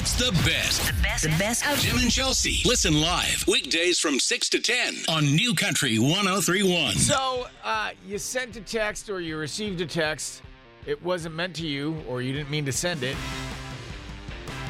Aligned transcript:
It's 0.00 0.12
the 0.12 0.30
best. 0.48 0.86
The 0.86 1.02
best, 1.02 1.24
the 1.24 1.28
best 1.30 1.68
of 1.68 1.80
Tim 1.80 1.98
and 1.98 2.08
Chelsea. 2.08 2.62
Listen 2.64 3.00
live 3.00 3.44
weekdays 3.48 3.98
from 3.98 4.20
6 4.20 4.48
to 4.50 4.60
10 4.60 4.94
on 5.08 5.24
New 5.24 5.56
Country 5.56 5.98
1031. 5.98 6.94
So, 6.94 7.48
uh, 7.64 7.90
you 8.06 8.16
sent 8.18 8.54
a 8.54 8.60
text 8.60 9.10
or 9.10 9.20
you 9.20 9.36
received 9.36 9.80
a 9.80 9.86
text. 9.86 10.42
It 10.86 11.02
wasn't 11.02 11.34
meant 11.34 11.56
to 11.56 11.66
you, 11.66 12.00
or 12.06 12.22
you 12.22 12.32
didn't 12.32 12.48
mean 12.48 12.64
to 12.66 12.72
send 12.72 13.02
it. 13.02 13.16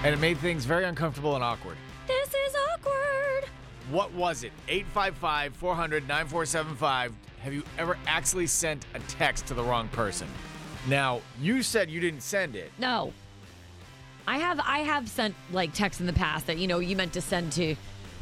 And 0.02 0.14
it 0.14 0.18
made 0.18 0.38
things 0.38 0.64
very 0.64 0.84
uncomfortable 0.84 1.34
and 1.34 1.44
awkward. 1.44 1.76
This 2.06 2.28
is 2.28 2.56
awkward. 2.72 3.50
What 3.90 4.10
was 4.14 4.44
it? 4.44 4.52
855 4.66 5.54
400 5.56 6.08
9475. 6.08 7.12
Have 7.40 7.52
you 7.52 7.64
ever 7.76 7.98
actually 8.06 8.46
sent 8.46 8.86
a 8.94 8.98
text 9.00 9.44
to 9.48 9.52
the 9.52 9.62
wrong 9.62 9.88
person? 9.88 10.26
Now, 10.86 11.20
you 11.38 11.62
said 11.62 11.90
you 11.90 12.00
didn't 12.00 12.22
send 12.22 12.56
it. 12.56 12.72
No. 12.78 13.12
I 14.28 14.36
have 14.36 14.60
I 14.62 14.80
have 14.80 15.08
sent 15.08 15.34
like 15.52 15.72
texts 15.72 16.02
in 16.02 16.06
the 16.06 16.12
past 16.12 16.48
that 16.48 16.58
you 16.58 16.66
know 16.66 16.80
you 16.80 16.94
meant 16.96 17.14
to 17.14 17.22
send 17.22 17.50
to 17.52 17.74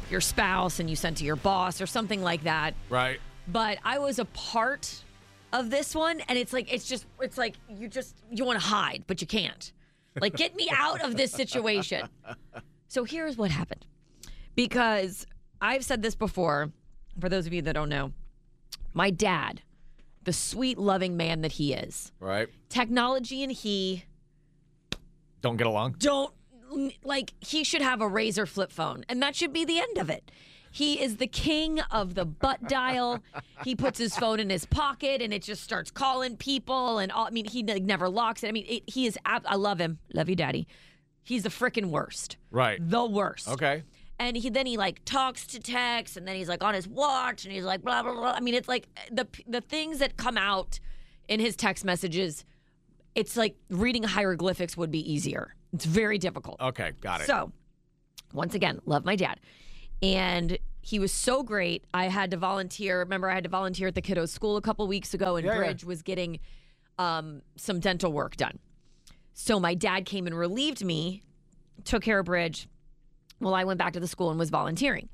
your 0.09 0.21
spouse 0.21 0.79
and 0.79 0.89
you 0.89 0.95
sent 0.95 1.17
to 1.17 1.25
your 1.25 1.35
boss 1.35 1.81
or 1.81 1.85
something 1.85 2.23
like 2.23 2.43
that. 2.43 2.75
Right. 2.89 3.19
But 3.45 3.79
I 3.83 3.99
was 3.99 4.17
a 4.17 4.23
part 4.23 5.03
of 5.51 5.69
this 5.69 5.93
one 5.93 6.21
and 6.29 6.37
it's 6.37 6.53
like 6.53 6.73
it's 6.73 6.87
just 6.87 7.05
it's 7.19 7.37
like 7.37 7.55
you 7.69 7.89
just 7.89 8.15
you 8.31 8.45
want 8.45 8.57
to 8.57 8.65
hide 8.65 9.03
but 9.05 9.19
you 9.19 9.27
can't. 9.27 9.73
Like 10.21 10.37
get 10.37 10.55
me 10.55 10.69
out 10.71 11.01
of 11.01 11.17
this 11.17 11.33
situation. 11.33 12.07
So 12.87 13.03
here's 13.03 13.35
what 13.37 13.51
happened. 13.51 13.85
Because 14.55 15.27
I've 15.59 15.83
said 15.83 16.01
this 16.01 16.15
before 16.15 16.71
for 17.19 17.27
those 17.27 17.47
of 17.47 17.53
you 17.53 17.61
that 17.63 17.73
don't 17.73 17.89
know. 17.89 18.13
My 18.93 19.09
dad, 19.09 19.61
the 20.23 20.31
sweet 20.31 20.77
loving 20.77 21.17
man 21.17 21.41
that 21.41 21.51
he 21.51 21.73
is. 21.73 22.13
Right. 22.21 22.47
Technology 22.69 23.43
and 23.43 23.51
he 23.51 24.05
Don't 25.41 25.57
get 25.57 25.67
along. 25.67 25.95
don't 25.99 26.33
like 27.03 27.33
he 27.39 27.63
should 27.63 27.81
have 27.81 28.01
a 28.01 28.05
Razr 28.05 28.47
flip 28.47 28.71
phone 28.71 29.05
and 29.07 29.21
that 29.21 29.35
should 29.35 29.53
be 29.53 29.63
the 29.65 29.79
end 29.79 29.97
of 29.97 30.09
it. 30.09 30.31
He 30.69 31.01
is 31.01 31.15
the 31.15 31.27
king 31.27 31.79
of 31.91 32.13
the 32.13 32.25
butt 32.25 32.67
dial. 32.67 33.23
He 33.63 33.73
puts 33.73 33.97
his 33.97 34.15
phone 34.15 34.39
in 34.39 34.49
his 34.49 34.65
pocket 34.65 35.21
and 35.21 35.33
it 35.33 35.41
just 35.41 35.63
starts 35.63 35.89
calling 35.89 36.35
people 36.37 36.99
and 36.99 37.11
all 37.11 37.25
i 37.25 37.29
mean 37.29 37.45
he 37.45 37.63
like, 37.63 37.83
never 37.83 38.09
locks 38.09 38.43
it. 38.43 38.49
I 38.49 38.51
mean 38.51 38.65
it, 38.67 38.83
he 38.87 39.05
is 39.07 39.17
ab- 39.25 39.45
i 39.47 39.55
love 39.55 39.79
him. 39.79 39.99
Love 40.13 40.29
you 40.29 40.35
daddy. 40.35 40.67
He's 41.23 41.43
the 41.43 41.49
freaking 41.49 41.89
worst. 41.89 42.37
Right. 42.51 42.77
the 42.81 43.05
worst. 43.05 43.47
Okay. 43.47 43.83
and 44.19 44.35
he 44.35 44.49
then 44.49 44.65
he 44.65 44.75
like 44.77 45.03
talks 45.05 45.47
to 45.47 45.59
text 45.59 46.17
and 46.17 46.27
then 46.27 46.35
he's 46.35 46.49
like 46.49 46.63
on 46.63 46.73
his 46.73 46.87
watch 46.87 47.45
and 47.45 47.53
he's 47.53 47.63
like 47.63 47.81
blah 47.81 48.03
blah 48.03 48.13
blah 48.13 48.33
i 48.33 48.39
mean 48.41 48.53
it's 48.53 48.67
like 48.67 48.87
the 49.11 49.25
the 49.47 49.61
things 49.61 49.99
that 49.99 50.17
come 50.17 50.37
out 50.37 50.79
in 51.29 51.39
his 51.39 51.55
text 51.55 51.85
messages 51.85 52.43
it's 53.17 53.35
like 53.35 53.55
reading 53.69 54.03
hieroglyphics 54.03 54.77
would 54.77 54.91
be 54.91 55.11
easier 55.11 55.53
it's 55.73 55.85
very 55.85 56.17
difficult 56.17 56.59
Okay. 56.61 56.93
Got 57.01 57.21
it. 57.21 57.27
so, 57.27 57.51
once 58.33 58.55
again, 58.55 58.79
love 58.85 59.05
my 59.05 59.15
dad. 59.15 59.39
And 60.01 60.57
he 60.81 60.99
was 60.99 61.11
so 61.11 61.43
great. 61.43 61.85
I 61.93 62.07
had 62.07 62.31
to 62.31 62.37
volunteer. 62.37 62.99
Remember, 62.99 63.29
I 63.29 63.35
had 63.35 63.43
to 63.43 63.49
volunteer 63.49 63.87
at 63.87 63.95
the 63.95 64.01
kiddos' 64.01 64.29
school 64.29 64.57
a 64.57 64.61
couple 64.61 64.87
weeks 64.87 65.13
ago, 65.13 65.35
and 65.35 65.45
Yeah, 65.45 65.53
yeah. 65.53 65.57
Bridge 65.59 65.83
was 65.83 66.01
getting 66.01 66.39
um, 66.97 67.41
some 67.57 67.79
dental 67.79 68.11
work 68.11 68.37
done. 68.37 68.59
So, 69.33 69.59
my 69.59 69.73
dad 69.75 70.05
came 70.05 70.25
and 70.27 70.37
relieved 70.37 70.83
me, 70.83 71.21
took 71.83 72.03
care 72.03 72.19
of 72.19 72.25
Bridge 72.25 72.67
while 73.39 73.53
I 73.53 73.63
went 73.63 73.77
back 73.77 73.93
to 73.93 73.99
the 73.99 74.07
school 74.07 74.29
and 74.29 74.39
was 74.39 74.49
volunteering. 74.49 75.09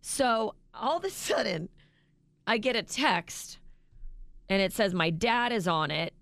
So, 0.00 0.54
all 0.74 0.96
of 0.98 1.04
a 1.04 1.10
sudden, 1.10 1.68
I 2.46 2.58
get 2.58 2.76
a 2.76 2.82
text 2.82 3.58
and 4.48 4.60
it 4.62 4.72
says 4.72 4.94
my 4.94 5.10
dad 5.10 5.52
is 5.52 5.68
on 5.68 5.90
it, 5.90 6.14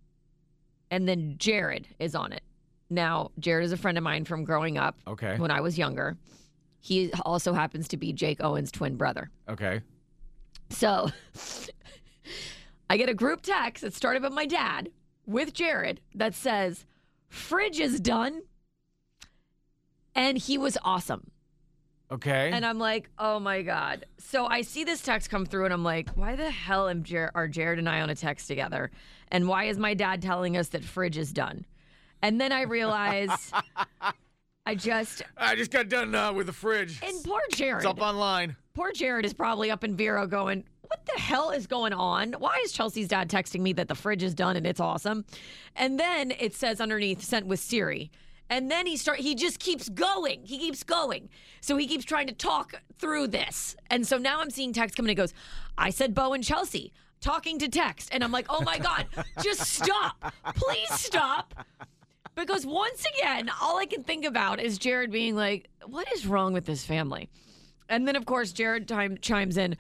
and 0.91 1.09
then 1.09 1.35
Jared 1.39 1.89
is 1.99 2.15
on 2.15 2.33
it. 2.33 2.43
Now, 2.91 3.31
Jared 3.39 3.65
is 3.65 3.73
a 3.73 3.77
friend 3.77 3.99
of 3.99 4.05
mine 4.05 4.25
from 4.25 4.45
growing 4.45 4.79
up 4.79 4.97
Okay. 5.07 5.37
when 5.39 5.51
I 5.51 5.61
was 5.61 5.77
younger. 5.77 6.17
He 6.81 7.13
also 7.25 7.53
happens 7.53 7.89
to 7.89 7.97
be 7.97 8.13
Jake 8.13 8.43
Owen's 8.43 8.71
twin 8.71 8.97
brother. 8.97 9.31
Okay. 9.49 9.83
So 10.71 11.11
I 12.91 12.97
get 12.97 13.09
a 13.09 13.15
group 13.15 13.43
text 13.43 13.83
that 13.83 13.95
started 13.95 14.23
with 14.23 14.33
my 14.33 14.47
dad 14.47 14.91
with 15.27 15.53
Jared 15.53 16.01
that 16.15 16.35
says, 16.35 16.87
Fridge 17.29 17.81
is 17.81 18.01
done. 18.01 18.43
And 20.15 20.39
he 20.39 20.57
was 20.59 20.79
awesome. 20.83 21.31
Okay. 22.11 22.51
And 22.53 22.65
I'm 22.65 22.79
like, 22.79 23.11
oh 23.19 23.39
my 23.39 23.63
God. 23.63 24.07
So 24.19 24.47
I 24.47 24.63
see 24.63 24.85
this 24.85 25.03
text 25.03 25.29
come 25.29 25.45
through 25.45 25.67
and 25.67 25.75
I'm 25.75 25.85
like, 25.85 26.09
why 26.11 26.37
the 26.37 26.51
hell 26.51 26.89
am 26.89 27.03
Jer- 27.03 27.31
are 27.35 27.47
Jared 27.49 27.79
and 27.79 27.89
I 27.89 28.01
on 28.01 28.09
a 28.09 28.15
text 28.15 28.49
together? 28.49 28.91
And 29.31 29.47
why 29.47 29.65
is 29.65 29.79
my 29.79 29.93
dad 29.95 30.23
telling 30.23 30.57
us 30.57 30.69
that 30.69 30.83
Fridge 30.85 31.19
is 31.19 31.33
done? 31.33 31.67
And 32.23 32.41
then 32.41 32.51
I 32.51 32.63
realize 32.63 33.53
I 34.67 34.75
just, 34.75 35.23
I 35.37 35.55
just 35.55 35.71
got 35.71 35.89
done 35.89 36.15
uh, 36.15 36.33
with 36.33 36.47
the 36.47 36.53
fridge. 36.53 37.01
and 37.03 37.23
poor 37.25 37.41
Jared. 37.53 37.85
It's 37.85 37.87
up 37.91 38.01
online. 38.01 38.57
Poor 38.75 38.93
Jared 38.93 39.25
is 39.25 39.33
probably 39.33 39.71
up 39.71 39.83
in 39.85 39.97
Vero 39.97 40.27
going, 40.27 40.65
What 40.83 41.05
the 41.07 41.21
hell 41.21 41.51
is 41.51 41.67
going 41.67 41.93
on? 41.93 42.33
Why 42.35 42.61
is 42.65 42.73
Chelsea's 42.73 43.09
dad 43.09 43.29
texting 43.31 43.61
me 43.61 43.73
that 43.75 43.89
the 43.89 43.95
fridge 43.95 44.23
is 44.23 44.35
done 44.35 44.57
and 44.57 44.67
it's 44.67 44.81
awesome? 44.81 45.25
And 45.77 45.99
then 45.99 46.33
it 46.39 46.55
says 46.55 46.81
underneath, 46.81 47.23
sent 47.23 47.47
with 47.47 47.61
Siri. 47.61 48.11
And 48.51 48.71
then 48.71 48.87
he 48.87 48.97
start 48.97 49.19
he 49.21 49.35
just 49.35 49.59
keeps 49.59 49.89
going. 49.89 50.43
He 50.45 50.59
keeps 50.59 50.83
going. 50.83 51.29
So 51.61 51.77
he 51.77 51.87
keeps 51.87 52.05
trying 52.05 52.27
to 52.29 52.33
talk 52.33 52.75
through 52.99 53.29
this. 53.29 53.77
And 53.91 54.07
so 54.07 54.17
now 54.17 54.41
I'm 54.41 54.51
seeing 54.51 54.73
text 54.73 54.97
coming 54.97 55.11
and 55.11 55.19
it 55.19 55.21
goes, 55.23 55.35
I 55.77 55.91
said 55.91 56.15
Bo 56.15 56.33
and 56.33 56.43
Chelsea 56.43 56.93
talking 57.21 57.59
to 57.59 57.69
text. 57.69 58.09
And 58.13 58.25
I'm 58.25 58.33
like, 58.33 58.47
oh 58.49 58.63
my 58.63 58.79
God, 58.79 59.07
just 59.43 59.61
stop. 59.61 60.33
Please 60.55 60.93
stop. 60.93 61.55
Because 62.35 62.65
once 62.65 63.05
again, 63.17 63.51
all 63.61 63.79
I 63.79 63.87
can 63.87 64.03
think 64.05 64.25
about 64.25 64.61
is 64.61 64.79
Jared 64.79 65.11
being 65.11 65.35
like, 65.35 65.69
what 65.87 66.07
is 66.15 66.27
wrong 66.27 66.53
with 66.53 66.67
this 66.67 66.85
family? 66.85 67.29
And 67.89 68.07
then, 68.07 68.15
of 68.17 68.27
course, 68.27 68.53
Jared 68.53 68.87
time, 68.87 69.19
chimes 69.21 69.57
in, 69.57 69.77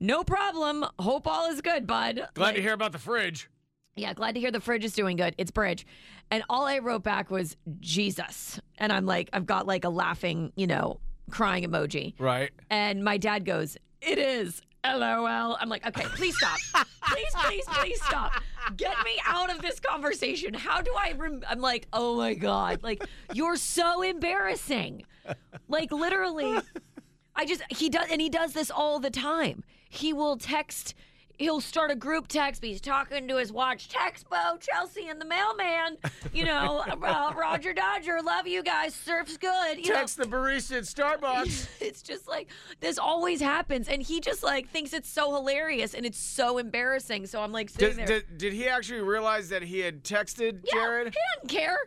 no 0.00 0.24
problem. 0.24 0.84
Hope 0.98 1.26
all 1.26 1.48
is 1.50 1.60
good, 1.60 1.86
bud. 1.86 2.16
Glad 2.34 2.46
Like, 2.46 2.56
to 2.56 2.62
hear 2.62 2.72
about 2.72 2.92
the 2.92 2.98
fridge. 2.98 3.48
Yeah, 3.96 4.14
glad 4.14 4.34
to 4.34 4.40
hear 4.40 4.50
the 4.50 4.60
fridge 4.60 4.84
is 4.84 4.92
doing 4.92 5.16
good. 5.16 5.34
It's 5.36 5.50
Bridge. 5.50 5.86
And 6.30 6.42
all 6.48 6.66
I 6.66 6.78
wrote 6.78 7.02
back 7.02 7.30
was 7.30 7.56
Jesus. 7.80 8.60
And 8.78 8.92
I'm 8.92 9.04
like, 9.04 9.28
I've 9.32 9.46
got 9.46 9.66
like 9.66 9.84
a 9.84 9.88
laughing, 9.88 10.52
you 10.56 10.66
know, 10.66 11.00
crying 11.30 11.64
emoji. 11.64 12.14
Right. 12.18 12.50
And 12.70 13.02
my 13.04 13.16
dad 13.18 13.44
goes, 13.44 13.76
It 14.00 14.18
is. 14.18 14.62
LOL. 14.82 15.58
I'm 15.60 15.68
like, 15.68 15.86
okay, 15.86 16.04
please 16.14 16.34
stop. 16.38 16.86
please, 17.02 17.32
please, 17.44 17.64
please 17.66 18.02
stop. 18.02 18.32
Get 18.78 18.96
me 19.04 19.20
out 19.26 19.50
of 19.54 19.60
this 19.60 19.78
conversation. 19.78 20.54
How 20.54 20.80
do 20.80 20.90
I? 20.98 21.12
Rem-? 21.12 21.42
I'm 21.46 21.60
like, 21.60 21.86
oh 21.92 22.16
my 22.16 22.32
god, 22.32 22.82
like 22.82 23.04
you're 23.34 23.56
so 23.56 24.00
embarrassing. 24.00 25.04
Like 25.68 25.92
literally, 25.92 26.58
I 27.36 27.44
just 27.44 27.62
he 27.68 27.90
does, 27.90 28.06
and 28.10 28.22
he 28.22 28.30
does 28.30 28.54
this 28.54 28.70
all 28.70 29.00
the 29.00 29.10
time. 29.10 29.64
He 29.90 30.14
will 30.14 30.38
text. 30.38 30.94
He'll 31.40 31.60
start 31.60 31.90
a 31.90 31.96
group 31.96 32.28
text. 32.28 32.60
But 32.60 32.68
he's 32.70 32.80
talking 32.80 33.26
to 33.28 33.36
his 33.36 33.52
watch. 33.52 33.88
Text 33.88 34.28
Bo, 34.30 34.58
Chelsea, 34.60 35.08
and 35.08 35.20
the 35.20 35.24
mailman. 35.24 35.96
You 36.32 36.44
know, 36.44 36.84
uh, 37.02 37.32
Roger 37.36 37.72
Dodger. 37.72 38.20
Love 38.22 38.46
you 38.46 38.62
guys. 38.62 38.94
Surf's 38.94 39.36
good. 39.36 39.78
You 39.78 39.88
know, 39.88 39.96
Text 39.96 40.16
the 40.16 40.24
barista 40.24 40.78
at 40.78 40.84
Starbucks. 40.84 41.68
it's 41.80 42.02
just 42.02 42.28
like 42.28 42.48
this 42.80 42.98
always 42.98 43.40
happens 43.40 43.88
and 43.88 44.02
he 44.02 44.20
just 44.20 44.42
like 44.42 44.68
thinks 44.70 44.92
it's 44.92 45.08
so 45.08 45.34
hilarious 45.34 45.94
and 45.94 46.06
it's 46.06 46.18
so 46.18 46.58
embarrassing 46.58 47.26
so 47.26 47.42
i'm 47.42 47.52
like 47.52 47.68
sitting 47.68 47.96
did, 47.96 48.06
there 48.06 48.20
did, 48.20 48.38
did 48.38 48.52
he 48.52 48.68
actually 48.68 49.00
realize 49.00 49.48
that 49.48 49.62
he 49.62 49.80
had 49.80 50.02
texted 50.04 50.60
yeah, 50.64 50.72
Jared? 50.72 51.06
he 51.08 51.18
doesn't 51.34 51.48
care 51.48 51.78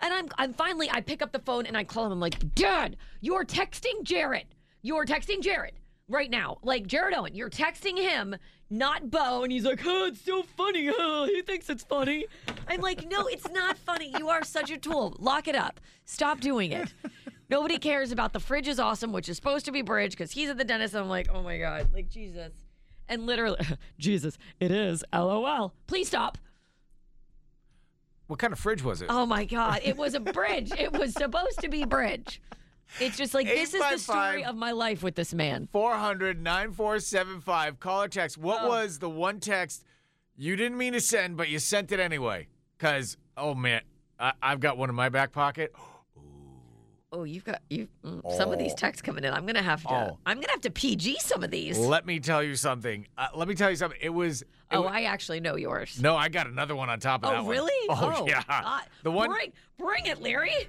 and 0.00 0.12
i'm 0.12 0.28
i'm 0.38 0.52
finally 0.52 0.90
i 0.90 1.00
pick 1.00 1.22
up 1.22 1.32
the 1.32 1.38
phone 1.40 1.66
and 1.66 1.76
i 1.76 1.84
call 1.84 2.06
him 2.06 2.12
i'm 2.12 2.20
like 2.20 2.54
dad 2.54 2.96
you're 3.20 3.44
texting 3.44 4.02
jared 4.02 4.46
you're 4.82 5.06
texting 5.06 5.40
jared 5.40 5.72
right 6.08 6.30
now 6.30 6.58
like 6.62 6.86
jared 6.86 7.14
owen 7.14 7.34
you're 7.34 7.50
texting 7.50 7.96
him 7.96 8.36
not 8.68 9.10
bo 9.10 9.44
and 9.44 9.52
he's 9.52 9.64
like 9.64 9.80
oh 9.84 10.06
it's 10.06 10.20
so 10.20 10.42
funny 10.42 10.90
huh? 10.92 11.24
he 11.26 11.40
thinks 11.42 11.70
it's 11.70 11.84
funny 11.84 12.26
i'm 12.66 12.80
like 12.80 13.08
no 13.08 13.26
it's 13.26 13.48
not 13.50 13.78
funny 13.78 14.12
you 14.18 14.28
are 14.28 14.42
such 14.44 14.70
a 14.70 14.76
tool 14.76 15.14
lock 15.20 15.46
it 15.46 15.54
up 15.54 15.80
stop 16.04 16.40
doing 16.40 16.72
it 16.72 16.92
Nobody 17.48 17.78
cares 17.78 18.10
about 18.10 18.32
the 18.32 18.40
fridge 18.40 18.66
is 18.66 18.80
awesome, 18.80 19.12
which 19.12 19.28
is 19.28 19.36
supposed 19.36 19.66
to 19.66 19.72
be 19.72 19.82
bridge 19.82 20.12
because 20.12 20.32
he's 20.32 20.48
at 20.48 20.58
the 20.58 20.64
dentist. 20.64 20.94
And 20.94 21.04
I'm 21.04 21.08
like, 21.08 21.28
oh 21.32 21.42
my 21.42 21.58
God, 21.58 21.92
like 21.92 22.08
Jesus. 22.08 22.52
And 23.08 23.26
literally, 23.26 23.58
Jesus, 23.98 24.36
it 24.58 24.72
is. 24.72 25.04
LOL. 25.12 25.72
Please 25.86 26.08
stop. 26.08 26.38
What 28.26 28.40
kind 28.40 28.52
of 28.52 28.58
fridge 28.58 28.82
was 28.82 29.00
it? 29.00 29.06
Oh 29.08 29.26
my 29.26 29.44
God. 29.44 29.80
It 29.84 29.96
was 29.96 30.14
a 30.14 30.20
bridge. 30.20 30.72
it 30.76 30.92
was 30.92 31.12
supposed 31.12 31.60
to 31.60 31.68
be 31.68 31.84
bridge. 31.84 32.42
It's 33.00 33.16
just 33.16 33.34
like, 33.34 33.46
this 33.46 33.74
is 33.74 33.80
the 33.80 33.98
story 33.98 34.44
of 34.44 34.56
my 34.56 34.72
life 34.72 35.02
with 35.02 35.14
this 35.14 35.34
man. 35.34 35.68
400 35.72 36.40
9475. 36.42 37.80
Call 37.80 38.02
or 38.02 38.08
text. 38.08 38.38
What 38.38 38.62
Oh. 38.62 38.68
was 38.68 38.98
the 38.98 39.10
one 39.10 39.40
text 39.40 39.84
you 40.36 40.56
didn't 40.56 40.78
mean 40.78 40.92
to 40.92 41.00
send, 41.00 41.36
but 41.36 41.48
you 41.48 41.58
sent 41.58 41.92
it 41.92 42.00
anyway? 42.00 42.48
Because, 42.76 43.16
oh 43.36 43.54
man, 43.54 43.82
I, 44.18 44.32
I've 44.42 44.60
got 44.60 44.76
one 44.78 44.88
in 44.88 44.94
my 44.94 45.08
back 45.08 45.32
pocket. 45.32 45.72
Oh, 47.12 47.22
you've 47.22 47.44
got 47.44 47.62
you 47.70 47.86
mm, 48.04 48.36
some 48.36 48.52
of 48.52 48.58
these 48.58 48.74
texts 48.74 49.00
coming 49.00 49.22
in. 49.22 49.32
I'm 49.32 49.46
gonna 49.46 49.62
have 49.62 49.80
to. 49.82 49.92
Oh. 49.92 50.18
I'm 50.26 50.38
gonna 50.38 50.50
have 50.50 50.60
to 50.62 50.70
PG 50.70 51.18
some 51.20 51.44
of 51.44 51.52
these. 51.52 51.78
Let 51.78 52.04
me 52.04 52.18
tell 52.18 52.42
you 52.42 52.56
something. 52.56 53.06
Uh, 53.16 53.28
let 53.34 53.46
me 53.46 53.54
tell 53.54 53.70
you 53.70 53.76
something. 53.76 53.98
It 54.02 54.10
was. 54.10 54.42
it 54.42 54.48
oh, 54.72 54.82
wa- 54.82 54.88
I 54.88 55.02
actually 55.02 55.38
know 55.38 55.56
yours. 55.56 56.02
no, 56.02 56.16
I 56.16 56.28
got 56.28 56.48
another 56.48 56.74
one 56.74 56.90
on 56.90 56.98
top 56.98 57.24
of 57.24 57.30
that 57.30 57.38
oh, 57.38 57.42
one. 57.44 57.52
really? 57.52 57.88
Oh, 57.88 58.26
yeah. 58.28 58.42
God. 58.48 58.82
The 59.04 59.12
one. 59.12 59.30
Bring, 59.30 59.52
bring 59.78 60.06
it, 60.06 60.20
Larry. 60.20 60.68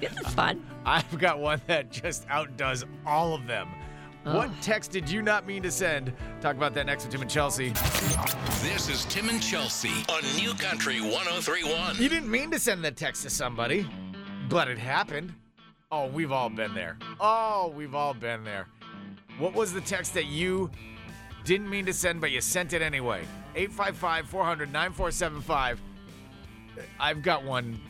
This 0.00 0.12
is 0.18 0.34
fun. 0.34 0.64
I've 0.84 1.18
got 1.18 1.38
one 1.38 1.60
that 1.66 1.90
just 1.90 2.26
outdoes 2.28 2.84
all 3.06 3.34
of 3.34 3.46
them. 3.46 3.68
What 4.24 4.50
text 4.60 4.90
did 4.90 5.08
you 5.08 5.22
not 5.22 5.46
mean 5.46 5.62
to 5.62 5.70
send? 5.70 6.12
Talk 6.40 6.56
about 6.56 6.74
that 6.74 6.86
next 6.86 7.04
with 7.04 7.12
Tim 7.12 7.22
and 7.22 7.30
Chelsea. 7.30 7.70
This 8.60 8.88
is 8.88 9.04
Tim 9.04 9.28
and 9.28 9.40
Chelsea 9.40 9.92
on 10.08 10.22
New 10.36 10.52
Country 10.54 11.00
1031. 11.00 11.96
You 11.96 12.08
didn't 12.08 12.28
mean 12.30 12.50
to 12.50 12.58
send 12.58 12.84
that 12.84 12.96
text 12.96 13.22
to 13.22 13.30
somebody, 13.30 13.88
but 14.48 14.66
it 14.66 14.78
happened. 14.78 15.32
Oh, 15.92 16.08
we've 16.08 16.32
all 16.32 16.48
been 16.50 16.74
there. 16.74 16.98
Oh, 17.20 17.72
we've 17.76 17.94
all 17.94 18.14
been 18.14 18.42
there. 18.42 18.66
What 19.38 19.54
was 19.54 19.72
the 19.72 19.80
text 19.80 20.12
that 20.14 20.26
you 20.26 20.72
didn't 21.44 21.70
mean 21.70 21.86
to 21.86 21.92
send, 21.92 22.20
but 22.20 22.32
you 22.32 22.40
sent 22.40 22.72
it 22.72 22.82
anyway? 22.82 23.20
855 23.54 24.26
400 24.26 24.72
9475. 24.72 25.80
I've 26.98 27.22
got 27.22 27.44
one. 27.44 27.80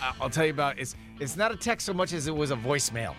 I- 0.00 0.12
I'll 0.20 0.30
tell 0.30 0.44
you 0.46 0.52
about 0.52 0.78
it's 0.78 0.94
it's 1.20 1.36
not 1.36 1.52
a 1.52 1.56
text 1.56 1.86
so 1.86 1.92
much 1.92 2.12
as 2.12 2.26
it 2.26 2.34
was 2.34 2.50
a 2.50 2.56
voicemail, 2.56 3.14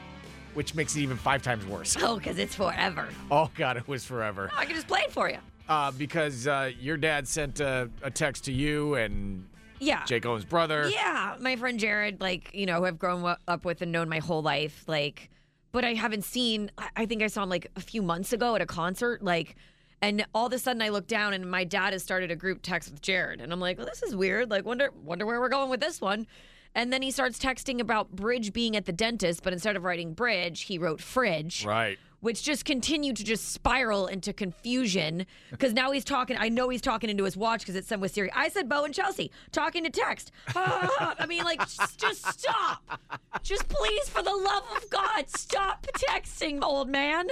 which 0.54 0.76
makes 0.76 0.96
it 0.96 1.02
even 1.02 1.18
five 1.18 1.42
times 1.42 1.66
worse. 1.66 1.96
Oh, 2.02 2.18
because 2.18 2.38
it's 2.38 2.56
forever. 2.56 3.08
Oh 3.30 3.50
god, 3.56 3.78
it 3.78 3.88
was 3.88 4.04
forever. 4.04 4.52
I 4.58 4.66
can 4.66 4.76
just 4.76 4.88
play 4.88 5.02
it 5.02 5.12
for 5.12 5.30
you. 5.30 5.38
Uh, 5.70 5.92
because 5.92 6.48
uh, 6.48 6.72
your 6.80 6.98
dad 6.98 7.28
sent 7.28 7.60
a, 7.62 7.90
a 8.02 8.12
text 8.12 8.44
to 8.46 8.52
you 8.52 8.96
and 8.96 9.48
Yeah. 9.80 10.04
Jake 10.06 10.26
Owen's 10.26 10.44
brother. 10.44 10.90
Yeah, 10.90 11.38
my 11.40 11.56
friend 11.56 11.80
Jared, 11.80 12.20
like, 12.20 12.52
you 12.54 12.66
know, 12.66 12.80
who 12.80 12.86
I've 12.86 13.00
grown 13.00 13.22
wa- 13.22 13.38
up 13.48 13.64
with 13.64 13.82
and 13.82 13.92
known 13.92 14.10
my 14.10 14.20
whole 14.20 14.42
life, 14.42 14.84
like, 14.88 15.30
but 15.72 15.86
I 15.86 15.94
haven't 15.94 16.26
seen, 16.26 16.72
I- 16.78 16.90
I 16.98 17.06
think 17.06 17.22
I 17.24 17.28
saw 17.28 17.44
him 17.44 17.50
like 17.50 17.68
a 17.78 17.82
few 17.82 18.02
months 18.02 18.34
ago 18.34 18.56
at 18.56 18.62
a 18.62 18.66
concert, 18.66 19.24
like, 19.24 19.56
and 20.02 20.26
all 20.36 20.48
of 20.48 20.52
a 20.54 20.60
sudden 20.60 20.82
I 20.82 20.90
look 20.90 21.08
down 21.08 21.32
and 21.34 21.50
my 21.50 21.64
dad 21.64 21.94
has 21.94 22.04
started 22.04 22.32
a 22.32 22.36
group 22.36 22.62
text 22.64 22.92
with 22.92 23.02
Jared. 23.02 23.40
And 23.40 23.54
I'm 23.54 23.60
like, 23.62 23.78
well, 23.78 23.86
this 23.88 24.04
is 24.04 24.14
weird. 24.14 24.50
Like, 24.50 24.66
wonder, 24.66 24.90
wonder 25.04 25.26
where 25.26 25.40
we're 25.40 25.48
going 25.48 25.70
with 25.70 25.80
this 25.80 26.02
one. 26.02 26.28
And 26.74 26.92
then 26.94 27.02
he 27.02 27.12
starts 27.12 27.38
texting 27.38 27.80
about 27.80 28.12
Bridge 28.16 28.54
being 28.54 28.76
at 28.76 28.86
the 28.86 28.94
dentist, 28.94 29.44
but 29.44 29.54
instead 29.54 29.76
of 29.76 29.84
writing 29.84 30.14
Bridge, 30.14 30.62
he 30.64 30.78
wrote 30.78 31.02
Fridge 31.02 31.66
Right. 31.66 32.00
Which 32.22 32.44
just 32.44 32.66
continued 32.66 33.18
to 33.18 33.24
just 33.24 33.52
spiral 33.52 34.08
into 34.08 34.32
confusion 34.32 35.26
because 35.50 35.74
now 35.74 35.92
he's 35.92 36.06
talking. 36.06 36.38
I 36.40 36.50
know 36.50 36.70
he's 36.70 36.82
talking 36.82 37.10
into 37.10 37.24
his 37.24 37.36
watch 37.36 37.62
because 37.62 37.76
it's 37.76 37.88
sent 37.88 38.02
with 38.02 38.14
Siri. 38.14 38.32
I 38.34 38.50
said 38.50 38.70
Bo 38.70 38.86
and 38.86 38.94
Chelsea 38.94 39.32
talking 39.52 39.84
to 39.84 39.90
text. 39.90 40.32
I 40.56 41.26
mean, 41.28 41.44
like, 41.44 41.60
just, 41.60 42.00
just 42.00 42.26
stop. 42.40 43.00
Just 43.44 43.68
please, 43.68 44.10
for 44.10 44.22
the 44.22 44.34
love 44.34 44.64
of 44.76 44.90
God, 44.90 45.30
stop 45.30 45.86
texting, 45.88 46.64
old 46.64 46.90
man. 46.90 47.28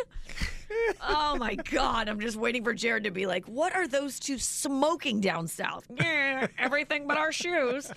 Oh 1.07 1.36
my 1.38 1.56
God. 1.56 2.09
I'm 2.09 2.19
just 2.19 2.38
waiting 2.38 2.63
for 2.63 2.74
Jared 2.74 3.03
to 3.06 3.12
be 3.12 3.25
like, 3.25 3.45
what 3.45 3.75
are 3.75 3.88
those 3.88 4.19
two 4.19 4.38
smoking 4.38 5.19
down 5.21 5.47
south? 5.47 5.86
Yeah, 5.95 6.47
everything 6.57 7.07
but 7.07 7.18
our 7.18 7.31
shoes. 7.31 7.91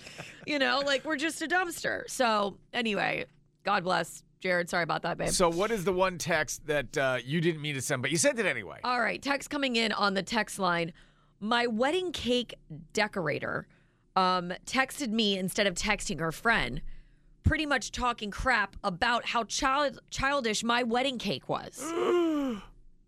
You 0.45 0.59
know, 0.59 0.81
like 0.85 1.05
we're 1.05 1.17
just 1.17 1.41
a 1.41 1.47
dumpster. 1.47 2.09
So, 2.09 2.57
anyway, 2.73 3.25
God 3.63 3.83
bless 3.83 4.23
Jared. 4.41 4.69
Sorry 4.69 4.83
about 4.83 5.03
that, 5.03 5.17
babe. 5.17 5.29
So, 5.29 5.49
what 5.49 5.71
is 5.71 5.83
the 5.85 5.93
one 5.93 6.17
text 6.17 6.65
that 6.67 6.97
uh, 6.97 7.17
you 7.23 7.39
didn't 7.41 7.61
mean 7.61 7.75
to 7.75 7.81
send, 7.81 8.01
but 8.01 8.11
you 8.11 8.17
sent 8.17 8.37
it 8.39 8.45
anyway? 8.45 8.79
All 8.83 8.99
right, 8.99 9.21
text 9.21 9.49
coming 9.49 9.75
in 9.75 9.91
on 9.93 10.13
the 10.13 10.23
text 10.23 10.59
line. 10.59 10.91
My 11.39 11.67
wedding 11.67 12.11
cake 12.11 12.55
decorator 12.93 13.67
um, 14.15 14.53
texted 14.65 15.09
me 15.09 15.37
instead 15.37 15.67
of 15.67 15.75
texting 15.75 16.19
her 16.19 16.31
friend, 16.31 16.81
pretty 17.43 17.65
much 17.65 17.91
talking 17.91 18.31
crap 18.31 18.75
about 18.83 19.25
how 19.25 19.43
child 19.45 19.99
childish 20.09 20.63
my 20.63 20.83
wedding 20.83 21.17
cake 21.17 21.47
was. 21.49 21.77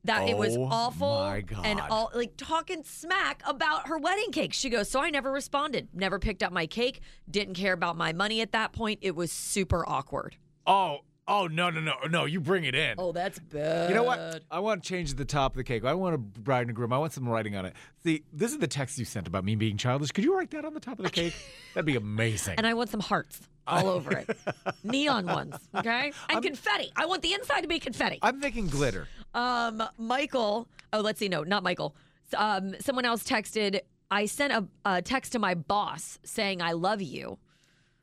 that 0.06 0.30
it 0.30 0.38
was 0.38 0.56
Oh, 0.56 0.66
awful 0.72 1.20
my 1.20 1.42
God. 1.42 1.66
and 1.66 1.80
all 1.90 2.12
like 2.14 2.38
talking 2.38 2.84
smack 2.84 3.42
about 3.46 3.88
her 3.88 3.98
wedding 3.98 4.32
cake. 4.32 4.54
She 4.54 4.70
goes, 4.70 4.90
"So 4.90 5.02
I 5.02 5.10
never 5.10 5.32
responded. 5.32 5.90
Never 5.94 6.20
picked 6.20 6.44
up 6.44 6.52
my 6.54 6.68
cake. 6.68 7.02
Didn't 7.30 7.56
care 7.56 7.74
about 7.74 7.98
my 7.98 8.14
money 8.14 8.40
at 8.42 8.52
that 8.52 8.72
point. 8.72 9.00
It 9.02 9.16
was 9.16 9.32
super 9.32 9.88
awkward." 9.88 10.38
Oh, 10.68 11.00
oh 11.28 11.48
no, 11.48 11.70
no, 11.70 11.80
no, 11.80 11.94
no! 12.10 12.26
You 12.26 12.40
bring 12.40 12.66
it 12.66 12.76
in. 12.76 12.96
Oh, 12.98 13.12
that's 13.12 13.40
bad. 13.40 13.90
You 13.90 13.96
know 13.96 14.04
what? 14.04 14.44
I 14.50 14.60
want 14.60 14.84
to 14.84 14.90
change 14.90 15.14
the 15.14 15.26
top 15.26 15.54
of 15.54 15.58
the 15.58 15.64
cake. 15.64 15.86
I 15.86 15.94
want 15.94 16.16
a 16.16 16.18
bride 16.18 16.68
and 16.68 16.76
groom. 16.76 16.94
I 16.94 16.98
want 16.98 17.14
some 17.14 17.28
writing 17.28 17.56
on 17.56 17.66
it. 17.66 17.74
See, 18.04 18.24
this 18.34 18.52
is 18.52 18.58
the 18.58 18.68
text 18.68 18.98
you 18.98 19.06
sent 19.06 19.28
about 19.28 19.44
me 19.44 19.56
being 19.56 19.78
childish. 19.78 20.12
Could 20.12 20.24
you 20.24 20.36
write 20.36 20.52
that 20.52 20.66
on 20.66 20.74
the 20.74 20.80
top 20.80 21.00
of 21.00 21.06
the 21.06 21.12
cake? 21.12 21.34
That'd 21.74 21.86
be 21.86 21.96
amazing. 21.96 22.56
And 22.58 22.66
I 22.66 22.74
want 22.74 22.90
some 22.90 23.00
hearts 23.00 23.42
all 23.68 23.88
over 23.88 24.12
it. 24.12 24.38
Neon 24.84 25.26
ones, 25.26 25.56
okay? 25.76 26.12
And 26.30 26.44
confetti. 26.44 26.92
I 26.96 27.06
want 27.06 27.22
the 27.22 27.34
inside 27.34 27.62
to 27.62 27.68
be 27.68 27.80
confetti. 27.80 28.20
I'm 28.22 28.40
thinking 28.40 28.68
glitter. 28.68 29.08
Um, 29.34 29.84
Michael, 29.98 30.68
oh, 30.94 31.02
let's 31.02 31.20
see, 31.20 31.30
no, 31.30 31.44
not 31.44 31.64
Michael. 31.64 31.96
Um, 32.36 32.76
someone 32.80 33.06
else 33.06 33.24
texted, 33.24 33.82
I 34.10 34.26
sent 34.26 34.54
a, 34.54 34.66
a 34.86 35.02
text 35.02 35.32
to 35.34 35.40
my 35.40 35.56
boss 35.56 36.20
saying, 36.24 36.62
I 36.62 36.74
love 36.74 37.02
you. 37.02 37.38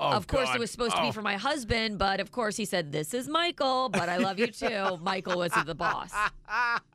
Oh, 0.02 0.16
of 0.16 0.26
course, 0.26 0.46
God. 0.49 0.56
it 0.56 0.58
was 0.60 0.70
supposed 0.70 0.94
to 0.96 1.00
Oh. 1.02 1.06
be 1.06 1.12
for 1.12 1.22
my 1.22 1.37
husband, 1.37 1.99
but 1.99 2.20
of 2.20 2.31
course, 2.32 2.56
he 2.56 2.64
said, 2.64 2.93
This 2.93 3.14
is 3.14 3.28
Michael, 3.28 3.88
but 3.88 4.08
I 4.08 4.16
love 4.19 4.38
you 4.38 4.49
too. 4.49 4.99
Michael 5.02 5.38
was 5.38 5.52
the 5.66 5.75
boss. 5.75 6.12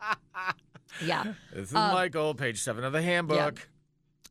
Yeah. 1.06 1.34
This 1.54 1.68
is 1.68 1.74
Michael, 1.74 2.34
page 2.34 2.60
seven 2.60 2.84
of 2.84 2.92
the 2.94 3.02
handbook. 3.02 3.68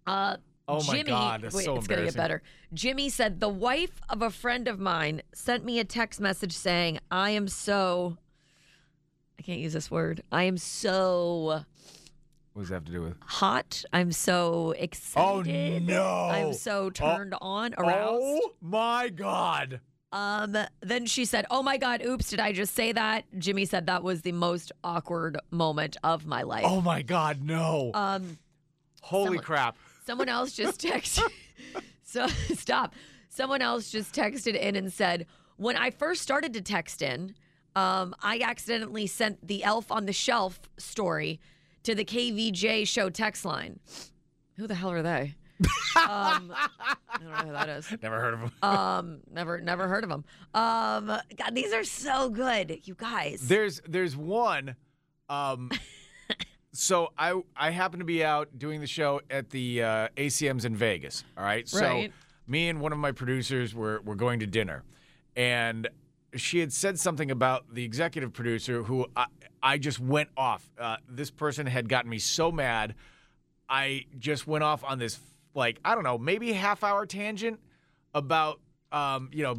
Uh, 0.06 0.36
Oh 0.68 0.82
my 0.84 0.96
Jimmy, 0.96 1.10
God, 1.10 1.42
that's 1.42 1.54
wait, 1.54 1.64
so 1.64 1.76
it's 1.76 1.86
gonna 1.86 2.02
get 2.02 2.08
embarrassing. 2.16 2.18
better. 2.18 2.42
Jimmy 2.74 3.08
said 3.08 3.38
the 3.38 3.48
wife 3.48 4.00
of 4.08 4.20
a 4.20 4.30
friend 4.30 4.66
of 4.66 4.80
mine 4.80 5.22
sent 5.32 5.64
me 5.64 5.78
a 5.78 5.84
text 5.84 6.18
message 6.20 6.52
saying, 6.52 6.98
"I 7.08 7.30
am 7.30 7.46
so." 7.46 8.16
I 9.38 9.42
can't 9.42 9.60
use 9.60 9.74
this 9.74 9.92
word. 9.92 10.22
I 10.32 10.42
am 10.42 10.58
so 10.58 11.64
What 12.56 12.62
does 12.62 12.68
that 12.70 12.76
have 12.76 12.84
to 12.86 12.92
do 12.92 13.02
with? 13.02 13.16
hot. 13.20 13.84
I'm 13.92 14.12
so 14.12 14.70
excited. 14.78 15.82
Oh 15.86 15.92
no. 15.92 16.30
I'm 16.32 16.54
so 16.54 16.88
turned 16.88 17.34
on, 17.42 17.74
aroused. 17.76 18.22
Oh 18.24 18.54
my 18.62 19.10
God. 19.10 19.80
Um. 20.10 20.56
Then 20.80 21.04
she 21.04 21.26
said, 21.26 21.44
"Oh 21.50 21.62
my 21.62 21.76
God, 21.76 22.02
oops! 22.02 22.30
Did 22.30 22.40
I 22.40 22.52
just 22.52 22.74
say 22.74 22.92
that?" 22.92 23.24
Jimmy 23.36 23.66
said 23.66 23.84
that 23.88 24.02
was 24.02 24.22
the 24.22 24.32
most 24.32 24.72
awkward 24.82 25.36
moment 25.50 25.98
of 26.02 26.24
my 26.24 26.44
life. 26.44 26.64
Oh 26.66 26.80
my 26.80 27.02
God, 27.02 27.42
no. 27.42 27.90
Um. 27.92 28.38
Holy 29.02 29.26
someone- 29.26 29.44
crap. 29.44 29.76
Someone 30.06 30.30
else 30.30 30.52
just 30.54 30.80
texted. 30.80 31.30
so 32.04 32.26
stop. 32.54 32.94
Someone 33.28 33.60
else 33.60 33.90
just 33.90 34.14
texted 34.14 34.58
in 34.58 34.76
and 34.76 34.90
said, 34.90 35.26
when 35.58 35.76
I 35.76 35.90
first 35.90 36.22
started 36.22 36.54
to 36.54 36.62
text 36.62 37.02
in, 37.02 37.34
um, 37.74 38.14
I 38.22 38.40
accidentally 38.42 39.06
sent 39.06 39.46
the 39.46 39.62
Elf 39.62 39.92
on 39.92 40.06
the 40.06 40.14
Shelf 40.14 40.58
story 40.78 41.38
to 41.86 41.94
the 41.94 42.04
KVJ 42.04 42.86
show 42.86 43.08
text 43.08 43.44
line. 43.44 43.78
Who 44.56 44.66
the 44.66 44.74
hell 44.74 44.90
are 44.90 45.02
they? 45.02 45.36
um, 45.96 46.52
I 46.52 46.96
don't 47.20 47.28
know 47.30 47.36
who 47.36 47.52
that 47.52 47.68
is. 47.68 47.88
Never 48.02 48.20
heard 48.20 48.34
of 48.34 48.40
them. 48.40 48.52
Um, 48.60 49.18
never, 49.30 49.60
never 49.60 49.86
heard 49.86 50.02
of 50.02 50.10
them. 50.10 50.24
Um, 50.52 51.06
God, 51.06 51.54
these 51.54 51.72
are 51.72 51.84
so 51.84 52.28
good, 52.28 52.80
you 52.88 52.94
guys. 52.96 53.40
There's 53.42 53.80
there's 53.88 54.16
one. 54.16 54.74
Um, 55.28 55.70
so 56.72 57.12
I 57.16 57.40
I 57.56 57.70
happen 57.70 58.00
to 58.00 58.04
be 58.04 58.24
out 58.24 58.58
doing 58.58 58.80
the 58.80 58.86
show 58.88 59.20
at 59.30 59.50
the 59.50 59.82
uh, 59.84 60.08
ACMs 60.16 60.64
in 60.64 60.74
Vegas. 60.74 61.22
All 61.38 61.44
right. 61.44 61.68
So 61.68 61.80
Right. 61.80 62.12
me 62.48 62.68
and 62.68 62.80
one 62.80 62.92
of 62.92 62.98
my 62.98 63.12
producers 63.12 63.76
were 63.76 64.00
were 64.04 64.16
going 64.16 64.40
to 64.40 64.46
dinner, 64.46 64.82
and 65.36 65.88
she 66.40 66.58
had 66.60 66.72
said 66.72 66.98
something 66.98 67.30
about 67.30 67.72
the 67.74 67.84
executive 67.84 68.32
producer 68.32 68.82
who 68.82 69.06
I, 69.16 69.26
I 69.62 69.78
just 69.78 69.98
went 70.00 70.28
off. 70.36 70.68
Uh, 70.78 70.96
this 71.08 71.30
person 71.30 71.66
had 71.66 71.88
gotten 71.88 72.10
me 72.10 72.18
so 72.18 72.50
mad. 72.52 72.94
I 73.68 74.06
just 74.18 74.46
went 74.46 74.64
off 74.64 74.84
on 74.84 74.98
this 74.98 75.18
like 75.54 75.78
I 75.84 75.94
don't 75.94 76.04
know 76.04 76.18
maybe 76.18 76.52
half 76.52 76.84
hour 76.84 77.06
tangent 77.06 77.58
about 78.14 78.60
um, 78.92 79.30
you 79.32 79.42
know 79.42 79.56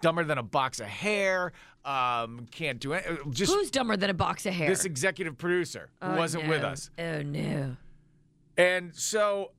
dumber 0.00 0.24
than 0.24 0.38
a 0.38 0.42
box 0.42 0.80
of 0.80 0.86
hair. 0.86 1.52
Um, 1.84 2.46
can't 2.50 2.78
do 2.80 2.92
it. 2.92 3.04
Just 3.30 3.52
Who's 3.52 3.70
dumber 3.70 3.96
than 3.96 4.10
a 4.10 4.14
box 4.14 4.44
of 4.46 4.52
hair? 4.52 4.68
this 4.68 4.84
executive 4.84 5.38
producer 5.38 5.88
who 6.02 6.10
Oh, 6.12 6.16
wasn't 6.16 6.46
with 6.48 6.62
us. 6.62 6.90
Oh 6.98 7.22
no. 7.22 7.76
And 8.56 8.94
so 8.94 9.52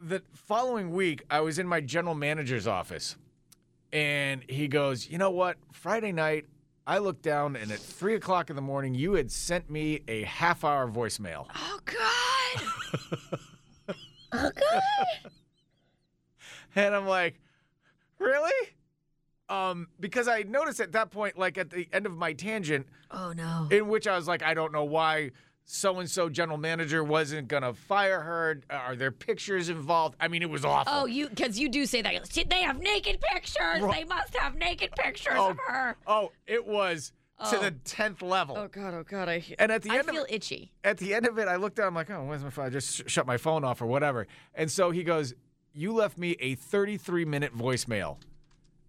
the 0.00 0.22
following 0.34 0.90
week, 0.92 1.22
I 1.30 1.40
was 1.40 1.58
in 1.58 1.66
my 1.66 1.80
general 1.80 2.14
manager's 2.14 2.66
office, 2.66 3.16
and 3.92 4.42
he 4.48 4.68
goes, 4.68 5.08
You 5.08 5.18
know 5.18 5.30
what? 5.30 5.56
Friday 5.72 6.12
night, 6.12 6.46
I 6.86 6.98
looked 6.98 7.22
down, 7.22 7.56
and 7.56 7.70
at 7.70 7.78
three 7.78 8.14
o'clock 8.14 8.50
in 8.50 8.56
the 8.56 8.62
morning, 8.62 8.94
you 8.94 9.12
had 9.14 9.30
sent 9.30 9.68
me 9.70 10.00
a 10.08 10.22
half 10.22 10.64
hour 10.64 10.88
voicemail. 10.88 11.46
Oh 11.54 11.78
God. 11.84 13.38
oh 14.32 14.50
God. 14.54 14.82
And 16.76 16.94
I'm 16.94 17.06
like, 17.06 17.40
Really? 18.18 18.70
Um, 19.48 19.88
because 19.98 20.28
I 20.28 20.42
noticed 20.42 20.80
at 20.80 20.92
that 20.92 21.10
point, 21.10 21.38
like 21.38 21.56
at 21.56 21.70
the 21.70 21.88
end 21.92 22.04
of 22.04 22.16
my 22.16 22.32
tangent, 22.34 22.86
Oh 23.10 23.32
no. 23.32 23.68
in 23.70 23.88
which 23.88 24.06
I 24.06 24.14
was 24.16 24.28
like, 24.28 24.42
I 24.42 24.52
don't 24.54 24.72
know 24.72 24.84
why 24.84 25.30
so 25.70 25.98
and 25.98 26.10
so 26.10 26.30
general 26.30 26.56
manager 26.56 27.04
wasn't 27.04 27.46
gonna 27.46 27.74
fire 27.74 28.20
her. 28.20 28.62
Are 28.70 28.96
there 28.96 29.10
pictures 29.10 29.68
involved? 29.68 30.16
I 30.18 30.26
mean, 30.28 30.40
it 30.42 30.48
was 30.48 30.64
awful. 30.64 30.90
Oh, 30.94 31.04
you 31.04 31.28
because 31.28 31.58
you 31.58 31.68
do 31.68 31.84
say 31.84 32.00
that. 32.00 32.24
They 32.48 32.62
have 32.62 32.80
naked 32.80 33.20
pictures. 33.20 33.82
They 33.92 34.04
must 34.04 34.34
have 34.38 34.54
naked 34.56 34.92
pictures 34.92 35.34
Oh, 35.36 35.50
of 35.50 35.58
her. 35.66 35.96
Oh, 36.06 36.32
it 36.46 36.66
was 36.66 37.12
to 37.50 37.56
Oh. 37.58 37.60
the 37.60 37.70
tenth 37.70 38.22
level. 38.22 38.56
Oh 38.56 38.66
God, 38.68 38.94
oh 38.94 39.04
God, 39.04 39.28
I 39.28 39.44
And 39.58 39.70
at 39.70 39.82
the 39.82 39.90
I 39.90 39.98
end 39.98 40.08
feel 40.08 40.22
of 40.24 40.30
itchy. 40.30 40.72
at 40.82 40.96
the 40.96 41.12
end 41.14 41.26
of 41.26 41.38
it, 41.38 41.46
I 41.48 41.56
looked 41.56 41.76
down. 41.76 41.88
I'm 41.88 41.94
like, 41.94 42.10
oh, 42.10 42.24
where's 42.24 42.42
my 42.42 42.48
phone? 42.50 42.64
I 42.64 42.70
just 42.70 42.96
sh- 42.96 43.02
shut 43.12 43.26
my 43.26 43.36
phone 43.36 43.62
off 43.62 43.82
or 43.82 43.86
whatever. 43.86 44.26
And 44.54 44.70
so 44.70 44.90
he 44.90 45.04
goes, 45.04 45.34
"You 45.74 45.92
left 45.92 46.16
me 46.16 46.34
a 46.40 46.54
33 46.54 47.26
minute 47.26 47.54
voicemail." 47.54 48.16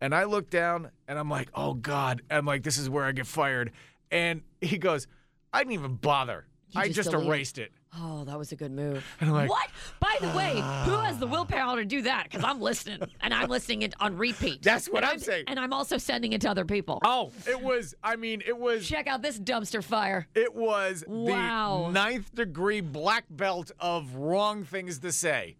And 0.02 0.16
I 0.16 0.24
look 0.24 0.50
down 0.50 0.92
and 1.10 1.20
I'm 1.20 1.30
like, 1.30 1.50
oh 1.54 1.74
God. 1.74 2.22
I'm 2.32 2.46
like, 2.46 2.64
this 2.64 2.78
is 2.78 2.90
where 2.90 3.04
I 3.04 3.12
get 3.12 3.28
fired. 3.28 3.74
And 4.10 4.44
he 4.62 4.78
goes, 4.78 5.08
I 5.52 5.60
didn't 5.60 5.74
even 5.74 5.96
bother. 5.96 6.46
You 6.72 6.82
I 6.82 6.88
just 6.88 7.12
just 7.12 7.14
erased 7.14 7.58
it. 7.58 7.72
Oh, 7.98 8.24
that 8.26 8.38
was 8.38 8.52
a 8.52 8.56
good 8.56 8.72
move. 8.72 9.04
And 9.20 9.30
I'm 9.30 9.36
like, 9.36 9.50
what? 9.50 9.68
By 10.00 10.18
the 10.22 10.28
way, 10.38 10.54
who 10.54 10.98
has 11.00 11.18
the 11.18 11.26
willpower 11.26 11.78
to 11.78 11.86
do 11.86 12.04
that? 12.04 12.26
Because 12.26 12.44
I'm 12.44 12.62
listening, 12.62 13.02
and 13.22 13.34
I'm 13.34 13.50
listening 13.50 13.82
it 13.82 13.96
on 14.00 14.16
repeat. 14.16 14.62
That's 14.62 14.88
what 14.88 15.04
And 15.04 15.12
I'm 15.14 15.20
saying. 15.20 15.46
And 15.48 15.60
I'm 15.60 15.74
also 15.74 15.98
sending 15.98 16.34
it 16.34 16.42
to 16.42 16.50
other 16.52 16.66
people. 16.66 17.00
Oh, 17.04 17.32
it 17.48 17.60
was, 17.60 17.96
I 18.04 18.16
mean, 18.16 18.44
it 18.46 18.58
was. 18.58 18.88
Check 18.88 19.08
out 19.08 19.24
this 19.24 19.40
dumpster 19.40 19.84
fire. 19.84 20.28
It 20.36 20.54
was 20.54 21.04
Wow. 21.08 21.86
the 21.88 21.94
ninth 21.94 22.36
degree 22.36 22.82
black 22.82 23.26
belt 23.32 23.72
of 23.80 24.14
wrong 24.16 24.64
things 24.64 25.00
to 25.00 25.12
say. 25.12 25.58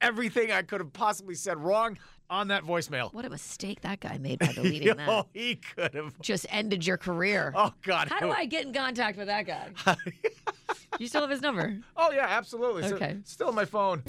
Everything 0.00 0.50
I 0.50 0.62
could 0.62 0.80
have 0.80 0.94
possibly 0.94 1.34
said 1.34 1.58
wrong 1.58 1.98
on 2.30 2.48
that 2.48 2.64
voicemail. 2.64 3.12
What 3.12 3.24
a 3.24 3.30
mistake 3.30 3.80
that 3.82 4.00
guy 4.00 4.16
made 4.18 4.38
by 4.38 4.46
deleting 4.54 4.96
that. 4.96 5.08
Oh, 5.08 5.26
he 5.34 5.56
could 5.56 5.92
have. 5.94 6.18
Just 6.22 6.46
ended 6.50 6.86
your 6.86 6.96
career. 6.96 7.52
Oh 7.54 7.74
God. 7.82 8.08
How 8.08 8.20
do 8.20 8.30
I 8.30 8.46
get 8.46 8.64
in 8.64 8.72
contact 8.72 9.18
with 9.18 9.26
that 9.26 9.46
guy? 9.46 9.68
you 10.98 11.08
still 11.08 11.20
have 11.22 11.30
his 11.30 11.42
number? 11.42 11.76
Oh 11.96 12.10
yeah, 12.12 12.26
absolutely. 12.28 12.88
So- 12.88 12.94
Okay. 12.94 13.16
still 13.24 13.48
on 13.48 13.54
my 13.54 13.64
phone. 13.64 14.02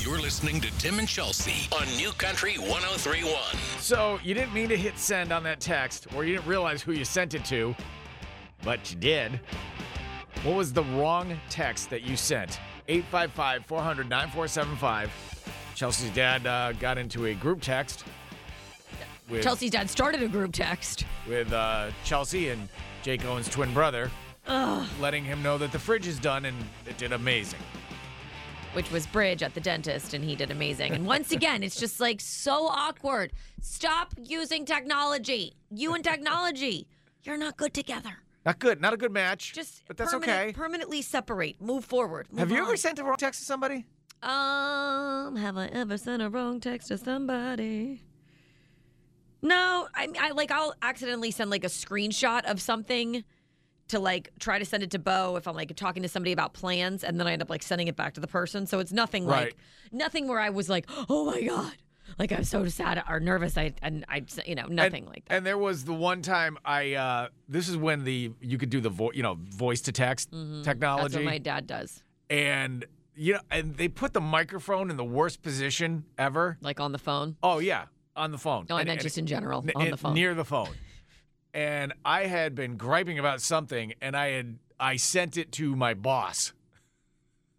You're 0.00 0.20
listening 0.20 0.60
to 0.62 0.78
Tim 0.78 0.98
and 0.98 1.06
Chelsea 1.06 1.68
on 1.78 1.86
New 1.96 2.10
Country 2.12 2.54
1031. 2.58 3.32
So 3.78 4.18
you 4.24 4.34
didn't 4.34 4.52
mean 4.52 4.68
to 4.70 4.76
hit 4.76 4.98
send 4.98 5.30
on 5.32 5.44
that 5.44 5.60
text, 5.60 6.08
or 6.14 6.24
you 6.24 6.34
didn't 6.34 6.48
realize 6.48 6.82
who 6.82 6.90
you 6.92 7.04
sent 7.04 7.34
it 7.34 7.44
to, 7.44 7.76
but 8.64 8.90
you 8.90 8.96
did. 8.98 9.38
What 10.42 10.56
was 10.56 10.72
the 10.72 10.82
wrong 10.82 11.38
text 11.50 11.88
that 11.90 12.02
you 12.02 12.16
sent? 12.16 12.58
855 12.88 13.64
400 13.66 14.08
9475. 14.08 15.31
Chelsea's 15.74 16.10
dad 16.10 16.46
uh, 16.46 16.72
got 16.72 16.98
into 16.98 17.26
a 17.26 17.34
group 17.34 17.60
text 17.60 18.04
with, 19.28 19.42
Chelsea's 19.42 19.70
dad 19.70 19.88
started 19.88 20.22
a 20.22 20.28
group 20.28 20.52
text. 20.52 21.06
with 21.28 21.52
uh, 21.52 21.90
Chelsea 22.04 22.50
and 22.50 22.68
Jake 23.02 23.24
Owen's 23.24 23.48
twin 23.48 23.72
brother, 23.72 24.10
letting 25.00 25.24
him 25.24 25.42
know 25.42 25.58
that 25.58 25.72
the 25.72 25.78
fridge 25.78 26.06
is 26.06 26.18
done 26.18 26.44
and 26.44 26.56
it 26.86 26.98
did 26.98 27.12
amazing. 27.12 27.60
which 28.74 28.90
was 28.90 29.06
Bridge 29.06 29.42
at 29.42 29.54
the 29.54 29.60
dentist, 29.60 30.14
and 30.14 30.24
he 30.24 30.34
did 30.36 30.50
amazing. 30.50 30.92
And 30.92 31.06
once 31.06 31.32
again, 31.32 31.62
it's 31.62 31.78
just 31.78 32.00
like 32.00 32.20
so 32.20 32.66
awkward. 32.66 33.32
Stop 33.60 34.14
using 34.18 34.64
technology. 34.64 35.54
You 35.70 35.94
and 35.94 36.04
technology, 36.04 36.86
you're 37.22 37.36
not 37.38 37.56
good 37.56 37.74
together. 37.74 38.18
Not 38.44 38.58
good. 38.58 38.80
Not 38.80 38.92
a 38.92 38.96
good 38.96 39.12
match. 39.12 39.52
Just 39.52 39.82
but 39.86 39.96
that's 39.96 40.12
permanent- 40.12 40.40
okay. 40.40 40.52
Permanently 40.52 41.00
separate. 41.00 41.60
Move 41.60 41.84
forward. 41.84 42.26
Move 42.32 42.40
Have 42.40 42.50
you 42.50 42.58
ever 42.58 42.76
sent 42.76 42.98
a 42.98 43.04
wrong 43.04 43.16
text 43.16 43.40
to 43.40 43.46
somebody? 43.46 43.84
Um, 44.22 45.36
have 45.36 45.56
I 45.56 45.66
ever 45.66 45.98
sent 45.98 46.22
a 46.22 46.30
wrong 46.30 46.60
text 46.60 46.88
to 46.88 46.98
somebody? 46.98 48.02
No, 49.42 49.88
I, 49.94 50.08
I 50.20 50.30
like 50.30 50.52
I'll 50.52 50.74
accidentally 50.82 51.32
send 51.32 51.50
like 51.50 51.64
a 51.64 51.68
screenshot 51.68 52.44
of 52.44 52.60
something 52.60 53.24
to 53.88 53.98
like 53.98 54.30
try 54.38 54.60
to 54.60 54.64
send 54.64 54.84
it 54.84 54.92
to 54.92 55.00
Bo 55.00 55.34
if 55.36 55.48
I'm 55.48 55.56
like 55.56 55.74
talking 55.74 56.02
to 56.04 56.08
somebody 56.08 56.30
about 56.32 56.54
plans, 56.54 57.02
and 57.02 57.18
then 57.18 57.26
I 57.26 57.32
end 57.32 57.42
up 57.42 57.50
like 57.50 57.64
sending 57.64 57.88
it 57.88 57.96
back 57.96 58.14
to 58.14 58.20
the 58.20 58.28
person. 58.28 58.66
So 58.66 58.78
it's 58.78 58.92
nothing 58.92 59.26
Right. 59.26 59.46
like 59.46 59.56
nothing 59.90 60.28
where 60.28 60.38
I 60.38 60.50
was 60.50 60.68
like, 60.68 60.88
oh 61.10 61.24
my 61.24 61.42
god, 61.42 61.72
like 62.20 62.30
I'm 62.30 62.44
so 62.44 62.68
sad 62.68 63.02
or 63.08 63.18
nervous. 63.18 63.58
I 63.58 63.72
and 63.82 64.04
I 64.08 64.22
you 64.46 64.54
know 64.54 64.66
nothing 64.66 65.02
and, 65.04 65.06
like 65.12 65.24
that. 65.24 65.34
And 65.34 65.44
there 65.44 65.58
was 65.58 65.84
the 65.84 65.94
one 65.94 66.22
time 66.22 66.56
I. 66.64 66.94
Uh, 66.94 67.28
this 67.48 67.68
is 67.68 67.76
when 67.76 68.04
the 68.04 68.30
you 68.40 68.58
could 68.58 68.70
do 68.70 68.80
the 68.80 68.90
vo- 68.90 69.12
you 69.12 69.24
know 69.24 69.36
voice 69.40 69.80
to 69.82 69.92
text 69.92 70.30
Mm-hmm. 70.30 70.52
That's 70.62 70.66
technology, 70.66 71.16
what 71.16 71.24
my 71.24 71.38
dad 71.38 71.66
does, 71.66 72.04
and 72.30 72.84
you 73.14 73.34
know, 73.34 73.40
and 73.50 73.76
they 73.76 73.88
put 73.88 74.12
the 74.12 74.20
microphone 74.20 74.90
in 74.90 74.96
the 74.96 75.04
worst 75.04 75.42
position 75.42 76.04
ever. 76.18 76.56
like 76.60 76.80
on 76.80 76.92
the 76.92 76.98
phone. 76.98 77.36
Oh 77.42 77.58
yeah, 77.58 77.86
on 78.16 78.30
the 78.32 78.38
phone. 78.38 78.66
No, 78.68 78.76
I 78.76 78.80
And- 78.80 78.86
meant 78.88 78.98
and- 79.00 79.02
just 79.02 79.18
in 79.18 79.26
general 79.26 79.62
n- 79.64 79.72
on 79.74 79.90
the 79.90 79.96
phone. 79.96 80.14
near 80.14 80.34
the 80.34 80.44
phone. 80.44 80.70
And 81.54 81.92
I 82.04 82.24
had 82.24 82.54
been 82.54 82.76
griping 82.78 83.18
about 83.18 83.42
something, 83.42 83.92
and 84.00 84.16
I 84.16 84.28
had 84.30 84.58
I 84.80 84.96
sent 84.96 85.36
it 85.36 85.52
to 85.52 85.76
my 85.76 85.92
boss, 85.94 86.52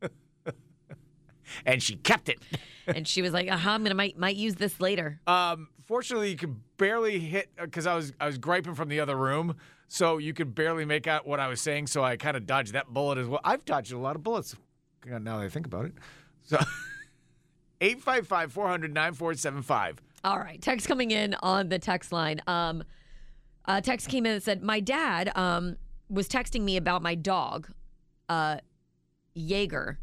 and 1.65 1.81
she 1.81 1.95
kept 1.95 2.29
it. 2.29 2.39
and 2.87 3.07
she 3.07 3.21
was 3.21 3.31
like, 3.33 3.49
uh 3.49 3.57
huh, 3.57 3.71
I'm 3.71 3.83
gonna 3.83 3.95
might 3.95 4.17
might 4.17 4.35
use 4.35 4.55
this 4.55 4.79
later. 4.81 5.19
Um, 5.27 5.67
fortunately, 5.85 6.31
you 6.31 6.37
could 6.37 6.55
barely 6.77 7.19
hit 7.19 7.49
because 7.61 7.85
I 7.87 7.95
was 7.95 8.13
I 8.19 8.25
was 8.25 8.37
griping 8.37 8.73
from 8.73 8.89
the 8.89 8.99
other 8.99 9.15
room, 9.15 9.55
so 9.87 10.17
you 10.17 10.33
could 10.33 10.55
barely 10.55 10.85
make 10.85 11.05
out 11.07 11.27
what 11.27 11.39
I 11.39 11.47
was 11.47 11.61
saying. 11.61 11.87
So 11.87 12.03
I 12.03 12.17
kind 12.17 12.35
of 12.35 12.45
dodged 12.45 12.73
that 12.73 12.87
bullet 12.87 13.17
as 13.19 13.27
well. 13.27 13.41
I've 13.43 13.63
dodged 13.65 13.91
a 13.91 13.97
lot 13.99 14.15
of 14.15 14.23
bullets 14.23 14.53
uh, 14.55 14.57
now 15.05 15.37
that 15.37 15.45
I 15.45 15.49
think 15.49 15.65
about 15.65 15.85
it. 15.85 15.93
So 16.43 16.57
855 17.81 18.51
400 18.53 18.93
9475. 18.93 20.01
All 20.23 20.39
right, 20.39 20.61
text 20.61 20.87
coming 20.87 21.11
in 21.11 21.35
on 21.41 21.69
the 21.69 21.79
text 21.79 22.11
line. 22.11 22.41
Um, 22.47 22.83
a 23.65 23.81
text 23.81 24.07
came 24.09 24.25
in 24.25 24.33
and 24.33 24.43
said, 24.43 24.61
"My 24.61 24.79
dad 24.79 25.31
um 25.35 25.77
was 26.09 26.27
texting 26.29 26.61
me 26.61 26.77
about 26.77 27.01
my 27.01 27.15
dog, 27.15 27.69
uh, 28.29 28.57
Jaeger, 29.33 29.99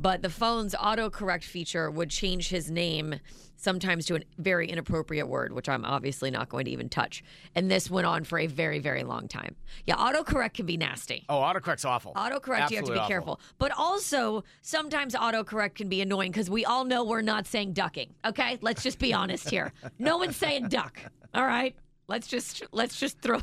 but 0.00 0.22
the 0.22 0.30
phone's 0.30 0.74
autocorrect 0.74 1.44
feature 1.44 1.90
would 1.90 2.10
change 2.10 2.48
his 2.48 2.70
name 2.70 3.16
sometimes 3.56 4.06
to 4.06 4.16
a 4.16 4.20
very 4.38 4.68
inappropriate 4.68 5.28
word, 5.28 5.52
which 5.52 5.68
I'm 5.68 5.84
obviously 5.84 6.30
not 6.30 6.48
going 6.48 6.64
to 6.64 6.70
even 6.70 6.88
touch. 6.88 7.22
And 7.54 7.70
this 7.70 7.90
went 7.90 8.06
on 8.06 8.24
for 8.24 8.38
a 8.38 8.46
very, 8.46 8.78
very 8.78 9.04
long 9.04 9.28
time. 9.28 9.54
Yeah, 9.86 9.96
autocorrect 9.96 10.54
can 10.54 10.66
be 10.66 10.78
nasty. 10.78 11.26
Oh, 11.28 11.40
autocorrect's 11.40 11.84
awful. 11.84 12.14
Autocorrect, 12.14 12.70
you 12.70 12.76
have 12.76 12.86
to 12.86 12.92
be 12.92 12.98
awful. 12.98 13.08
careful. 13.08 13.40
But 13.58 13.72
also, 13.76 14.44
sometimes 14.62 15.14
autocorrect 15.14 15.74
can 15.74 15.88
be 15.90 16.00
annoying 16.00 16.30
because 16.30 16.48
we 16.48 16.64
all 16.64 16.84
know 16.84 17.04
we're 17.04 17.20
not 17.20 17.46
saying 17.46 17.74
ducking. 17.74 18.14
Okay, 18.24 18.58
let's 18.62 18.82
just 18.82 18.98
be 18.98 19.12
honest 19.12 19.50
here. 19.50 19.72
No 19.98 20.16
one's 20.16 20.36
saying 20.36 20.68
duck. 20.68 20.98
All 21.34 21.44
right, 21.44 21.76
let's 22.08 22.26
just 22.26 22.62
let's 22.72 22.98
just 22.98 23.20
throw 23.20 23.40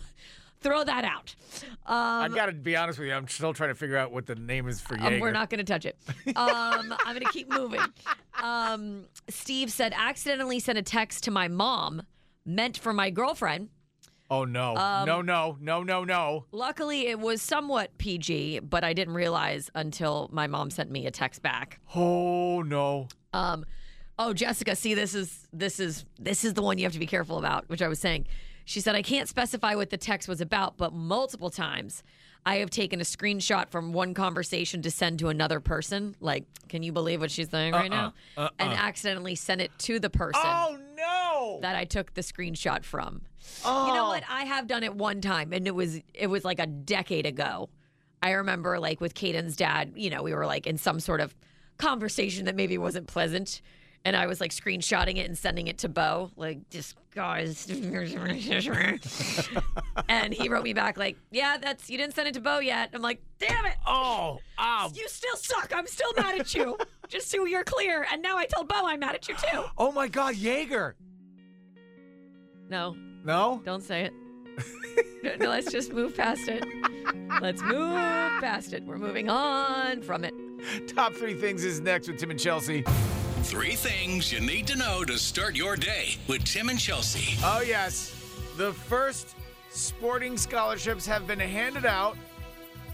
throw 0.62 0.84
that 0.84 1.04
out. 1.04 1.36
I 1.86 2.28
got 2.34 2.48
to 2.48 2.52
be 2.54 2.76
honest 2.76 3.00
with 3.00 3.08
you. 3.08 3.14
I'm 3.14 3.28
still 3.28 3.54
trying 3.54 3.70
to 3.70 3.76
figure 3.76 3.98
out 3.98 4.12
what 4.12 4.26
the 4.26 4.36
name 4.36 4.68
is 4.68 4.82
for 4.82 4.98
Um, 5.00 5.20
we're 5.20 5.32
not 5.32 5.50
going 5.50 5.60
to 5.60 5.64
touch 5.64 5.86
it. 5.86 5.98
Um, 6.36 6.94
I'm 7.06 7.14
going 7.16 7.26
to 7.26 7.32
keep 7.32 7.50
moving. 7.50 7.82
Um, 8.42 9.06
Steve 9.30 9.72
said, 9.72 9.94
accidentally 9.96 10.60
sent 10.60 10.78
a 10.78 10.82
text 10.84 11.24
to 11.26 11.32
my 11.32 11.48
mom 11.48 12.04
meant 12.46 12.78
for 12.78 12.94
my 12.94 13.10
girlfriend. 13.10 13.70
Oh 14.30 14.44
no, 14.44 14.76
Um, 14.76 15.06
no, 15.06 15.22
no, 15.22 15.58
no, 15.62 15.84
no, 15.84 16.04
no. 16.04 16.46
Luckily, 16.52 17.08
it 17.08 17.18
was 17.18 17.42
somewhat 17.42 17.98
PG, 17.98 18.60
but 18.60 18.84
I 18.84 18.92
didn't 18.92 19.14
realize 19.14 19.70
until 19.74 20.30
my 20.34 20.48
mom 20.48 20.70
sent 20.70 20.92
me 20.92 21.06
a 21.08 21.12
text 21.12 21.42
back. 21.42 21.80
Oh 21.96 22.62
no. 22.62 23.08
Um, 23.32 23.66
oh, 24.20 24.34
Jessica, 24.34 24.76
see, 24.76 24.94
this 24.96 25.16
is 25.16 25.48
this 25.54 25.80
is 25.80 26.04
this 26.20 26.44
is 26.44 26.56
the 26.56 26.62
one 26.62 26.78
you 26.78 26.84
have 26.84 26.92
to 26.92 27.00
be 27.00 27.06
careful 27.06 27.38
about, 27.38 27.70
which 27.70 27.82
I 27.82 27.88
was 27.88 28.00
saying. 28.00 28.28
She 28.68 28.82
said 28.82 28.96
I 28.96 29.02
can't 29.02 29.30
specify 29.30 29.76
what 29.76 29.92
the 29.92 29.98
text 29.98 30.28
was 30.28 30.42
about, 30.42 30.76
but 30.76 30.92
multiple 30.92 31.50
times 31.50 32.04
I 32.46 32.58
have 32.58 32.70
taken 32.70 33.00
a 33.00 33.06
screenshot 33.06 33.70
from 33.70 33.94
one 33.94 34.14
conversation 34.14 34.82
to 34.82 34.92
send 34.92 35.20
to 35.20 35.30
another 35.30 35.62
person. 35.62 36.18
Like, 36.20 36.44
can 36.68 36.84
you 36.84 36.92
believe 36.92 37.22
what 37.22 37.32
she's 37.32 37.50
saying 37.50 37.72
right 37.72 37.90
now? 37.90 38.14
Uh-uh. 38.36 38.42
uh-uh. 38.42 38.50
And 38.60 38.74
accidentally 38.74 39.36
sent 39.36 39.62
it 39.62 39.72
to 39.80 40.02
the 40.02 40.10
person 40.10 40.42
Oh 40.44 40.78
no. 40.98 41.60
that 41.62 41.78
I 41.78 41.86
took 41.86 42.14
the 42.14 42.20
screenshot 42.20 42.84
from. 42.84 43.22
oh. 43.64 43.88
You 43.88 43.94
know 43.94 44.08
oh. 44.08 44.10
what? 44.10 44.24
I 44.30 44.44
have 44.44 44.68
done 44.68 44.84
it 44.84 44.94
one 44.94 45.22
time, 45.22 45.54
and 45.54 45.66
it 45.66 45.74
was 45.74 46.02
it 46.14 46.28
was 46.28 46.44
like 46.44 46.60
a 46.60 46.68
decade 46.68 47.26
ago. 47.26 47.70
I 48.22 48.32
remember, 48.32 48.80
like 48.80 49.00
with 49.00 49.14
Caden's 49.14 49.56
dad, 49.56 49.94
you 49.96 50.10
know, 50.10 50.24
we 50.24 50.34
were 50.34 50.46
like 50.46 50.68
in 50.68 50.78
some 50.78 51.00
sort 51.00 51.22
of 51.22 51.34
conversation 51.78 52.44
that 52.46 52.56
maybe 52.58 52.78
wasn't 52.78 53.08
pleasant, 53.08 53.62
and 54.06 54.16
I 54.16 54.28
was 54.28 54.40
like 54.40 54.52
screenshotting 54.52 55.18
it 55.18 55.28
and 55.28 55.38
sending 55.38 55.68
it 55.68 55.80
to 55.80 55.90
Bo, 55.90 56.32
like 56.36 56.70
just 56.70 56.96
guys. 57.14 57.68
and 60.10 60.34
he 60.34 60.50
wrote 60.50 60.64
me 60.64 60.74
back 60.74 60.98
like, 60.98 61.18
"Yeah, 61.32 61.58
that's 61.58 61.90
you 61.90 61.98
didn't 61.98 62.14
send 62.14 62.28
it 62.28 62.34
to 62.36 62.42
Bo 62.42 62.60
yet." 62.60 62.90
I'm 62.94 63.02
like, 63.02 63.22
"Damn 63.40 63.66
it." 63.66 63.76
Oh, 63.86 64.40
ow. 64.60 64.92
You 64.94 65.08
still 65.10 65.36
suck. 65.36 65.74
I'm 65.76 65.88
still 65.88 66.12
mad 66.16 66.40
at 66.40 66.54
you. 66.54 66.78
Just 67.08 67.30
so 67.30 67.46
you're 67.46 67.64
clear. 67.64 68.06
And 68.12 68.22
now 68.22 68.38
I 68.38 68.46
told 68.46 68.68
Bo 68.68 68.76
I'm 68.86 69.00
mad 69.00 69.16
at 69.16 69.28
you 69.28 69.36
too. 69.36 69.64
Oh 69.78 69.92
my 69.92 70.08
God, 70.08 70.36
Jaeger. 70.36 70.96
No, 72.70 72.96
No. 73.24 73.62
Don't 73.66 73.84
say 73.84 74.06
it. 74.06 74.14
No, 75.40 75.50
Let's 75.50 75.72
just 75.72 75.92
move 75.92 76.16
past 76.16 76.48
it. 76.48 76.64
Let's 77.42 77.62
move 77.62 77.96
past 78.40 78.74
it. 78.74 78.84
We're 78.84 78.98
moving 78.98 79.30
on 79.30 80.02
from 80.02 80.24
it. 80.24 80.34
Top 80.88 81.14
three 81.14 81.34
things 81.34 81.64
is 81.64 81.80
next 81.80 82.08
with 82.08 82.18
Tim 82.18 82.32
and 82.32 82.40
Chelsea. 82.40 82.84
Three 83.48 83.76
things 83.76 84.30
you 84.30 84.42
need 84.42 84.68
to 84.68 84.76
know 84.76 85.06
to 85.06 85.18
start 85.18 85.56
your 85.56 85.78
day 85.78 86.18
with 86.28 86.44
Tim 86.44 86.68
and 86.68 86.78
Chelsea. 86.78 87.40
Oh 87.42 87.62
yes, 87.62 88.14
the 88.58 88.74
first 88.74 89.38
sporting 89.70 90.36
scholarships 90.36 91.06
have 91.06 91.26
been 91.26 91.40
handed 91.40 91.86
out 91.86 92.18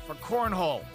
for 0.05 0.13
cornhole. 0.13 0.85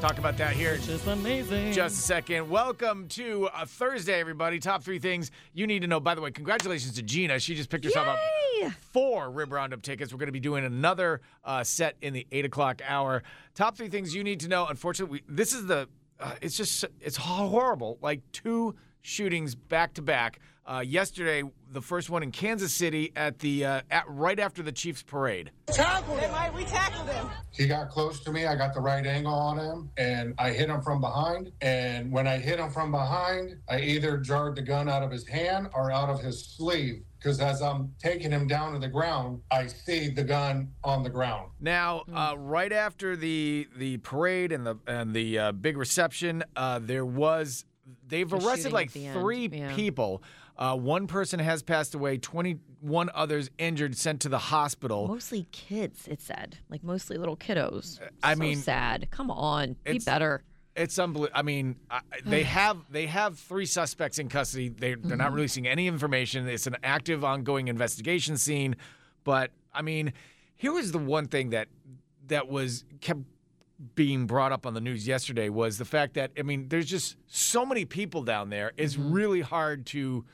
Talk 0.00 0.16
about 0.16 0.38
that 0.38 0.54
here. 0.54 0.78
Just 0.78 1.06
amazing. 1.06 1.74
Just 1.74 1.98
a 1.98 2.02
second. 2.02 2.48
Welcome 2.48 3.06
to 3.08 3.50
a 3.54 3.66
Thursday, 3.66 4.18
everybody. 4.18 4.58
Top 4.58 4.82
three 4.82 4.98
things 4.98 5.30
you 5.52 5.66
need 5.66 5.82
to 5.82 5.86
know. 5.86 6.00
By 6.00 6.14
the 6.14 6.22
way, 6.22 6.30
congratulations 6.30 6.94
to 6.94 7.02
Gina. 7.02 7.38
She 7.40 7.54
just 7.54 7.68
picked 7.68 7.84
herself 7.84 8.06
Yay! 8.06 8.66
up 8.68 8.72
four 8.94 9.30
Rib 9.30 9.52
Roundup 9.52 9.82
tickets. 9.82 10.10
We're 10.10 10.20
going 10.20 10.28
to 10.28 10.32
be 10.32 10.40
doing 10.40 10.64
another 10.64 11.20
uh, 11.44 11.64
set 11.64 11.96
in 12.00 12.14
the 12.14 12.26
eight 12.32 12.46
o'clock 12.46 12.80
hour. 12.88 13.24
Top 13.54 13.76
three 13.76 13.88
things 13.88 14.14
you 14.14 14.24
need 14.24 14.40
to 14.40 14.48
know. 14.48 14.66
Unfortunately, 14.66 15.22
we, 15.28 15.34
this 15.34 15.52
is 15.52 15.66
the. 15.66 15.86
Uh, 16.20 16.34
it's 16.40 16.56
just 16.56 16.84
it's 17.00 17.16
horrible. 17.16 17.98
Like 18.00 18.20
two 18.32 18.74
shootings 19.02 19.54
back 19.54 19.94
to 19.94 20.02
back. 20.02 20.38
Uh, 20.66 20.82
yesterday, 20.84 21.42
the 21.74 21.82
first 21.82 22.08
one 22.08 22.22
in 22.22 22.30
Kansas 22.30 22.72
City 22.72 23.12
at 23.16 23.40
the 23.40 23.64
uh, 23.66 23.80
at, 23.90 24.04
right 24.08 24.38
after 24.38 24.62
the 24.62 24.72
Chiefs 24.72 25.02
parade. 25.02 25.50
Tackled 25.66 26.20
him. 26.20 26.32
We 26.54 26.64
tackled 26.64 27.08
him. 27.08 27.28
He 27.50 27.66
got 27.66 27.90
close 27.90 28.20
to 28.20 28.32
me. 28.32 28.46
I 28.46 28.54
got 28.54 28.72
the 28.72 28.80
right 28.80 29.04
angle 29.04 29.34
on 29.34 29.58
him, 29.58 29.90
and 29.96 30.34
I 30.38 30.50
hit 30.50 30.70
him 30.70 30.80
from 30.80 31.00
behind. 31.00 31.50
And 31.60 32.10
when 32.12 32.26
I 32.26 32.38
hit 32.38 32.58
him 32.58 32.70
from 32.70 32.92
behind, 32.92 33.56
I 33.68 33.80
either 33.80 34.16
jarred 34.18 34.56
the 34.56 34.62
gun 34.62 34.88
out 34.88 35.02
of 35.02 35.10
his 35.10 35.26
hand 35.26 35.68
or 35.74 35.90
out 35.92 36.08
of 36.08 36.20
his 36.20 36.46
sleeve. 36.56 37.02
Because 37.18 37.40
as 37.40 37.62
I'm 37.62 37.92
taking 37.98 38.30
him 38.30 38.46
down 38.46 38.74
to 38.74 38.78
the 38.78 38.88
ground, 38.88 39.40
I 39.50 39.66
see 39.66 40.10
the 40.10 40.24
gun 40.24 40.70
on 40.84 41.02
the 41.02 41.10
ground. 41.10 41.50
Now, 41.58 42.04
uh, 42.12 42.34
right 42.38 42.72
after 42.72 43.16
the 43.16 43.66
the 43.76 43.96
parade 43.98 44.52
and 44.52 44.64
the 44.64 44.76
and 44.86 45.12
the 45.12 45.38
uh, 45.38 45.52
big 45.52 45.76
reception, 45.76 46.44
uh, 46.54 46.78
there 46.80 47.06
was 47.06 47.64
they've 48.06 48.28
The 48.28 48.36
arrested 48.36 48.72
like 48.72 48.92
the 48.92 49.08
three 49.08 49.48
yeah. 49.50 49.74
people. 49.74 50.22
Uh, 50.56 50.76
one 50.76 51.06
person 51.06 51.40
has 51.40 51.62
passed 51.62 51.94
away. 51.94 52.16
Twenty 52.18 52.58
one 52.80 53.10
others 53.14 53.50
injured, 53.58 53.96
sent 53.96 54.20
to 54.20 54.28
the 54.28 54.38
hospital. 54.38 55.08
Mostly 55.08 55.46
kids, 55.50 56.06
it 56.06 56.20
said. 56.20 56.58
Like 56.68 56.84
mostly 56.84 57.16
little 57.16 57.36
kiddos. 57.36 58.00
Uh, 58.00 58.06
I 58.22 58.34
So 58.34 58.40
mean, 58.40 58.56
sad. 58.58 59.08
Come 59.10 59.30
on. 59.30 59.76
Be 59.84 59.98
better. 59.98 60.42
It's 60.76 60.98
unbelievable. 60.98 61.38
I 61.38 61.42
mean, 61.42 61.76
I, 61.90 62.00
they 62.24 62.42
have 62.42 62.78
they 62.90 63.06
have 63.06 63.38
three 63.38 63.66
suspects 63.66 64.18
in 64.18 64.28
custody. 64.28 64.68
They 64.68 64.94
they're 64.94 65.16
not 65.16 65.28
mm-hmm. 65.28 65.36
releasing 65.36 65.66
any 65.66 65.86
information. 65.86 66.48
It's 66.48 66.66
an 66.66 66.76
active, 66.82 67.24
ongoing 67.24 67.68
investigation 67.68 68.36
scene. 68.36 68.76
But 69.22 69.50
I 69.72 69.82
mean, 69.82 70.12
here 70.56 70.72
was 70.72 70.92
the 70.92 70.98
one 70.98 71.26
thing 71.26 71.50
that 71.50 71.68
that 72.28 72.48
was 72.48 72.84
kept 73.00 73.20
being 73.94 74.26
brought 74.26 74.52
up 74.52 74.66
on 74.66 74.74
the 74.74 74.80
news 74.80 75.06
yesterday 75.06 75.48
was 75.48 75.78
the 75.78 75.84
fact 75.84 76.14
that 76.14 76.32
I 76.38 76.42
mean, 76.42 76.68
there's 76.68 76.86
just 76.86 77.16
so 77.26 77.64
many 77.64 77.84
people 77.84 78.22
down 78.22 78.50
there. 78.50 78.72
It's 78.76 78.94
mm-hmm. 78.94 79.12
really 79.12 79.40
hard 79.40 79.86
to 79.86 80.24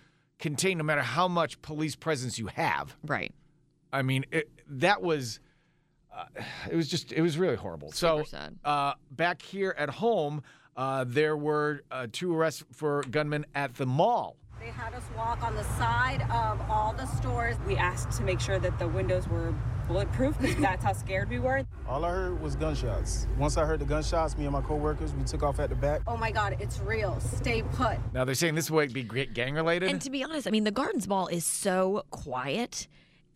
contain, 0.41 0.79
no 0.79 0.85
matter 0.85 1.03
how 1.03 1.29
much 1.29 1.61
police 1.63 1.95
presence 1.95 2.39
you 2.39 2.49
have. 2.49 2.97
Right. 3.07 3.33
I 3.93 4.03
mean, 4.03 4.25
it, 4.33 4.51
that 4.67 5.03
was 5.03 5.39
uh, 6.15 6.25
it 6.71 6.75
was 6.75 6.89
just 6.89 7.13
it 7.13 7.23
was 7.23 7.39
really 7.39 7.57
horrible. 7.57 7.93
so 7.93 8.19
Super 8.19 8.29
sad. 8.29 8.59
Uh, 8.65 8.95
back 9.11 9.43
here 9.43 9.75
at 9.79 9.91
home, 9.91 10.43
uh, 10.77 11.05
there 11.07 11.37
were 11.37 11.83
uh, 11.91 12.07
two 12.11 12.35
arrests 12.35 12.65
for 12.73 13.03
gunmen 13.11 13.47
at 13.55 13.75
the 13.77 13.87
mall. 13.87 14.37
They 14.59 14.67
had 14.67 14.93
us 14.93 15.05
walk 15.17 15.43
on 15.43 15.55
the 15.55 15.65
side 15.65 16.23
of 16.31 16.61
all 16.71 16.93
the 16.93 17.07
stores. 17.07 17.57
We 17.67 17.77
asked 17.77 18.13
to 18.19 18.23
make 18.23 18.41
sure 18.41 18.59
that 18.59 18.79
the 18.79 18.89
windows 18.89 19.27
were 19.27 19.55
bulletproof 19.95 20.39
because 20.39 20.57
that's 20.57 20.85
how 20.85 20.93
scared 20.93 21.29
we 21.29 21.39
were. 21.41 21.65
All 21.89 22.05
I 22.05 22.11
heard 22.11 22.41
was 22.41 22.55
gunshots. 22.55 23.27
Once 23.39 23.57
I 23.57 23.65
heard 23.65 23.81
the 23.81 23.85
gunshots, 23.85 24.39
me 24.39 24.45
and 24.45 24.53
my 24.53 24.61
coworkers, 24.61 25.13
we 25.15 25.25
took 25.25 25.43
off 25.43 25.59
at 25.59 25.69
the 25.69 25.75
back. 25.75 26.03
Oh 26.07 26.17
my 26.17 26.31
God, 26.31 26.57
it's 26.61 26.79
real. 26.81 27.19
Stay 27.21 27.63
put. 27.63 27.99
Now 28.15 28.25
they're 28.25 28.35
saying 28.37 28.55
this 28.55 28.71
would 28.71 28.93
be 28.93 29.03
gang 29.03 29.55
related. 29.55 29.91
And 29.91 30.01
to 30.03 30.11
be 30.11 30.23
honest, 30.23 30.47
I 30.47 30.51
mean, 30.51 30.65
the 30.65 30.71
Gardens 30.71 31.09
Mall 31.09 31.27
is 31.27 31.45
so 31.45 32.05
quiet. 32.11 32.87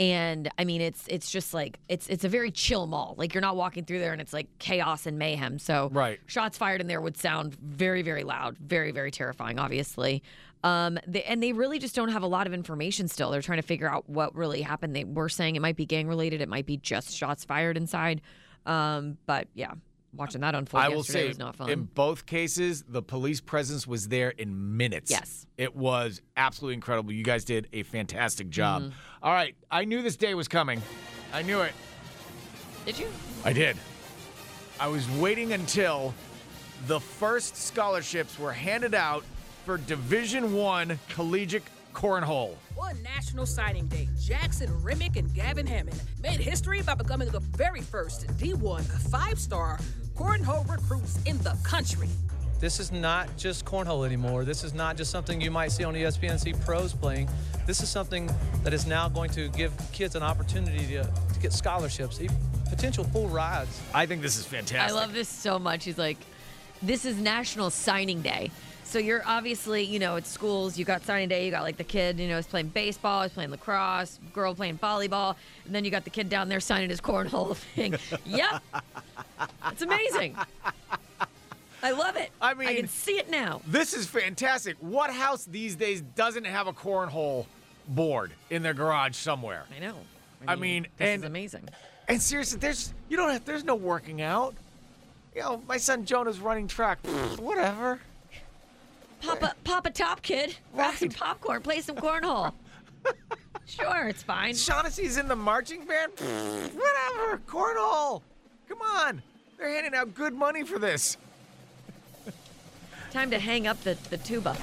And 0.00 0.49
I 0.58 0.64
mean, 0.64 0.80
it's 0.80 1.06
it's 1.08 1.30
just 1.30 1.54
like 1.54 1.78
it's 1.88 2.08
it's 2.08 2.25
a 2.25 2.28
very 2.28 2.50
chill 2.50 2.87
mall. 2.87 3.14
Like 3.16 3.32
you're 3.34 3.40
not 3.40 3.56
walking 3.56 3.84
through 3.84 4.00
there 4.00 4.12
and 4.12 4.20
it's 4.20 4.32
like 4.32 4.49
chaos 4.58 5.06
and 5.06 5.18
mayhem. 5.18 5.58
So 5.61 5.88
Right. 5.92 6.18
shots 6.26 6.58
fired 6.58 6.80
in 6.80 6.88
there 6.88 7.00
would 7.00 7.16
sound 7.16 7.54
very 7.54 8.02
very 8.02 8.25
loud, 8.25 8.56
very 8.58 8.90
very 8.90 9.12
terrifying. 9.12 9.58
Obviously, 9.61 10.23
um, 10.64 10.99
they, 11.06 11.23
and 11.25 11.42
they 11.42 11.52
really 11.52 11.78
just 11.78 11.94
don't 11.94 12.09
have 12.09 12.23
a 12.23 12.26
lot 12.26 12.47
of 12.47 12.54
information 12.54 13.06
still. 13.06 13.30
They're 13.30 13.42
trying 13.42 13.61
to 13.61 13.66
figure 13.66 13.88
out 13.88 14.09
what 14.09 14.35
really 14.35 14.62
happened. 14.62 14.97
They 14.97 15.04
were 15.04 15.28
saying 15.28 15.56
it 15.56 15.62
might 15.62 15.76
be 15.76 15.85
gang 15.85 16.09
related. 16.09 16.40
It 16.40 16.49
might 16.49 16.64
be 16.64 16.78
just 16.78 17.14
shots 17.14 17.44
fired 17.44 17.76
inside. 17.76 18.23
Um, 18.64 19.18
but 19.26 19.47
yeah, 19.52 19.73
watching 20.14 20.40
that 20.40 20.54
unfold 20.54 20.83
I 20.83 20.88
will 20.88 21.04
say, 21.04 21.28
was 21.28 21.38
not 21.38 21.54
fun. 21.54 21.68
in 21.68 21.85
both 21.85 22.25
cases, 22.25 22.83
the 22.88 23.02
police 23.02 23.42
presence 23.42 23.87
was 23.87 24.09
there 24.09 24.30
in 24.30 24.78
minutes. 24.78 25.11
Yes. 25.11 25.47
it 25.59 25.76
was 25.76 26.23
absolutely 26.35 26.75
incredible. 26.76 27.12
You 27.12 27.25
guys 27.25 27.44
did 27.44 27.68
a 27.75 27.83
fantastic 27.83 28.49
job. 28.49 28.85
Mm-hmm. 28.85 28.92
All 29.23 29.35
right, 29.35 29.54
I 29.71 29.85
knew 29.85 30.00
this 30.00 30.16
day 30.16 30.33
was 30.33 30.49
coming. 30.49 30.80
I 31.35 31.42
knew 31.42 31.61
it. 31.61 31.75
Did 32.87 32.99
you? 32.99 33.09
I 33.44 33.52
did. 33.52 33.76
I 34.81 34.88
was 34.88 35.09
waiting 35.11 35.53
until 35.53 36.14
the 36.87 37.00
first 37.00 37.57
scholarships 37.57 38.38
were 38.38 38.53
handed 38.53 38.94
out 38.94 39.24
for 39.64 39.79
Division 39.79 40.53
One 40.53 40.98
collegiate 41.09 41.62
cornhole. 41.94 42.55
One 42.74 43.03
national 43.03 43.46
signing 43.46 43.87
day, 43.87 44.09
Jackson 44.20 44.70
Remick 44.83 45.16
and 45.16 45.33
Gavin 45.35 45.66
Hammond 45.66 46.00
made 46.22 46.40
history 46.40 46.83
by 46.83 46.94
becoming 46.94 47.29
the 47.31 47.40
very 47.40 47.81
first 47.81 48.27
D1 48.37 48.85
five 49.11 49.38
star 49.38 49.79
cornhole 50.14 50.68
recruits 50.70 51.18
in 51.24 51.38
the 51.38 51.57
country. 51.64 52.09
This 52.61 52.79
is 52.79 52.92
not 52.92 53.37
just 53.37 53.64
cornhole 53.64 54.07
anymore. 54.07 54.44
This 54.44 54.64
is 54.64 54.74
not 54.74 54.96
just 54.96 55.11
something 55.11 55.40
you 55.40 55.50
might 55.50 55.72
see 55.72 55.85
on 55.85 55.94
ESPNC 55.94 56.64
pros 56.64 56.92
playing. 56.92 57.29
This 57.66 57.83
is 57.83 57.88
something 57.88 58.31
that 58.62 58.72
is 58.72 58.87
now 58.87 59.09
going 59.09 59.31
to 59.31 59.48
give 59.48 59.72
kids 59.92 60.14
an 60.14 60.22
opportunity 60.22 60.87
to, 60.94 61.05
to 61.05 61.40
get 61.40 61.53
scholarships, 61.53 62.20
potential 62.68 63.05
full 63.05 63.29
rides. 63.29 63.81
I 63.92 64.07
think 64.07 64.22
this 64.22 64.37
is 64.37 64.46
fantastic. 64.46 64.90
I 64.90 64.98
love 64.98 65.12
this 65.12 65.29
so 65.29 65.59
much. 65.59 65.85
He's 65.85 65.98
like, 65.98 66.18
this 66.83 67.05
is 67.05 67.16
National 67.16 67.70
Signing 67.70 68.20
Day. 68.22 68.50
So 68.85 68.99
you're 68.99 69.23
obviously, 69.27 69.83
you 69.83 69.99
know, 69.99 70.16
at 70.16 70.27
schools, 70.27 70.79
you 70.79 70.85
got 70.85 71.05
signing 71.05 71.29
day, 71.29 71.44
you 71.47 71.51
got 71.51 71.62
like 71.62 71.77
the 71.79 71.85
kid, 71.85 72.20
you 72.20 72.29
know, 72.29 72.38
is 72.38 72.47
playing 72.47 72.68
baseball, 72.68 73.23
is 73.23 73.33
playing 73.33 73.51
lacrosse, 73.51 74.20
girl 74.33 74.55
playing 74.55 74.79
volleyball, 74.79 75.35
and 75.64 75.75
then 75.75 75.85
you 75.85 75.90
got 75.90 76.05
the 76.05 76.11
kid 76.11 76.29
down 76.29 76.49
there 76.49 76.61
signing 76.61 76.90
his 76.90 77.01
cornhole 77.01 77.57
thing. 77.75 77.97
yep. 78.25 78.62
It's 79.73 79.83
amazing. 79.83 80.37
I 81.83 81.90
love 81.90 82.16
it. 82.16 82.31
I 82.40 82.55
mean, 82.55 82.68
I 82.68 82.75
can 82.77 82.88
see 82.88 83.18
it 83.18 83.29
now. 83.31 83.61
This 83.66 83.94
is 83.94 84.07
fantastic. 84.07 84.77
What 84.81 85.11
house 85.11 85.44
these 85.44 85.75
days 85.77 86.01
doesn't 86.14 86.44
have 86.44 86.66
a 86.66 86.73
cornhole 86.73 87.47
board 87.88 88.33
in 88.51 88.62
their 88.62 88.75
garage 88.75 89.16
somewhere? 89.16 89.64
I 89.75 89.81
know. 89.81 89.94
I 90.47 90.57
mean, 90.57 90.87
this 90.99 91.09
and- 91.09 91.23
is 91.23 91.27
amazing. 91.27 91.68
And 92.07 92.20
seriously, 92.23 92.59
there's 92.59 92.92
you 93.09 93.16
don't 93.16 93.31
have 93.33 93.44
there's 93.47 93.64
no 93.64 93.75
working 93.75 94.20
out. 94.20 94.55
You 95.35 95.40
know, 95.40 95.62
my 95.66 95.79
son 95.79 96.05
Jonah's 96.05 96.38
running 96.38 96.68
track. 96.68 96.99
Whatever. 97.38 97.99
Pop 99.24 99.42
a, 99.42 99.54
pop 99.64 99.87
a 99.87 99.90
top, 99.90 100.22
kid. 100.22 100.54
Grab 100.74 100.94
some 100.94 101.08
popcorn, 101.08 101.62
play 101.62 101.80
some 101.80 101.96
cornhole. 101.96 102.52
sure, 103.66 104.08
it's 104.08 104.22
fine. 104.22 104.54
Shaughnessy's 104.54 105.16
in 105.16 105.28
the 105.28 105.37
marching 105.37 105.84
band. 105.87 106.12
Whatever. 106.18 107.40
Cornhole. 107.46 108.22
Come 108.68 108.82
on. 108.82 109.22
They're 109.58 109.68
handing 109.68 109.94
out 109.94 110.14
good 110.14 110.34
money 110.34 110.62
for 110.62 110.78
this. 110.78 111.16
Time 113.10 113.30
to 113.30 113.38
hang 113.38 113.66
up 113.66 113.80
the, 113.82 113.96
the 114.10 114.18
tuba. 114.18 114.56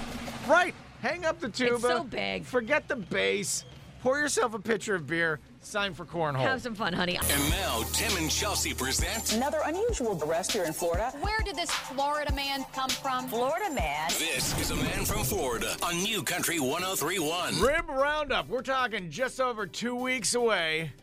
Right. 0.48 0.76
Hang 1.02 1.26
up 1.26 1.40
the 1.40 1.50
tuba. 1.50 1.76
It's 1.76 1.84
so 1.84 2.04
big. 2.04 2.46
Forget 2.46 2.88
the 2.88 2.98
bass. 2.98 3.66
Pour 4.02 4.20
yourself 4.20 4.54
a 4.54 4.60
pitcher 4.60 4.96
of 4.96 5.08
beer. 5.08 5.40
Sign 5.64 5.94
for 5.94 6.06
cornhole. 6.06 6.40
Have 6.40 6.62
some 6.62 6.74
fun, 6.74 6.92
honey. 6.92 7.18
And 7.18 7.50
now, 7.52 7.84
Tim 7.94 8.18
and 8.18 8.32
Chelsea 8.32 8.74
present 8.74 9.34
Another 9.34 9.60
unusual 9.66 10.20
arrest 10.24 10.52
here 10.52 10.64
in 10.64 10.74
Florida. 10.74 11.12
Where 11.22 11.40
did 11.46 11.56
this 11.56 11.70
Florida 11.70 12.34
man 12.34 12.66
come 12.74 12.90
from? 12.90 13.28
Florida 13.28 13.72
man. 13.72 14.10
This 14.10 14.60
is 14.60 14.72
a 14.72 14.76
Man 14.76 15.06
from 15.06 15.24
Florida 15.24 15.76
on 15.84 16.02
New 16.02 16.24
Country 16.24 16.60
1031. 16.60 17.60
Rib 17.62 17.88
Roundup. 17.90 18.50
We're 18.50 18.64
talking 18.64 19.12
just 19.12 19.40
over 19.40 19.68
two 19.68 19.96
weeks 19.96 20.34
away. 20.34 20.94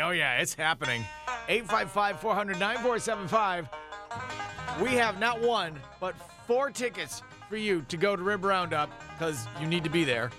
Oh, 0.00 0.10
yeah, 0.10 0.38
it's 0.40 0.52
happening. 0.52 1.02
855 1.48 2.20
400 2.20 2.60
9475. 2.60 3.68
We 4.82 4.90
have 4.90 5.18
not 5.18 5.40
one, 5.40 5.80
but 6.00 6.14
four 6.46 6.70
tickets 6.70 7.22
for 7.48 7.56
you 7.56 7.82
to 7.88 7.96
go 7.96 8.14
to 8.14 8.22
Rib 8.22 8.44
Roundup 8.44 8.90
because 9.12 9.46
you 9.58 9.66
need 9.66 9.84
to 9.84 9.90
be 9.90 10.04
there. 10.04 10.30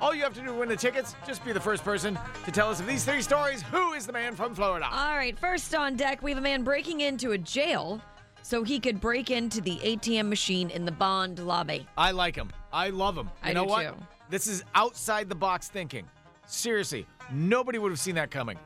All 0.00 0.14
you 0.14 0.22
have 0.22 0.32
to 0.34 0.40
do 0.40 0.46
to 0.46 0.54
win 0.54 0.68
the 0.68 0.76
tickets, 0.76 1.14
just 1.26 1.44
be 1.44 1.52
the 1.52 1.60
first 1.60 1.84
person 1.84 2.18
to 2.44 2.50
tell 2.50 2.70
us 2.70 2.80
of 2.80 2.86
these 2.86 3.04
three 3.04 3.20
stories. 3.20 3.62
Who 3.62 3.92
is 3.92 4.06
the 4.06 4.12
man 4.12 4.34
from 4.34 4.54
Florida? 4.54 4.86
All 4.90 5.14
right, 5.16 5.38
first 5.38 5.74
on 5.74 5.94
deck, 5.94 6.22
we 6.22 6.30
have 6.30 6.38
a 6.38 6.42
man 6.42 6.64
breaking 6.64 7.00
into 7.00 7.32
a 7.32 7.38
jail 7.38 8.00
so 8.42 8.62
he 8.62 8.80
could 8.80 8.98
break 8.98 9.30
into 9.30 9.60
the 9.60 9.76
ATM 9.76 10.28
machine 10.28 10.70
in 10.70 10.86
the 10.86 10.92
bond 10.92 11.38
lobby. 11.38 11.86
I 11.98 12.12
like 12.12 12.34
him. 12.34 12.50
I 12.72 12.88
love 12.88 13.16
him. 13.16 13.26
You 13.44 13.50
I 13.50 13.52
know 13.52 13.64
do 13.64 13.70
what? 13.70 13.82
too. 13.82 13.94
This 14.30 14.46
is 14.46 14.64
outside 14.74 15.28
the 15.28 15.34
box 15.34 15.68
thinking. 15.68 16.08
Seriously, 16.46 17.06
nobody 17.30 17.78
would 17.78 17.90
have 17.92 18.00
seen 18.00 18.14
that 18.14 18.30
coming. 18.30 18.58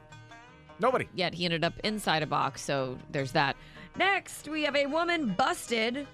Nobody. 0.79 1.09
Yet 1.15 1.35
he 1.35 1.45
ended 1.47 1.65
up 1.65 1.75
inside 1.83 2.23
a 2.23 2.27
box, 2.27 2.63
so 2.63 2.97
there's 3.11 3.33
that. 3.33 3.57
Next, 3.97 4.49
we 4.49 4.63
have 4.63 4.77
a 4.77 4.87
woman 4.87 5.31
busted 5.37 6.07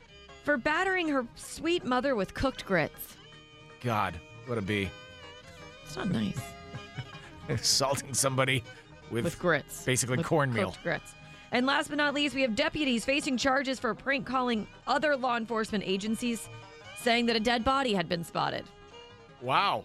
for 0.44 0.56
battering 0.56 1.09
her 1.09 1.26
sweet 1.35 1.85
mother 1.85 2.14
with 2.14 2.33
cooked 2.33 2.64
grits. 2.64 3.16
God, 3.83 4.18
what 4.46 4.56
a 4.56 4.62
bee. 4.62 4.88
It's 5.90 5.96
not 5.96 6.09
nice. 6.11 6.38
Assaulting 7.48 8.14
somebody 8.14 8.62
with, 9.11 9.24
With 9.24 9.40
grits. 9.40 9.83
basically 9.85 10.18
With 10.18 10.26
cornmeal. 10.26 10.76
grits. 10.85 11.14
And 11.50 11.66
last 11.66 11.88
but 11.88 11.96
not 11.96 12.14
least, 12.14 12.37
we 12.37 12.42
have 12.42 12.55
deputies 12.55 13.05
facing 13.05 13.37
charges 13.37 13.81
for 13.81 13.92
prank 13.92 14.24
calling 14.24 14.68
other 14.87 15.16
law 15.16 15.37
enforcement 15.37 15.83
agencies, 15.85 16.48
saying 16.96 17.26
that 17.26 17.35
a 17.35 17.40
dead 17.40 17.64
body 17.64 17.92
had 17.92 18.09
been 18.09 18.22
spotted. 18.22 18.66
Wow. 19.42 19.83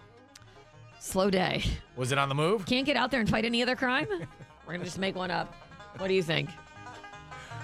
Slow 1.00 1.32
day. 1.32 1.64
Was 1.96 2.12
it 2.12 2.20
on 2.20 2.30
the 2.30 2.36
move? 2.36 2.68
Can't 2.68 2.86
get 2.86 2.98
out 2.98 3.10
there 3.10 3.20
and 3.20 3.28
fight 3.28 3.46
any 3.46 3.64
other 3.64 3.76
crime? 3.76 4.06
We're 4.08 4.74
going 4.74 4.82
to 4.82 4.86
just 4.86 5.00
make 5.00 5.16
one 5.16 5.32
up. 5.32 5.56
What 5.98 6.08
do 6.08 6.14
you 6.14 6.22
think? 6.22 6.52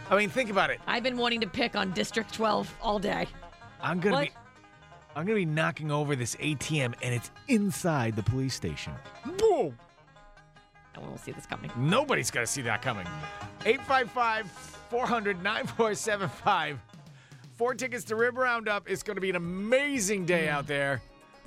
I 0.09 0.17
mean, 0.17 0.31
think 0.31 0.49
about 0.49 0.71
it. 0.71 0.79
I've 0.87 1.03
been 1.03 1.17
wanting 1.17 1.41
to 1.41 1.47
pick 1.47 1.75
on 1.75 1.91
District 1.91 2.33
12 2.33 2.73
all 2.81 2.97
day. 2.97 3.27
I'm 3.83 3.99
gonna 3.99 4.21
be 4.21 4.31
I'm 5.15 5.25
gonna 5.25 5.35
be 5.35 5.45
knocking 5.45 5.91
over 5.91 6.15
this 6.15 6.35
ATM, 6.37 6.93
and 7.01 7.13
it's 7.13 7.31
inside 7.47 8.15
the 8.15 8.23
police 8.23 8.53
station. 8.53 8.93
Whoa! 9.39 9.73
No 10.95 11.01
one 11.01 11.11
will 11.11 11.17
see 11.17 11.31
this 11.31 11.45
coming. 11.45 11.71
Nobody's 11.77 12.31
gonna 12.31 12.47
see 12.47 12.61
that 12.63 12.81
coming. 12.81 13.07
855 13.65 14.49
400 14.89 15.43
9475. 15.43 16.79
Four 17.55 17.73
tickets 17.75 18.03
to 18.05 18.15
Rib 18.15 18.37
Roundup. 18.37 18.89
It's 18.89 19.03
gonna 19.03 19.21
be 19.21 19.29
an 19.29 19.35
amazing 19.35 20.25
day 20.25 20.47
out 20.47 20.67
there. 20.67 21.01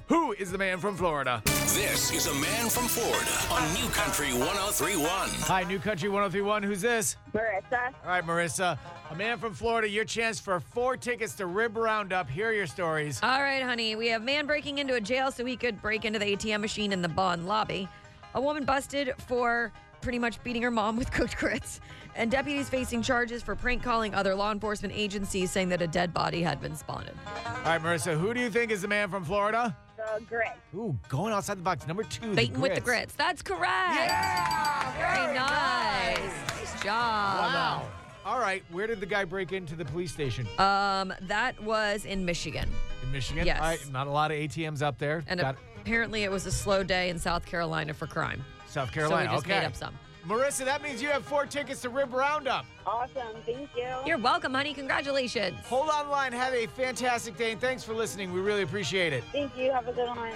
Who 0.09 0.33
is 0.33 0.53
the 0.53 0.59
man 0.59 0.81
from 0.81 0.97
Florida? 0.97 1.41
This 1.47 2.13
is 2.13 2.27
a 2.27 2.35
man 2.35 2.69
from 2.69 2.89
Florida 2.89 3.31
on 3.51 3.73
New 3.73 3.89
Country 3.89 4.35
1031. 4.35 5.09
Hi, 5.47 5.63
New 5.63 5.79
Country 5.79 6.11
1031. 6.11 6.63
Who's 6.63 6.83
this? 6.83 7.17
Marissa. 7.33 7.87
All 8.05 8.11
right, 8.11 8.23
Marissa. 8.27 8.79
A 9.11 9.15
man 9.15 9.39
from 9.39 9.55
Florida, 9.55 9.89
your 9.89 10.05
chance 10.05 10.39
for 10.39 10.61
four 10.61 10.99
tickets 10.99 11.35
to 11.37 11.47
Rib 11.47 11.75
Roundup. 11.79 12.29
Here 12.29 12.49
are 12.51 12.53
your 12.53 12.67
stories. 12.67 13.19
All 13.23 13.41
right, 13.41 13.63
honey. 13.63 13.97
We 13.97 14.09
have 14.09 14.23
man 14.23 14.47
breaking 14.47 14.77
into 14.77 14.93
a 14.95 15.01
jail 15.01 15.31
so 15.33 15.43
he 15.43 15.57
could 15.57 15.81
break 15.81 16.05
into 16.05 16.19
the 16.19 16.37
ATM 16.37 16.61
machine 16.61 16.93
in 16.93 17.01
the 17.01 17.09
bond 17.09 17.47
lobby. 17.47 17.89
A 18.35 18.41
woman 18.41 18.65
busted 18.67 19.15
for 19.27 19.73
pretty 20.03 20.19
much 20.19 20.43
beating 20.45 20.61
her 20.61 20.71
mom 20.71 20.99
with 20.99 21.11
cooked 21.13 21.39
grits. 21.39 21.81
And 22.15 22.31
deputies 22.31 22.69
facing 22.69 23.01
charges 23.01 23.43
for 23.43 23.57
prank 23.57 23.83
calling 23.83 24.15
other 24.15 24.35
law 24.35 24.53
enforcement 24.53 24.93
agencies 24.95 25.51
saying 25.51 25.71
that 25.71 25.81
a 25.81 25.87
dead 25.87 26.13
body 26.13 26.43
had 26.43 26.61
been 26.61 26.77
spotted. 26.77 27.15
All 27.47 27.63
right, 27.65 27.83
Marissa, 27.83 28.19
who 28.19 28.35
do 28.35 28.41
you 28.41 28.51
think 28.51 28.71
is 28.71 28.83
the 28.83 28.89
man 28.89 29.09
from 29.09 29.25
Florida? 29.25 29.75
The 30.13 30.21
grit. 30.25 30.49
Ooh, 30.75 30.97
going 31.09 31.33
outside 31.33 31.59
the 31.59 31.63
box. 31.63 31.87
Number 31.87 32.03
two, 32.03 32.31
the 32.31 32.37
Baiting 32.37 32.61
with 32.61 32.75
the 32.75 32.81
grits. 32.81 33.15
grits. 33.15 33.15
That's 33.15 33.43
correct. 33.43 33.95
Yeah, 33.95 34.93
Very 34.99 35.35
nice. 35.35 36.49
Nice 36.49 36.83
job. 36.83 37.53
Wow. 37.53 37.89
All 38.25 38.39
right, 38.39 38.63
where 38.71 38.87
did 38.87 39.01
the 39.01 39.07
guy 39.07 39.25
break 39.25 39.53
into 39.53 39.75
the 39.75 39.85
police 39.85 40.11
station? 40.13 40.47
Um, 40.59 41.13
that 41.23 41.63
was 41.63 42.07
in 42.07 42.25
Michigan. 42.25 42.71
In 43.03 43.13
Michigan? 43.13 43.45
yes. 43.45 43.61
All 43.61 43.67
right, 43.67 43.93
not 43.93 44.07
a 44.07 44.11
lot 44.11 44.31
of 44.31 44.39
ATMs 44.39 44.81
up 44.81 44.99
there. 44.99 45.23
And 45.27 45.41
Got 45.41 45.57
apparently 45.79 46.23
it 46.25 46.31
was 46.31 46.47
a 46.47 46.53
slow 46.53 46.83
day 46.83 47.11
in 47.11 47.19
South 47.19 47.45
Carolina 47.45 47.93
for 47.93 48.07
crime. 48.07 48.43
South 48.67 48.93
Carolina. 48.93 49.27
So 49.27 49.31
we 49.31 49.37
just 49.37 49.47
okay. 49.47 49.59
made 49.61 49.67
up 49.67 49.77
some. 49.77 49.95
Marissa, 50.27 50.65
that 50.65 50.83
means 50.83 51.03
you 51.03 51.11
have 51.11 51.23
four 51.23 51.45
tickets 51.45 51.83
to 51.83 51.91
Rib 51.91 52.15
Roundup. 52.15 52.65
Awesome. 52.87 53.37
Thank 53.45 53.69
you. 53.77 53.87
You're 54.07 54.17
welcome, 54.17 54.55
honey. 54.55 54.73
Congratulations. 54.73 55.55
Hold 55.67 55.91
on 55.91 56.09
line. 56.09 56.33
Have 56.33 56.55
a 56.55 56.67
fantastic 56.67 57.37
day, 57.37 57.53
and 57.53 57.61
thanks 57.61 57.85
for 57.85 57.93
listening. 57.93 58.33
We 58.33 58.41
really 58.41 58.63
appreciate 58.63 59.13
it. 59.13 59.23
Thank 59.33 59.55
you. 59.57 59.71
Have 59.71 59.87
a 59.87 59.93
good 59.93 60.09
one. 60.09 60.33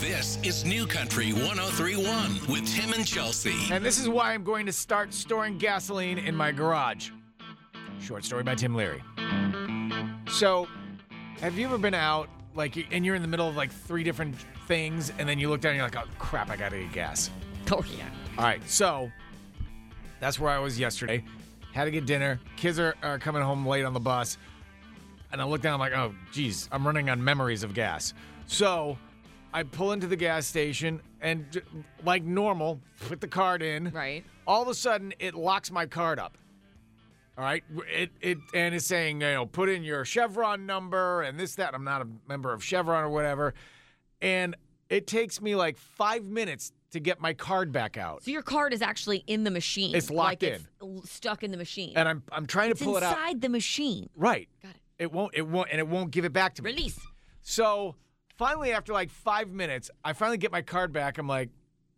This 0.00 0.38
is 0.42 0.64
New 0.64 0.86
Country 0.86 1.34
1031 1.34 2.38
with 2.48 2.66
Tim 2.66 2.94
and 2.94 3.06
Chelsea. 3.06 3.54
And 3.70 3.84
this 3.84 4.00
is 4.00 4.08
why 4.08 4.32
I'm 4.32 4.42
going 4.42 4.64
to 4.64 4.72
start 4.72 5.12
storing 5.12 5.58
gasoline 5.58 6.18
in 6.18 6.34
my 6.34 6.50
garage. 6.50 7.10
Short 8.00 8.24
story 8.24 8.42
by 8.42 8.54
Tim 8.54 8.74
Leary. 8.74 9.02
So, 10.30 10.66
have 11.40 11.58
you 11.58 11.66
ever 11.66 11.76
been 11.76 11.94
out, 11.94 12.30
like, 12.54 12.86
and 12.90 13.04
you're 13.04 13.14
in 13.16 13.22
the 13.22 13.28
middle 13.28 13.48
of 13.48 13.56
like 13.56 13.70
three 13.70 14.02
different 14.02 14.34
things, 14.66 15.12
and 15.18 15.28
then 15.28 15.38
you 15.38 15.50
look 15.50 15.60
down 15.60 15.70
and 15.70 15.76
you're 15.76 15.86
like, 15.86 15.96
oh 15.96 16.08
crap, 16.18 16.48
I 16.48 16.56
gotta 16.56 16.78
get 16.78 16.92
gas. 16.92 17.30
Oh, 17.72 17.84
yeah. 17.96 18.08
All 18.36 18.44
right, 18.44 18.60
so 18.68 19.10
that's 20.20 20.38
where 20.38 20.50
I 20.50 20.58
was 20.58 20.78
yesterday. 20.78 21.24
Had 21.72 21.84
to 21.84 21.90
get 21.90 22.06
dinner. 22.06 22.38
Kids 22.56 22.78
are, 22.78 22.94
are 23.02 23.18
coming 23.18 23.42
home 23.42 23.66
late 23.66 23.84
on 23.84 23.94
the 23.94 24.00
bus. 24.00 24.38
And 25.32 25.40
I 25.40 25.44
look 25.44 25.62
down, 25.62 25.74
I'm 25.74 25.80
like, 25.80 25.92
oh, 25.92 26.14
geez, 26.30 26.68
I'm 26.70 26.86
running 26.86 27.10
on 27.10 27.22
memories 27.22 27.62
of 27.62 27.74
gas. 27.74 28.14
So 28.46 28.98
I 29.52 29.62
pull 29.62 29.92
into 29.92 30.06
the 30.06 30.16
gas 30.16 30.46
station 30.46 31.00
and, 31.20 31.50
j- 31.50 31.62
like 32.04 32.22
normal, 32.22 32.80
put 33.08 33.20
the 33.20 33.28
card 33.28 33.62
in. 33.62 33.90
Right. 33.90 34.24
All 34.46 34.62
of 34.62 34.68
a 34.68 34.74
sudden, 34.74 35.14
it 35.18 35.34
locks 35.34 35.70
my 35.70 35.86
card 35.86 36.18
up. 36.18 36.36
All 37.36 37.44
right. 37.44 37.64
It, 37.88 38.10
it 38.20 38.38
and 38.52 38.74
it's 38.74 38.86
saying, 38.86 39.22
you 39.22 39.32
know, 39.32 39.46
put 39.46 39.68
in 39.68 39.82
your 39.82 40.04
Chevron 40.04 40.66
number 40.66 41.22
and 41.22 41.40
this, 41.40 41.56
that. 41.56 41.74
I'm 41.74 41.84
not 41.84 42.02
a 42.02 42.06
member 42.28 42.52
of 42.52 42.62
Chevron 42.62 43.04
or 43.04 43.10
whatever. 43.10 43.54
And 44.20 44.54
it 44.88 45.06
takes 45.06 45.40
me 45.40 45.56
like 45.56 45.76
five 45.76 46.24
minutes 46.24 46.72
to 46.94 47.00
get 47.00 47.20
my 47.20 47.34
card 47.34 47.70
back 47.70 47.96
out. 47.98 48.24
So 48.24 48.30
your 48.30 48.42
card 48.42 48.72
is 48.72 48.80
actually 48.82 49.18
in 49.26 49.44
the 49.44 49.50
machine. 49.50 49.94
It's 49.94 50.10
locked 50.10 50.42
like 50.42 50.60
It's 50.80 51.10
stuck 51.10 51.42
in 51.42 51.50
the 51.50 51.56
machine. 51.56 51.92
And 51.96 52.08
I'm 52.08 52.22
I'm 52.32 52.46
trying 52.46 52.70
it's 52.70 52.80
to 52.80 52.84
pull 52.86 52.96
it 52.96 53.02
out. 53.02 53.16
inside 53.16 53.40
the 53.42 53.48
machine. 53.48 54.08
Right. 54.16 54.48
Got 54.62 54.70
it. 54.70 54.80
It 54.98 55.12
won't. 55.12 55.34
It 55.34 55.46
won't. 55.46 55.68
And 55.70 55.78
it 55.78 55.86
won't 55.88 56.10
give 56.10 56.24
it 56.24 56.32
back 56.32 56.54
to 56.54 56.62
me. 56.62 56.70
Release. 56.70 56.98
So 57.42 57.96
finally, 58.36 58.72
after 58.72 58.92
like 58.92 59.10
five 59.10 59.50
minutes, 59.50 59.90
I 60.04 60.12
finally 60.14 60.38
get 60.38 60.50
my 60.52 60.62
card 60.62 60.92
back. 60.92 61.18
I'm 61.18 61.28
like, 61.28 61.50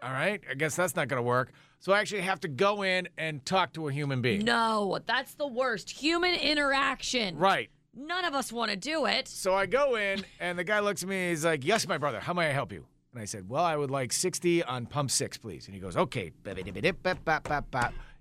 all 0.02 0.10
right, 0.10 0.40
I 0.50 0.54
guess 0.54 0.76
that's 0.76 0.96
not 0.96 1.08
to 1.08 1.22
work. 1.22 1.52
So 1.78 1.92
I 1.92 2.00
actually 2.00 2.22
have 2.22 2.40
to 2.40 2.48
go 2.48 2.82
in 2.82 3.08
and 3.18 3.44
talk 3.44 3.74
to 3.74 3.88
a 3.88 3.92
human 3.92 4.22
being. 4.22 4.44
No, 4.44 4.98
that's 5.06 5.34
the 5.34 5.46
worst. 5.46 5.90
Human 5.90 6.34
interaction. 6.34 7.36
Right. 7.36 7.70
None 7.94 8.24
of 8.24 8.34
us 8.34 8.50
want 8.52 8.70
to 8.70 8.76
do 8.76 9.06
it. 9.06 9.28
So 9.28 9.54
I 9.54 9.66
go 9.66 9.96
in, 9.96 10.24
and 10.40 10.58
the 10.58 10.64
guy 10.64 10.80
looks 10.80 11.02
at 11.02 11.08
me. 11.08 11.28
He's 11.30 11.44
like, 11.44 11.64
"Yes, 11.64 11.86
my 11.86 11.98
brother. 11.98 12.20
How 12.20 12.32
may 12.32 12.48
I 12.48 12.52
help 12.52 12.72
you?" 12.72 12.84
And 13.16 13.22
I 13.22 13.24
said, 13.24 13.48
"Well, 13.48 13.64
I 13.64 13.76
would 13.76 13.90
like 13.90 14.12
60 14.12 14.62
on 14.64 14.84
pump 14.84 15.10
six, 15.10 15.38
please." 15.38 15.64
And 15.66 15.74
he 15.74 15.80
goes, 15.80 15.96
"Okay." 15.96 16.32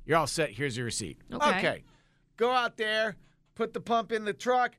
You're 0.06 0.18
all 0.18 0.28
set. 0.28 0.52
Here's 0.52 0.78
your 0.78 0.86
receipt. 0.86 1.18
Okay. 1.34 1.84
Go 2.38 2.52
out 2.52 2.78
there, 2.78 3.18
put 3.56 3.74
the 3.74 3.82
pump 3.82 4.14
in 4.14 4.24
the 4.24 4.32
truck. 4.32 4.76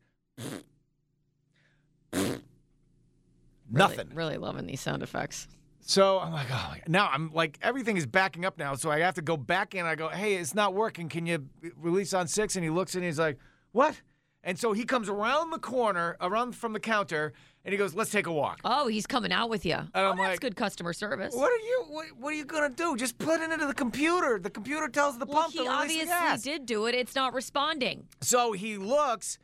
Nothing. 3.70 4.08
Really, 4.08 4.14
really 4.14 4.36
loving 4.38 4.66
these 4.66 4.80
sound 4.80 5.02
effects. 5.02 5.48
So 5.80 6.18
I'm 6.18 6.32
like, 6.32 6.46
oh, 6.50 6.74
now 6.88 7.10
I'm 7.12 7.30
like, 7.34 7.58
everything 7.60 7.98
is 7.98 8.06
backing 8.06 8.46
up 8.46 8.56
now. 8.58 8.74
So 8.74 8.90
I 8.90 9.00
have 9.00 9.14
to 9.14 9.22
go 9.22 9.36
back 9.36 9.74
in. 9.74 9.84
I 9.84 9.96
go, 9.96 10.08
hey, 10.08 10.36
it's 10.36 10.54
not 10.54 10.72
working. 10.72 11.10
Can 11.10 11.26
you 11.26 11.46
release 11.76 12.14
on 12.14 12.26
six? 12.26 12.56
And 12.56 12.64
he 12.64 12.70
looks 12.70 12.94
and 12.94 13.04
he's 13.04 13.18
like, 13.18 13.38
what? 13.72 14.00
And 14.42 14.58
so 14.58 14.72
he 14.72 14.84
comes 14.84 15.08
around 15.08 15.50
the 15.50 15.58
corner, 15.58 16.16
around 16.20 16.56
from 16.56 16.72
the 16.72 16.80
counter, 16.80 17.32
and 17.66 17.72
he 17.72 17.76
goes, 17.76 17.94
"Let's 17.94 18.10
take 18.10 18.26
a 18.26 18.32
walk." 18.32 18.60
Oh, 18.64 18.86
he's 18.86 19.06
coming 19.08 19.32
out 19.32 19.50
with 19.50 19.66
you. 19.66 19.74
And 19.74 19.90
oh, 19.94 20.10
I'm 20.10 20.16
that's 20.16 20.30
like, 20.30 20.40
good 20.40 20.54
customer 20.54 20.92
service. 20.92 21.34
What 21.34 21.50
are 21.50 21.56
you? 21.56 21.84
What, 21.88 22.06
what, 22.16 22.32
are 22.32 22.36
you 22.36 22.44
gonna 22.44 22.70
do? 22.70 22.96
Just 22.96 23.18
put 23.18 23.40
it 23.40 23.50
into 23.50 23.66
the 23.66 23.74
computer. 23.74 24.38
The 24.38 24.50
computer 24.50 24.88
tells 24.88 25.18
the 25.18 25.26
well, 25.26 25.42
pump. 25.42 25.52
He 25.52 25.66
obviously 25.66 26.06
gas. 26.06 26.42
did 26.42 26.64
do 26.64 26.86
it. 26.86 26.94
It's 26.94 27.16
not 27.16 27.34
responding. 27.34 28.06
So 28.20 28.52
he 28.52 28.76
looks, 28.78 29.38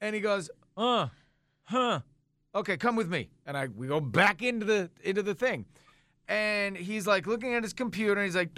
and 0.00 0.14
he 0.14 0.20
goes, 0.20 0.48
"Uh, 0.76 1.08
huh." 1.64 2.00
Okay, 2.54 2.76
come 2.76 2.94
with 2.94 3.10
me, 3.10 3.30
and 3.44 3.56
I 3.56 3.66
we 3.66 3.88
go 3.88 4.00
back 4.00 4.42
into 4.42 4.64
the 4.64 4.88
into 5.02 5.24
the 5.24 5.34
thing 5.34 5.66
and 6.28 6.76
he's 6.76 7.06
like 7.06 7.26
looking 7.26 7.54
at 7.54 7.62
his 7.62 7.72
computer 7.72 8.20
and 8.20 8.26
he's 8.26 8.34
like 8.34 8.50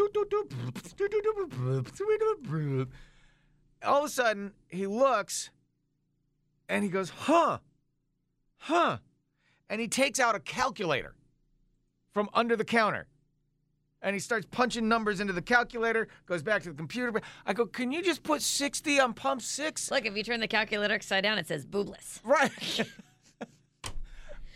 all 3.84 3.98
of 3.98 4.04
a 4.04 4.08
sudden 4.08 4.52
he 4.68 4.86
looks 4.86 5.50
and 6.66 6.82
he 6.82 6.88
goes 6.88 7.10
huh 7.10 7.58
Huh. 8.58 8.98
And 9.70 9.80
he 9.80 9.88
takes 9.88 10.20
out 10.20 10.34
a 10.34 10.40
calculator 10.40 11.14
from 12.12 12.28
under 12.34 12.56
the 12.56 12.64
counter. 12.64 13.06
And 14.00 14.14
he 14.14 14.20
starts 14.20 14.46
punching 14.50 14.86
numbers 14.86 15.18
into 15.20 15.32
the 15.32 15.42
calculator, 15.42 16.06
goes 16.26 16.42
back 16.42 16.62
to 16.62 16.68
the 16.68 16.74
computer. 16.74 17.20
I 17.44 17.52
go, 17.52 17.66
can 17.66 17.90
you 17.90 18.02
just 18.02 18.22
put 18.22 18.42
60 18.42 19.00
on 19.00 19.12
pump 19.12 19.42
six? 19.42 19.90
Look, 19.90 20.06
if 20.06 20.16
you 20.16 20.22
turn 20.22 20.38
the 20.38 20.46
calculator 20.46 20.94
upside 20.94 21.24
down, 21.24 21.36
it 21.38 21.48
says 21.48 21.66
boobless. 21.66 22.20
Right. 22.22 22.80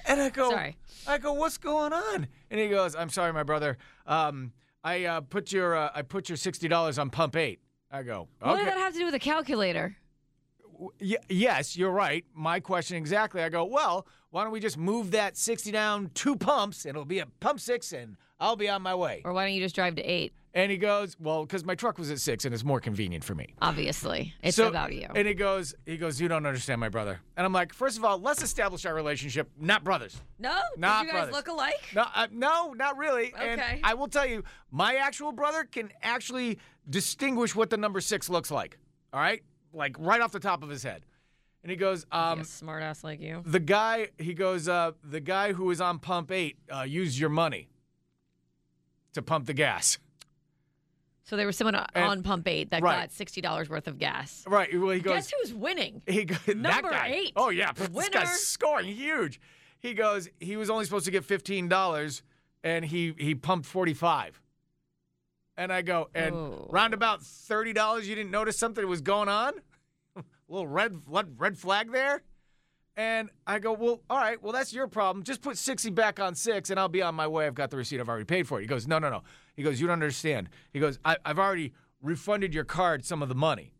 and 0.06 0.20
I 0.20 0.30
go, 0.30 0.50
Sorry. 0.50 0.76
I 1.06 1.18
go, 1.18 1.32
what's 1.32 1.58
going 1.58 1.92
on? 1.92 2.28
And 2.50 2.60
he 2.60 2.68
goes, 2.68 2.94
I'm 2.94 3.08
sorry, 3.10 3.32
my 3.32 3.42
brother. 3.42 3.78
Um, 4.06 4.52
I 4.84 5.04
uh, 5.04 5.20
put 5.20 5.52
your 5.52 5.76
uh, 5.76 5.90
I 5.94 6.02
put 6.02 6.28
your 6.28 6.36
sixty 6.36 6.68
dollars 6.68 6.98
on 6.98 7.10
pump 7.10 7.36
eight. 7.36 7.60
I 7.90 8.02
go, 8.02 8.28
What 8.40 8.54
okay. 8.54 8.64
did 8.64 8.72
that 8.72 8.78
have 8.78 8.92
to 8.94 8.98
do 8.98 9.04
with 9.04 9.14
a 9.14 9.20
calculator? 9.20 9.96
Y- 11.00 11.16
yes, 11.28 11.76
you're 11.76 11.90
right. 11.90 12.24
My 12.34 12.60
question 12.60 12.96
exactly. 12.96 13.42
I 13.42 13.48
go, 13.48 13.64
well, 13.64 14.06
why 14.30 14.42
don't 14.44 14.52
we 14.52 14.60
just 14.60 14.78
move 14.78 15.10
that 15.12 15.36
60 15.36 15.70
down 15.70 16.10
two 16.14 16.36
pumps 16.36 16.84
and 16.84 16.90
it'll 16.90 17.04
be 17.04 17.18
a 17.18 17.26
pump 17.40 17.60
six 17.60 17.92
and 17.92 18.16
I'll 18.40 18.56
be 18.56 18.68
on 18.68 18.82
my 18.82 18.94
way. 18.94 19.22
Or 19.24 19.32
why 19.32 19.44
don't 19.46 19.54
you 19.54 19.62
just 19.62 19.74
drive 19.74 19.94
to 19.96 20.02
eight? 20.02 20.32
And 20.54 20.70
he 20.70 20.76
goes, 20.76 21.16
well, 21.18 21.46
because 21.46 21.64
my 21.64 21.74
truck 21.74 21.98
was 21.98 22.10
at 22.10 22.18
six 22.20 22.44
and 22.44 22.52
it's 22.52 22.64
more 22.64 22.80
convenient 22.80 23.24
for 23.24 23.34
me. 23.34 23.54
Obviously, 23.62 24.34
it's 24.42 24.56
So- 24.56 24.68
about 24.68 24.92
you. 24.92 25.06
And 25.14 25.26
he 25.28 25.32
goes, 25.34 25.74
he 25.86 25.96
goes, 25.96 26.20
you 26.20 26.28
don't 26.28 26.44
understand 26.44 26.78
my 26.80 26.88
brother. 26.90 27.20
And 27.36 27.46
I'm 27.46 27.52
like, 27.52 27.72
first 27.72 27.96
of 27.96 28.04
all, 28.04 28.18
let's 28.18 28.42
establish 28.42 28.84
our 28.84 28.94
relationship, 28.94 29.48
not 29.58 29.82
brothers. 29.84 30.20
no, 30.38 30.58
Not 30.76 31.02
Did 31.02 31.06
you 31.06 31.12
guys 31.12 31.18
brothers. 31.28 31.34
look 31.34 31.48
alike? 31.48 31.82
No, 31.94 32.04
uh, 32.14 32.26
no, 32.32 32.72
not 32.74 32.98
really. 32.98 33.32
And 33.38 33.60
Okay. 33.60 33.80
I 33.84 33.94
will 33.94 34.08
tell 34.08 34.26
you, 34.26 34.44
my 34.70 34.96
actual 34.96 35.32
brother 35.32 35.64
can 35.64 35.90
actually 36.02 36.58
distinguish 36.90 37.54
what 37.54 37.70
the 37.70 37.76
number 37.76 38.00
six 38.00 38.28
looks 38.28 38.50
like. 38.50 38.76
All 39.14 39.20
right, 39.20 39.42
like 39.72 39.96
right 39.98 40.20
off 40.20 40.32
the 40.32 40.40
top 40.40 40.62
of 40.62 40.68
his 40.68 40.82
head. 40.82 41.04
And 41.62 41.70
he 41.70 41.76
goes, 41.76 42.04
um, 42.10 42.40
a 42.40 42.44
smart 42.44 42.82
ass 42.82 43.04
like 43.04 43.20
you. 43.20 43.40
the 43.46 43.60
guy, 43.60 44.08
he 44.18 44.34
goes, 44.34 44.68
uh, 44.68 44.92
the 45.04 45.20
guy 45.20 45.52
who 45.52 45.64
was 45.66 45.80
on 45.80 46.00
pump 46.00 46.32
eight 46.32 46.56
uh, 46.74 46.82
used 46.82 47.16
your 47.18 47.30
money 47.30 47.68
to 49.12 49.22
pump 49.22 49.46
the 49.46 49.54
gas. 49.54 49.98
So 51.24 51.36
there 51.36 51.46
was 51.46 51.56
someone 51.56 51.76
on- 51.76 51.86
And- 51.94 52.24
pump 52.24 52.48
eight 52.48 52.70
that 52.70 52.82
right. 52.82 53.02
got 53.02 53.12
sixty 53.12 53.40
dollars 53.40 53.70
worth 53.70 53.86
of 53.86 53.96
gas. 53.98 54.44
Right. 54.46 54.68
Well, 54.78 54.90
he 54.90 55.00
goes. 55.00 55.14
Guess 55.14 55.32
who's 55.40 55.54
winning? 55.54 56.02
He 56.06 56.24
go, 56.24 56.34
that 56.46 56.56
Number 56.56 56.90
guy. 56.90 57.12
eight. 57.14 57.32
Oh 57.36 57.50
yeah, 57.50 57.70
this 57.76 57.88
Winner. 57.90 58.10
guy's 58.10 58.40
scoring 58.40 58.86
huge. 58.94 59.40
He 59.78 59.94
goes. 59.94 60.28
He 60.40 60.56
was 60.56 60.68
only 60.68 60.84
supposed 60.84 61.04
to 61.04 61.10
get 61.12 61.24
fifteen 61.24 61.68
dollars, 61.68 62.22
and 62.64 62.84
he 62.84 63.14
he 63.18 63.34
pumped 63.36 63.66
forty 63.66 63.94
five. 63.94 64.40
And 65.56 65.72
I 65.72 65.82
go, 65.82 66.08
and 66.14 66.34
Oh. 66.34 66.66
round 66.70 66.94
about 66.94 67.22
thirty 67.22 67.72
dollars, 67.72 68.08
you 68.08 68.14
didn't 68.14 68.30
notice 68.30 68.56
something 68.58 68.86
was 68.86 69.00
going 69.02 69.28
on? 69.28 69.54
A 70.16 70.24
little 70.48 70.66
red 70.66 71.02
red 71.06 71.38
red 71.38 71.58
flag 71.58 71.92
there. 71.92 72.22
And 72.96 73.30
I 73.46 73.58
go, 73.58 73.72
well, 73.72 74.02
all 74.10 74.18
right, 74.18 74.42
well, 74.42 74.52
that's 74.52 74.70
your 74.74 74.86
problem. 74.86 75.24
Just 75.24 75.40
put 75.40 75.56
60 75.56 75.88
back 75.90 76.20
on 76.20 76.34
six 76.34 76.68
and 76.68 76.78
I'll 76.78 76.90
be 76.90 77.00
on 77.00 77.14
my 77.14 77.26
way. 77.26 77.46
I've 77.46 77.54
got 77.54 77.70
the 77.70 77.78
receipt. 77.78 77.98
I've 78.00 78.08
already 78.10 78.26
paid 78.26 78.46
for 78.46 78.58
it. 78.58 78.62
He 78.64 78.66
goes, 78.68 78.86
no, 78.86 78.98
no, 78.98 79.08
no. 79.08 79.22
He 79.56 79.62
goes, 79.62 79.80
you 79.80 79.86
don't 79.86 79.94
understand. 79.94 80.50
He 80.74 80.78
goes, 80.78 80.98
I, 81.02 81.16
I've 81.24 81.38
already 81.38 81.72
refunded 82.02 82.52
your 82.52 82.64
card 82.64 83.06
some 83.06 83.22
of 83.22 83.30
the 83.30 83.34
money. 83.34 83.72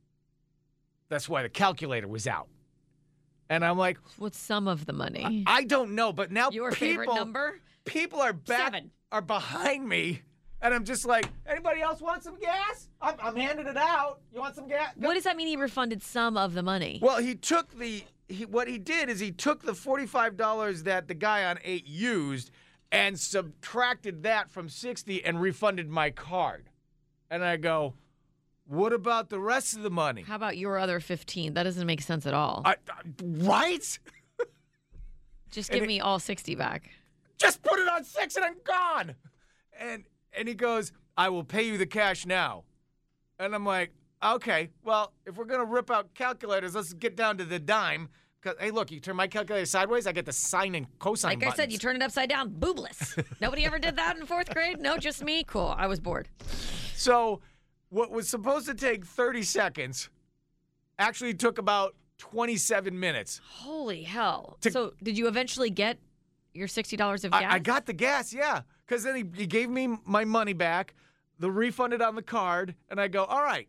That's 1.10 1.28
why 1.28 1.42
the 1.42 1.50
calculator 1.50 2.08
was 2.08 2.26
out. 2.26 2.48
And 3.50 3.62
I'm 3.66 3.76
like, 3.76 3.98
What's 4.16 4.38
some 4.38 4.66
of 4.66 4.86
the 4.86 4.94
money? 4.94 5.44
I 5.46 5.64
don't 5.64 5.94
know, 5.94 6.10
but 6.14 6.32
now 6.32 6.48
Your 6.50 6.70
people, 6.70 6.86
favorite 7.04 7.14
number? 7.14 7.60
people 7.84 8.18
are 8.22 8.32
back, 8.32 8.72
Seven. 8.72 8.90
are 9.10 9.20
behind 9.20 9.86
me. 9.86 10.22
And 10.62 10.72
I'm 10.72 10.84
just 10.84 11.04
like, 11.04 11.26
anybody 11.46 11.80
else 11.82 12.00
want 12.00 12.22
some 12.22 12.38
gas? 12.38 12.88
I'm, 13.00 13.16
I'm 13.20 13.34
handing 13.36 13.66
it 13.66 13.76
out. 13.76 14.20
You 14.32 14.40
want 14.40 14.54
some 14.54 14.68
gas? 14.68 14.92
What 14.96 15.14
does 15.14 15.24
that 15.24 15.36
mean? 15.36 15.48
He 15.48 15.56
refunded 15.56 16.02
some 16.02 16.36
of 16.36 16.54
the 16.54 16.62
money. 16.62 17.00
Well, 17.02 17.18
he 17.20 17.34
took 17.34 17.76
the 17.78 18.04
he, 18.28 18.44
what 18.46 18.68
he 18.68 18.78
did 18.78 19.08
is 19.10 19.18
he 19.20 19.32
took 19.32 19.62
the 19.62 19.74
forty-five 19.74 20.36
dollars 20.36 20.84
that 20.84 21.08
the 21.08 21.14
guy 21.14 21.44
on 21.44 21.58
eight 21.64 21.86
used 21.86 22.50
and 22.92 23.18
subtracted 23.18 24.22
that 24.22 24.50
from 24.50 24.68
sixty 24.68 25.22
and 25.24 25.40
refunded 25.40 25.88
my 25.90 26.10
card. 26.10 26.70
And 27.28 27.44
I 27.44 27.56
go, 27.56 27.94
what 28.66 28.92
about 28.92 29.30
the 29.30 29.40
rest 29.40 29.74
of 29.74 29.82
the 29.82 29.90
money? 29.90 30.22
How 30.22 30.36
about 30.36 30.56
your 30.58 30.78
other 30.78 31.00
15? 31.00 31.54
That 31.54 31.62
doesn't 31.62 31.86
make 31.86 32.02
sense 32.02 32.26
at 32.26 32.34
all. 32.34 32.62
I, 32.64 32.72
I- 32.72 32.76
right? 33.20 33.98
Just 35.50 35.70
and 35.70 35.74
give 35.76 35.84
it- 35.84 35.86
me 35.88 35.98
all 36.00 36.18
60 36.18 36.54
back. 36.54 36.90
Just 37.38 37.62
put 37.62 37.78
it 37.80 37.88
on 37.88 38.04
six 38.04 38.36
and 38.36 38.44
I'm 38.44 38.56
gone. 38.64 39.14
And 39.80 40.04
and 40.32 40.48
he 40.48 40.54
goes, 40.54 40.92
I 41.16 41.28
will 41.28 41.44
pay 41.44 41.62
you 41.62 41.78
the 41.78 41.86
cash 41.86 42.26
now. 42.26 42.64
And 43.38 43.54
I'm 43.54 43.64
like, 43.66 43.92
okay, 44.22 44.70
well, 44.84 45.12
if 45.26 45.36
we're 45.36 45.44
gonna 45.44 45.64
rip 45.64 45.90
out 45.90 46.14
calculators, 46.14 46.74
let's 46.74 46.92
get 46.92 47.16
down 47.16 47.38
to 47.38 47.44
the 47.44 47.58
dime. 47.58 48.08
'Cause, 48.40 48.54
hey, 48.58 48.72
look, 48.72 48.90
you 48.90 48.98
turn 48.98 49.14
my 49.14 49.28
calculator 49.28 49.64
sideways, 49.66 50.04
I 50.06 50.10
get 50.12 50.26
the 50.26 50.32
sine 50.32 50.74
and 50.74 50.86
cosine 50.98 51.38
Like 51.38 51.46
I 51.46 51.54
said, 51.54 51.70
you 51.70 51.78
turn 51.78 51.94
it 51.94 52.02
upside 52.02 52.28
down, 52.28 52.50
boobless. 52.50 53.22
Nobody 53.40 53.64
ever 53.64 53.78
did 53.78 53.94
that 53.96 54.16
in 54.16 54.26
fourth 54.26 54.50
grade? 54.52 54.80
No, 54.80 54.96
just 54.96 55.22
me? 55.22 55.44
Cool. 55.44 55.72
I 55.78 55.86
was 55.86 56.00
bored. 56.00 56.28
So, 56.96 57.40
what 57.90 58.10
was 58.10 58.28
supposed 58.28 58.66
to 58.66 58.74
take 58.74 59.06
30 59.06 59.42
seconds 59.44 60.08
actually 60.98 61.34
took 61.34 61.58
about 61.58 61.94
27 62.18 62.98
minutes. 62.98 63.40
Holy 63.44 64.02
hell. 64.02 64.56
To- 64.62 64.70
so, 64.72 64.94
did 65.02 65.16
you 65.16 65.28
eventually 65.28 65.70
get 65.70 65.98
your 66.54 66.68
$60 66.68 67.24
of 67.24 67.30
gas? 67.30 67.42
I, 67.42 67.54
I 67.54 67.58
got 67.58 67.86
the 67.86 67.92
gas, 67.92 68.32
yeah. 68.32 68.62
Because 68.86 69.04
then 69.04 69.16
he, 69.16 69.24
he 69.34 69.46
gave 69.46 69.68
me 69.70 69.96
my 70.04 70.24
money 70.24 70.52
back, 70.52 70.94
the 71.38 71.50
refunded 71.50 72.02
on 72.02 72.14
the 72.14 72.22
card, 72.22 72.74
and 72.90 73.00
I 73.00 73.08
go, 73.08 73.24
all 73.24 73.42
right. 73.42 73.68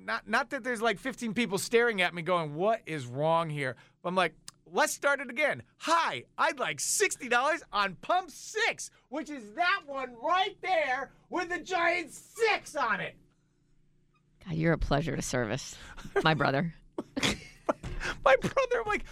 Not, 0.00 0.28
not 0.28 0.50
that 0.50 0.62
there's 0.62 0.80
like 0.80 0.98
15 1.00 1.34
people 1.34 1.58
staring 1.58 2.00
at 2.02 2.14
me 2.14 2.22
going, 2.22 2.54
what 2.54 2.82
is 2.86 3.06
wrong 3.06 3.50
here? 3.50 3.74
But 4.02 4.10
I'm 4.10 4.14
like, 4.14 4.32
let's 4.72 4.92
start 4.92 5.20
it 5.20 5.28
again. 5.28 5.62
Hi, 5.78 6.24
I'd 6.36 6.60
like 6.60 6.78
$60 6.78 7.60
on 7.72 7.96
pump 7.96 8.30
six, 8.30 8.90
which 9.08 9.28
is 9.28 9.42
that 9.56 9.80
one 9.86 10.14
right 10.22 10.56
there 10.62 11.10
with 11.30 11.48
the 11.48 11.58
giant 11.58 12.12
six 12.12 12.76
on 12.76 13.00
it. 13.00 13.16
God, 14.46 14.54
you're 14.54 14.72
a 14.72 14.78
pleasure 14.78 15.16
to 15.16 15.22
service, 15.22 15.76
my 16.22 16.34
brother. 16.34 16.74
My 18.24 18.36
brother, 18.36 18.80
I'm 18.80 18.86
like, 18.86 19.04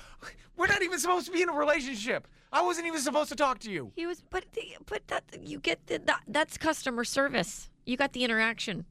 we're 0.57 0.67
not 0.67 0.83
even 0.83 0.99
supposed 0.99 1.27
to 1.27 1.33
be 1.33 1.43
in 1.43 1.49
a 1.49 1.53
relationship. 1.53 2.27
I 2.53 2.63
wasn't 2.63 2.87
even 2.87 3.01
supposed 3.01 3.29
to 3.31 3.37
talk 3.37 3.59
to 3.61 3.71
you. 3.71 3.93
He 3.97 4.07
was, 4.07 4.23
but 4.31 4.45
the, 4.53 4.77
but 4.87 5.07
that 5.09 5.25
you 5.43 5.59
get 5.59 5.87
the, 5.87 5.99
that, 6.07 6.21
that's 6.29 6.57
customer 6.57 7.05
service. 7.05 7.69
You 7.85 7.97
got 7.97 8.13
the 8.13 8.25
interaction. 8.25 8.85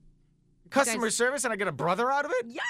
Customer 0.69 1.07
guys- 1.07 1.15
service, 1.15 1.43
and 1.43 1.53
I 1.53 1.55
get 1.55 1.67
a 1.67 1.71
brother 1.71 2.11
out 2.11 2.25
of 2.25 2.31
it? 2.31 2.45
Yeah. 2.47 2.61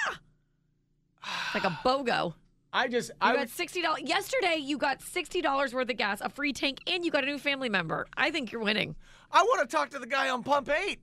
It's 1.46 1.54
like 1.54 1.64
a 1.64 1.78
BOGO. 1.84 2.34
I 2.72 2.88
just, 2.88 3.08
You 3.08 3.14
I 3.20 3.32
got 3.32 3.38
would- 3.40 3.50
sixty 3.50 3.82
dollars 3.82 4.02
yesterday. 4.04 4.56
You 4.60 4.76
got 4.78 5.00
sixty 5.02 5.40
dollars 5.40 5.72
worth 5.74 5.88
of 5.90 5.96
gas, 5.96 6.20
a 6.20 6.28
free 6.28 6.52
tank, 6.52 6.78
and 6.86 7.04
you 7.04 7.10
got 7.10 7.24
a 7.24 7.26
new 7.26 7.38
family 7.38 7.68
member. 7.68 8.06
I 8.16 8.30
think 8.30 8.52
you're 8.52 8.62
winning. 8.62 8.94
I 9.32 9.42
want 9.42 9.68
to 9.68 9.76
talk 9.76 9.90
to 9.90 9.98
the 9.98 10.06
guy 10.06 10.28
on 10.28 10.42
pump 10.42 10.68
eight. 10.68 11.00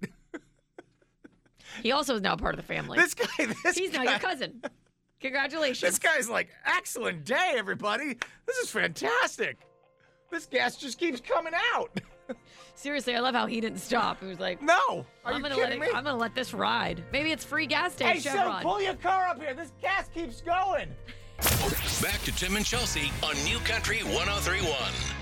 He 1.81 1.91
also 1.91 2.15
is 2.15 2.21
now 2.21 2.35
part 2.35 2.53
of 2.53 2.57
the 2.57 2.67
family. 2.73 2.99
This 2.99 3.13
guy, 3.15 3.25
this 3.63 3.75
He's 3.77 3.91
now 3.91 4.03
your 4.03 4.19
cousin. 4.19 4.61
Congratulations. 5.21 5.81
This 5.81 5.97
guy's 5.99 6.29
like, 6.29 6.49
excellent 6.65 7.23
day, 7.25 7.53
everybody. 7.55 8.17
This 8.45 8.57
is 8.57 8.69
fantastic. 8.69 9.57
This 10.33 10.47
gas 10.47 10.75
just 10.77 10.97
keeps 10.97 11.21
coming 11.21 11.53
out. 11.75 11.91
Seriously, 12.73 13.15
I 13.15 13.19
love 13.19 13.35
how 13.35 13.45
he 13.45 13.61
didn't 13.61 13.77
stop. 13.77 14.19
He 14.19 14.25
was 14.25 14.39
like, 14.39 14.63
No, 14.63 14.73
are 14.73 15.05
I'm 15.25 15.35
you 15.35 15.43
gonna 15.43 15.53
kidding 15.53 15.79
let 15.79 15.89
me? 15.91 15.95
I'm 15.95 16.03
gonna 16.03 16.17
let 16.17 16.33
this 16.33 16.55
ride. 16.55 17.03
Maybe 17.11 17.31
it's 17.31 17.45
free 17.45 17.67
gas 17.67 17.95
day 17.95 18.05
hey, 18.05 18.19
so 18.19 18.57
pull 18.63 18.81
your 18.81 18.95
car 18.95 19.27
up 19.27 19.39
here. 19.39 19.53
This 19.53 19.71
gas 19.79 20.09
keeps 20.11 20.41
going. 20.41 20.89
Back 22.01 22.19
to 22.23 22.31
Tim 22.35 22.55
and 22.55 22.65
Chelsea 22.65 23.11
on 23.21 23.35
New 23.43 23.59
Country 23.59 23.99
1031. 23.99 24.75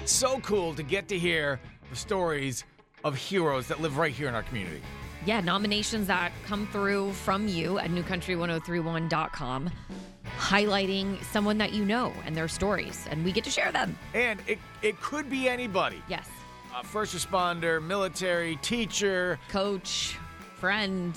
So 0.05 0.39
cool 0.39 0.73
to 0.75 0.83
get 0.83 1.09
to 1.09 1.19
hear 1.19 1.59
the 1.89 1.95
stories 1.97 2.63
of 3.03 3.17
heroes 3.17 3.67
that 3.67 3.81
live 3.81 3.97
right 3.97 4.13
here 4.13 4.29
in 4.29 4.35
our 4.35 4.43
community. 4.43 4.81
Yeah, 5.25 5.41
nominations 5.41 6.07
that 6.07 6.31
come 6.45 6.67
through 6.67 7.13
from 7.13 7.47
you 7.47 7.79
at 7.79 7.89
newcountry1031.com 7.89 9.69
highlighting 10.37 11.23
someone 11.25 11.57
that 11.57 11.73
you 11.73 11.85
know 11.85 12.11
and 12.25 12.35
their 12.35 12.47
stories, 12.47 13.05
and 13.09 13.23
we 13.23 13.31
get 13.31 13.43
to 13.43 13.49
share 13.51 13.71
them. 13.71 13.97
And 14.13 14.39
it, 14.47 14.59
it 14.81 14.99
could 15.01 15.29
be 15.29 15.47
anybody. 15.47 16.01
Yes. 16.07 16.27
Uh, 16.73 16.81
first 16.81 17.15
responder, 17.15 17.83
military, 17.83 18.55
teacher. 18.57 19.39
Coach, 19.49 20.17
friend. 20.57 21.15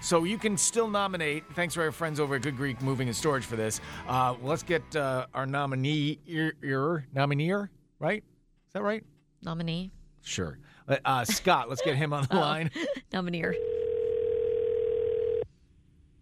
So 0.00 0.24
you 0.24 0.38
can 0.38 0.56
still 0.56 0.88
nominate. 0.88 1.44
Thanks 1.54 1.74
to 1.74 1.80
our 1.80 1.92
friends 1.92 2.18
over 2.18 2.36
at 2.36 2.42
Good 2.42 2.56
Greek 2.56 2.80
Moving 2.82 3.08
and 3.08 3.16
Storage 3.16 3.44
for 3.44 3.56
this. 3.56 3.80
Uh, 4.08 4.34
let's 4.42 4.62
get 4.62 4.82
uh, 4.96 5.26
our 5.34 5.46
nominee, 5.46 6.18
er, 6.34 6.52
er, 6.64 7.06
nominee, 7.14 7.52
right? 7.98 8.24
Is 8.66 8.72
that 8.72 8.82
right? 8.82 9.04
Nominee. 9.42 9.90
Sure. 10.22 10.58
Uh, 10.88 10.96
Uh, 11.04 11.24
Scott, 11.24 11.68
let's 11.68 11.82
get 11.82 11.96
him 11.96 12.12
on 12.12 12.24
the 12.24 12.28
Oh. 12.36 12.40
line. 12.40 12.70
Nominee. 13.12 13.44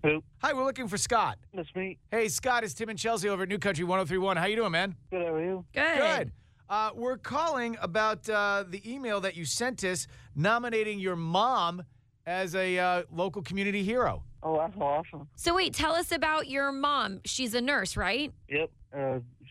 Who? 0.02 0.22
Hi, 0.42 0.54
we're 0.54 0.64
looking 0.64 0.88
for 0.88 0.96
Scott. 0.96 1.38
That's 1.52 1.74
me. 1.74 1.98
Hey, 2.10 2.28
Scott, 2.28 2.64
it's 2.64 2.72
Tim 2.72 2.88
and 2.88 2.98
Chelsea 2.98 3.28
over 3.28 3.42
at 3.42 3.48
New 3.50 3.58
Country 3.58 3.84
1031. 3.84 4.36
How 4.38 4.46
you 4.46 4.56
doing, 4.56 4.72
man? 4.72 4.96
Good, 5.10 5.26
how 5.26 5.34
are 5.34 5.44
you? 5.44 5.64
Good. 5.74 5.98
Good. 5.98 6.32
Uh, 6.70 6.90
we're 6.94 7.18
calling 7.18 7.76
about 7.82 8.26
uh, 8.30 8.64
the 8.68 8.80
email 8.90 9.20
that 9.20 9.36
you 9.36 9.44
sent 9.44 9.84
us 9.84 10.06
nominating 10.34 10.98
your 11.00 11.16
mom 11.16 11.82
as 12.26 12.54
a 12.54 12.78
uh, 12.78 13.02
local 13.12 13.42
community 13.42 13.82
hero. 13.82 14.22
Oh, 14.42 14.56
that's 14.56 14.76
awesome. 14.80 15.28
So 15.36 15.54
wait, 15.54 15.74
tell 15.74 15.92
us 15.94 16.12
about 16.12 16.48
your 16.48 16.72
mom. 16.72 17.20
She's 17.26 17.54
a 17.54 17.60
nurse, 17.60 17.94
right? 17.96 18.32
Yep. 18.48 18.70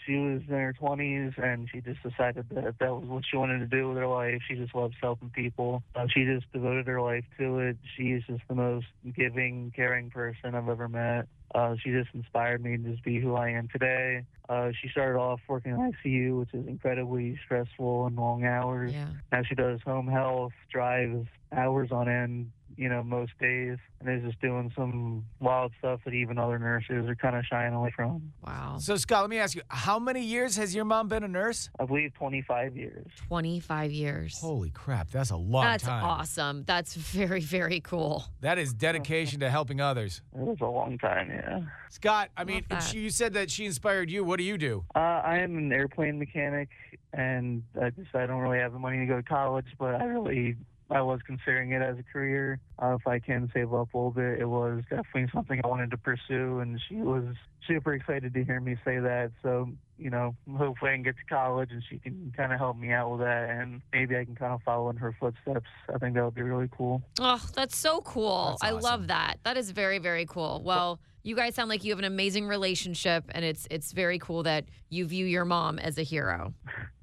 She 0.09 0.15
was 0.15 0.41
in 0.47 0.55
her 0.55 0.73
20s 0.73 1.37
and 1.37 1.69
she 1.71 1.81
just 1.81 2.01
decided 2.01 2.47
that 2.49 2.79
that 2.79 2.95
was 2.95 3.05
what 3.05 3.23
she 3.29 3.37
wanted 3.37 3.59
to 3.59 3.67
do 3.67 3.89
with 3.89 3.97
her 3.97 4.07
life. 4.07 4.41
She 4.47 4.55
just 4.55 4.73
loves 4.73 4.95
helping 4.99 5.29
people. 5.29 5.83
Uh, 5.93 6.07
she 6.09 6.25
just 6.25 6.51
devoted 6.51 6.87
her 6.87 6.99
life 6.99 7.25
to 7.37 7.59
it. 7.59 7.77
She's 7.95 8.23
just 8.25 8.41
the 8.47 8.55
most 8.55 8.87
giving, 9.15 9.71
caring 9.75 10.09
person 10.09 10.55
I've 10.55 10.67
ever 10.67 10.89
met. 10.89 11.27
Uh, 11.53 11.75
she 11.83 11.91
just 11.91 12.09
inspired 12.15 12.63
me 12.63 12.77
to 12.77 12.83
just 12.91 13.03
be 13.03 13.19
who 13.19 13.35
I 13.35 13.49
am 13.49 13.67
today. 13.67 14.25
Uh, 14.47 14.71
she 14.81 14.89
started 14.89 15.19
off 15.19 15.41
working 15.47 15.73
in 15.73 15.77
ICU, 15.77 16.39
which 16.39 16.53
is 16.53 16.67
incredibly 16.67 17.39
stressful 17.45 18.07
and 18.07 18.15
long 18.15 18.45
hours. 18.45 18.91
Yeah. 18.91 19.09
Now 19.31 19.43
she 19.43 19.53
does 19.53 19.79
home 19.85 20.07
health, 20.07 20.53
drives 20.71 21.27
hours 21.51 21.91
on 21.91 22.09
end, 22.09 22.51
you 22.79 22.87
know, 22.87 23.03
most 23.03 23.33
days, 23.41 23.77
and 23.99 24.09
is 24.09 24.23
just 24.23 24.39
doing 24.39 24.71
some 24.73 25.25
wild 25.41 25.73
stuff 25.79 25.99
that 26.05 26.13
even 26.13 26.37
other 26.37 26.57
nurses 26.57 27.09
are 27.09 27.15
kind 27.15 27.35
of 27.35 27.43
shying 27.43 27.73
away 27.73 27.91
from. 27.93 28.31
Wow. 28.41 28.77
So, 28.79 28.95
Scott, 28.95 29.19
let 29.19 29.29
me 29.29 29.37
ask 29.37 29.53
you 29.53 29.61
how 29.67 29.99
many 29.99 30.23
years 30.23 30.55
has 30.55 30.73
your 30.73 30.85
mom 30.85 31.09
been 31.09 31.25
a 31.25 31.27
nurse? 31.27 31.69
I 31.77 31.83
believe 31.83 32.13
25 32.13 32.77
years. 32.77 33.05
25 33.27 33.91
years. 33.91 34.39
Holy 34.39 34.69
crap, 34.69 35.11
that's 35.11 35.29
a 35.29 35.35
long 35.35 35.65
That's 35.65 35.83
time. 35.83 36.05
awesome. 36.05 36.63
That's 36.65 36.95
very, 36.95 37.41
very 37.41 37.81
cool. 37.81 38.23
That 38.39 38.57
is 38.57 38.73
dedication 38.73 39.41
to 39.41 39.49
helping 39.49 39.81
others. 39.81 40.21
It 40.33 40.39
was 40.39 40.59
a 40.61 40.65
long 40.65 40.97
time, 40.97 41.29
yeah. 41.29 41.59
Scott, 41.89 42.29
I 42.37 42.45
mean, 42.45 42.63
she, 42.89 42.99
you 42.99 43.09
said 43.09 43.33
that 43.33 43.51
she 43.51 43.65
inspired 43.65 44.09
you. 44.09 44.23
What 44.23 44.37
do 44.37 44.45
you 44.45 44.57
do? 44.57 44.85
Uh, 44.95 44.99
I 44.99 45.39
am 45.39 45.57
an 45.57 45.73
airplane 45.73 46.17
mechanic, 46.17 46.69
and 47.11 47.61
I 47.81 47.89
just 47.89 48.15
I 48.15 48.25
don't 48.25 48.39
really 48.39 48.59
have 48.59 48.71
the 48.71 48.79
money 48.79 48.99
to 48.99 49.05
go 49.05 49.17
to 49.17 49.23
college, 49.23 49.67
but 49.77 49.95
I 49.95 50.05
really 50.05 50.55
I 50.89 51.01
was 51.01 51.19
considering 51.25 51.71
it 51.71 51.81
as 51.81 51.97
a 51.99 52.03
career. 52.03 52.59
Uh, 52.81 52.95
if 52.99 53.07
I 53.07 53.19
can 53.19 53.49
save 53.53 53.73
up 53.73 53.93
a 53.93 53.97
little 53.97 54.11
bit, 54.11 54.39
it 54.39 54.45
was 54.45 54.81
definitely 54.89 55.27
something 55.33 55.61
I 55.63 55.67
wanted 55.67 55.91
to 55.91 55.97
pursue, 55.97 56.59
and 56.59 56.79
she 56.87 56.95
was 56.95 57.35
super 57.67 57.93
excited 57.93 58.33
to 58.33 58.43
hear 58.43 58.59
me 58.59 58.75
say 58.83 58.99
that. 58.99 59.31
So 59.43 59.69
you 59.99 60.09
know, 60.09 60.35
hopefully 60.57 60.91
I 60.91 60.93
can 60.95 61.03
get 61.03 61.15
to 61.17 61.25
college, 61.25 61.69
and 61.71 61.83
she 61.87 61.99
can 61.99 62.33
kind 62.35 62.53
of 62.53 62.59
help 62.59 62.77
me 62.77 62.91
out 62.91 63.11
with 63.11 63.19
that, 63.19 63.49
and 63.49 63.81
maybe 63.93 64.17
I 64.17 64.25
can 64.25 64.35
kind 64.35 64.53
of 64.53 64.61
follow 64.63 64.89
in 64.89 64.95
her 64.97 65.15
footsteps. 65.19 65.67
I 65.93 65.97
think 65.97 66.15
that 66.15 66.23
would 66.23 66.35
be 66.35 66.41
really 66.41 66.69
cool. 66.75 67.01
Oh, 67.19 67.43
that's 67.53 67.77
so 67.77 68.01
cool. 68.01 68.57
That's 68.61 68.63
I 68.63 68.79
love 68.79 69.07
that. 69.07 69.39
That 69.43 69.57
is 69.57 69.71
very, 69.71 69.99
very 69.99 70.25
cool. 70.25 70.61
Well, 70.63 70.99
you 71.21 71.35
guys 71.35 71.53
sound 71.53 71.69
like 71.69 71.83
you 71.83 71.91
have 71.91 71.99
an 71.99 72.05
amazing 72.05 72.47
relationship, 72.47 73.25
and 73.29 73.43
it's 73.43 73.67
it's 73.69 73.91
very 73.91 74.19
cool 74.19 74.43
that 74.43 74.65
you 74.89 75.05
view 75.05 75.25
your 75.25 75.45
mom 75.45 75.77
as 75.79 75.97
a 75.97 76.03
hero. 76.03 76.53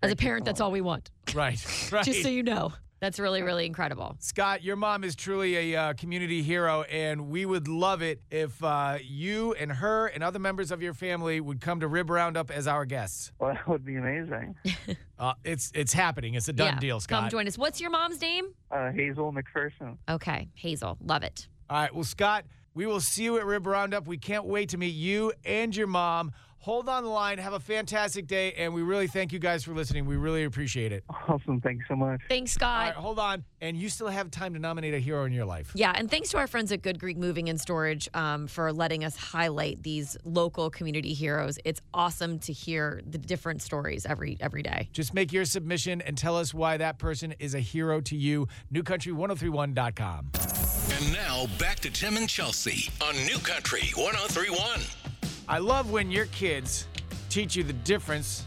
As 0.02 0.10
a 0.10 0.16
parent, 0.16 0.44
that's 0.44 0.60
all 0.60 0.70
we 0.70 0.80
want. 0.80 1.10
Right, 1.34 1.92
right. 1.92 2.04
Just 2.04 2.22
so 2.22 2.28
you 2.28 2.42
know. 2.42 2.72
That's 2.98 3.18
really, 3.18 3.42
really 3.42 3.66
incredible. 3.66 4.16
Scott, 4.20 4.62
your 4.62 4.76
mom 4.76 5.04
is 5.04 5.14
truly 5.14 5.74
a 5.74 5.80
uh, 5.80 5.92
community 5.94 6.42
hero, 6.42 6.82
and 6.82 7.28
we 7.28 7.44
would 7.44 7.68
love 7.68 8.00
it 8.02 8.22
if 8.30 8.62
uh, 8.64 8.96
you 9.02 9.52
and 9.54 9.70
her 9.70 10.06
and 10.06 10.24
other 10.24 10.38
members 10.38 10.70
of 10.70 10.80
your 10.82 10.94
family 10.94 11.40
would 11.40 11.60
come 11.60 11.80
to 11.80 11.88
Rib 11.88 12.08
Roundup 12.08 12.50
as 12.50 12.66
our 12.66 12.86
guests. 12.86 13.32
Well, 13.38 13.52
that 13.52 13.68
would 13.68 13.84
be 13.84 13.96
amazing. 13.96 14.54
Uh, 15.18 15.32
it's 15.44 15.72
it's 15.74 15.94
happening. 15.94 16.34
It's 16.34 16.46
a 16.48 16.52
done 16.52 16.74
Yeah, 16.74 16.78
deal, 16.78 17.00
Scott. 17.00 17.22
Come 17.22 17.30
join 17.30 17.48
us. 17.48 17.56
What's 17.56 17.80
your 17.80 17.88
mom's 17.88 18.20
name? 18.20 18.48
Uh, 18.70 18.90
Hazel 18.92 19.32
McPherson. 19.32 19.96
Okay, 20.10 20.50
Hazel. 20.52 20.98
Love 21.00 21.22
it. 21.22 21.48
All 21.70 21.78
right. 21.80 21.94
Well, 21.94 22.04
Scott, 22.04 22.44
we 22.74 22.84
will 22.84 23.00
see 23.00 23.24
you 23.24 23.38
at 23.38 23.46
Rib 23.46 23.66
Roundup. 23.66 24.06
We 24.06 24.18
can't 24.18 24.44
wait 24.44 24.68
to 24.70 24.76
meet 24.76 24.94
you 24.94 25.32
and 25.42 25.74
your 25.74 25.86
mom. 25.86 26.32
Hold 26.66 26.88
on 26.88 27.04
the 27.04 27.10
line. 27.10 27.38
Have 27.38 27.52
a 27.52 27.60
fantastic 27.60 28.26
day, 28.26 28.52
and 28.54 28.74
we 28.74 28.82
really 28.82 29.06
thank 29.06 29.32
you 29.32 29.38
guys 29.38 29.62
for 29.62 29.72
listening. 29.72 30.04
We 30.04 30.16
really 30.16 30.42
appreciate 30.42 30.90
it. 30.90 31.04
Awesome. 31.28 31.60
Thanks 31.60 31.84
so 31.86 31.94
much. 31.94 32.20
Thanks, 32.28 32.50
Scott. 32.50 32.86
right, 32.86 32.94
hold 32.96 33.20
on. 33.20 33.44
And 33.60 33.76
you 33.76 33.88
still 33.88 34.08
have 34.08 34.32
time 34.32 34.52
to 34.54 34.58
nominate 34.58 34.92
a 34.92 34.98
hero 34.98 35.26
in 35.26 35.32
your 35.32 35.44
life. 35.44 35.70
Yeah, 35.76 35.92
and 35.94 36.10
thanks 36.10 36.30
to 36.30 36.38
our 36.38 36.48
friends 36.48 36.72
at 36.72 36.82
Good 36.82 36.98
Greek 36.98 37.18
Moving 37.18 37.48
and 37.48 37.60
Storage 37.60 38.08
um, 38.14 38.48
for 38.48 38.72
letting 38.72 39.04
us 39.04 39.16
highlight 39.16 39.84
these 39.84 40.16
local 40.24 40.68
community 40.68 41.14
heroes. 41.14 41.56
It's 41.64 41.80
awesome 41.94 42.40
to 42.40 42.52
hear 42.52 43.00
the 43.06 43.18
different 43.18 43.62
stories 43.62 44.04
every 44.04 44.36
every 44.40 44.64
day. 44.64 44.88
Just 44.92 45.14
make 45.14 45.32
your 45.32 45.44
submission 45.44 46.00
and 46.00 46.18
tell 46.18 46.36
us 46.36 46.52
why 46.52 46.78
that 46.78 46.98
person 46.98 47.32
is 47.38 47.54
a 47.54 47.60
hero 47.60 48.00
to 48.00 48.16
you. 48.16 48.48
NewCountry1031.com. 48.72 50.30
And 50.34 51.12
now 51.12 51.46
back 51.60 51.78
to 51.80 51.92
Tim 51.92 52.16
and 52.16 52.28
Chelsea 52.28 52.90
on 53.00 53.14
New 53.24 53.38
Country 53.38 53.92
1031. 53.94 55.05
I 55.48 55.58
love 55.58 55.92
when 55.92 56.10
your 56.10 56.26
kids 56.26 56.88
teach 57.28 57.54
you 57.54 57.62
the 57.62 57.72
difference 57.72 58.44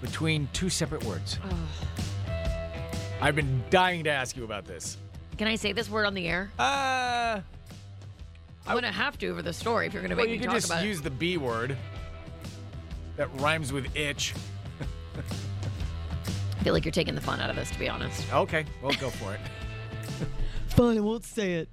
between 0.00 0.48
two 0.52 0.70
separate 0.70 1.04
words. 1.04 1.38
I've 3.20 3.36
been 3.36 3.62
dying 3.68 4.04
to 4.04 4.10
ask 4.10 4.36
you 4.36 4.44
about 4.44 4.64
this. 4.64 4.96
Can 5.36 5.46
I 5.46 5.56
say 5.56 5.72
this 5.72 5.90
word 5.90 6.06
on 6.06 6.14
the 6.14 6.26
air? 6.26 6.50
Uh, 6.58 7.40
I'm 8.66 8.74
gonna 8.74 8.90
have 8.90 9.18
to 9.18 9.34
for 9.34 9.42
the 9.42 9.52
story 9.52 9.86
if 9.86 9.92
you're 9.92 10.02
gonna 10.02 10.16
make 10.16 10.26
well, 10.26 10.34
you 10.34 10.40
me 10.40 10.44
could 10.46 10.46
talk 10.50 10.56
just 10.56 10.66
about 10.70 10.84
use 10.84 11.02
the 11.02 11.10
B 11.10 11.36
word 11.36 11.76
that 13.16 13.28
rhymes 13.40 13.72
with 13.72 13.94
itch. 13.96 14.34
I 15.18 16.64
feel 16.64 16.72
like 16.72 16.84
you're 16.84 16.92
taking 16.92 17.14
the 17.14 17.20
fun 17.20 17.40
out 17.40 17.50
of 17.50 17.56
this, 17.56 17.70
to 17.70 17.78
be 17.78 17.88
honest. 17.88 18.32
Okay, 18.32 18.64
well, 18.82 18.92
go 19.00 19.10
for 19.10 19.34
it. 19.34 19.40
Fine, 20.68 20.98
I 20.98 21.00
won't 21.00 21.24
say 21.24 21.54
it. 21.54 21.68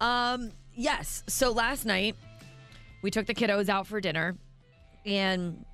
Um, 0.00 0.50
yes. 0.74 1.22
So 1.26 1.52
last 1.52 1.84
night 1.84 2.16
we 3.04 3.10
took 3.10 3.26
the 3.26 3.34
kiddos 3.34 3.68
out 3.68 3.86
for 3.86 4.00
dinner 4.00 4.34
and 5.04 5.66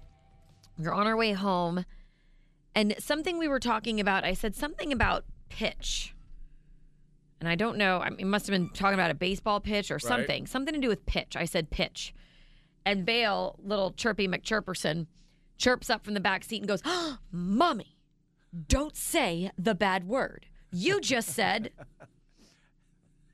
we 0.76 0.86
are 0.86 0.92
on 0.92 1.06
our 1.06 1.16
way 1.16 1.30
home. 1.30 1.84
And 2.74 2.96
something 2.98 3.38
we 3.38 3.46
were 3.46 3.60
talking 3.60 4.00
about, 4.00 4.24
I 4.24 4.34
said 4.34 4.56
something 4.56 4.92
about 4.92 5.24
pitch. 5.48 6.12
And 7.38 7.48
I 7.48 7.54
don't 7.54 7.78
know, 7.78 8.00
I 8.00 8.10
mean, 8.10 8.28
must 8.28 8.48
have 8.48 8.52
been 8.52 8.68
talking 8.70 8.94
about 8.94 9.12
a 9.12 9.14
baseball 9.14 9.60
pitch 9.60 9.92
or 9.92 10.00
something, 10.00 10.48
something 10.48 10.74
to 10.74 10.80
do 10.80 10.88
with 10.88 11.06
pitch. 11.06 11.36
I 11.36 11.44
said 11.44 11.70
pitch. 11.70 12.12
And 12.84 13.06
Vail, 13.06 13.54
little 13.62 13.92
chirpy 13.92 14.26
McChirperson, 14.26 15.06
chirps 15.56 15.88
up 15.88 16.04
from 16.04 16.14
the 16.14 16.20
back 16.20 16.42
seat 16.42 16.58
and 16.58 16.66
goes, 16.66 16.82
oh, 16.84 17.18
Mommy, 17.30 17.96
don't 18.66 18.96
say 18.96 19.52
the 19.56 19.76
bad 19.76 20.08
word. 20.08 20.46
You 20.72 21.00
just 21.00 21.28
said 21.28 21.70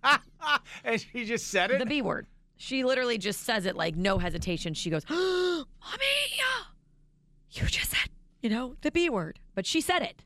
and 0.85 1.00
she 1.00 1.24
just 1.24 1.46
said 1.48 1.70
it. 1.70 1.78
the 1.78 1.87
B 1.87 2.02
word. 2.02 2.26
She 2.56 2.84
literally 2.84 3.18
just 3.18 3.40
says 3.40 3.66
it 3.66 3.76
like 3.76 3.96
no 3.96 4.18
hesitation. 4.18 4.74
She 4.74 4.90
goes, 4.90 5.02
Mommy, 5.10 5.64
you 7.50 7.66
just 7.66 7.90
said, 7.90 8.10
you 8.42 8.50
know, 8.50 8.76
the 8.82 8.90
B 8.90 9.08
word. 9.08 9.38
But 9.54 9.66
she 9.66 9.80
said 9.80 10.02
it. 10.02 10.22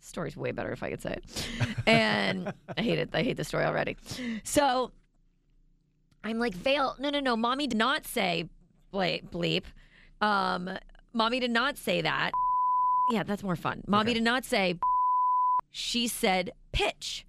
Story's 0.00 0.36
way 0.36 0.52
better 0.52 0.70
if 0.70 0.82
I 0.82 0.90
could 0.90 1.02
say 1.02 1.12
it. 1.12 1.48
And 1.86 2.52
I 2.76 2.82
hate 2.82 2.98
it. 2.98 3.10
I 3.14 3.22
hate 3.22 3.36
the 3.38 3.44
story 3.44 3.64
already. 3.64 3.96
So 4.44 4.92
I'm 6.22 6.38
like, 6.38 6.54
Vail, 6.54 6.96
no, 6.98 7.08
no, 7.08 7.20
no. 7.20 7.36
Mommy 7.36 7.66
did 7.66 7.78
not 7.78 8.06
say 8.06 8.48
ble- 8.90 9.20
bleep. 9.30 9.64
Um, 10.20 10.70
mommy 11.14 11.40
did 11.40 11.50
not 11.50 11.78
say 11.78 12.02
that. 12.02 12.32
Yeah, 13.10 13.22
that's 13.22 13.42
more 13.42 13.56
fun. 13.56 13.82
Mommy 13.86 14.12
did 14.12 14.22
not 14.22 14.44
say 14.44 14.78
she 15.70 16.08
said 16.08 16.50
pitch. 16.72 17.24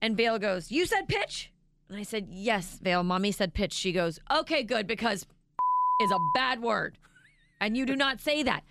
And 0.00 0.16
Vail 0.16 0.38
goes, 0.38 0.70
You 0.70 0.86
said 0.86 1.08
pitch? 1.08 1.50
And 1.88 1.98
I 1.98 2.02
said, 2.02 2.28
Yes, 2.30 2.78
Vail. 2.82 3.02
Mommy 3.02 3.32
said 3.32 3.54
pitch. 3.54 3.72
She 3.72 3.92
goes, 3.92 4.18
Okay, 4.30 4.62
good, 4.62 4.86
because 4.86 5.26
is 6.02 6.10
a 6.10 6.18
bad 6.34 6.60
word. 6.60 6.98
And 7.60 7.76
you 7.76 7.86
do 7.86 7.96
not 7.96 8.20
say 8.20 8.42
that. 8.42 8.62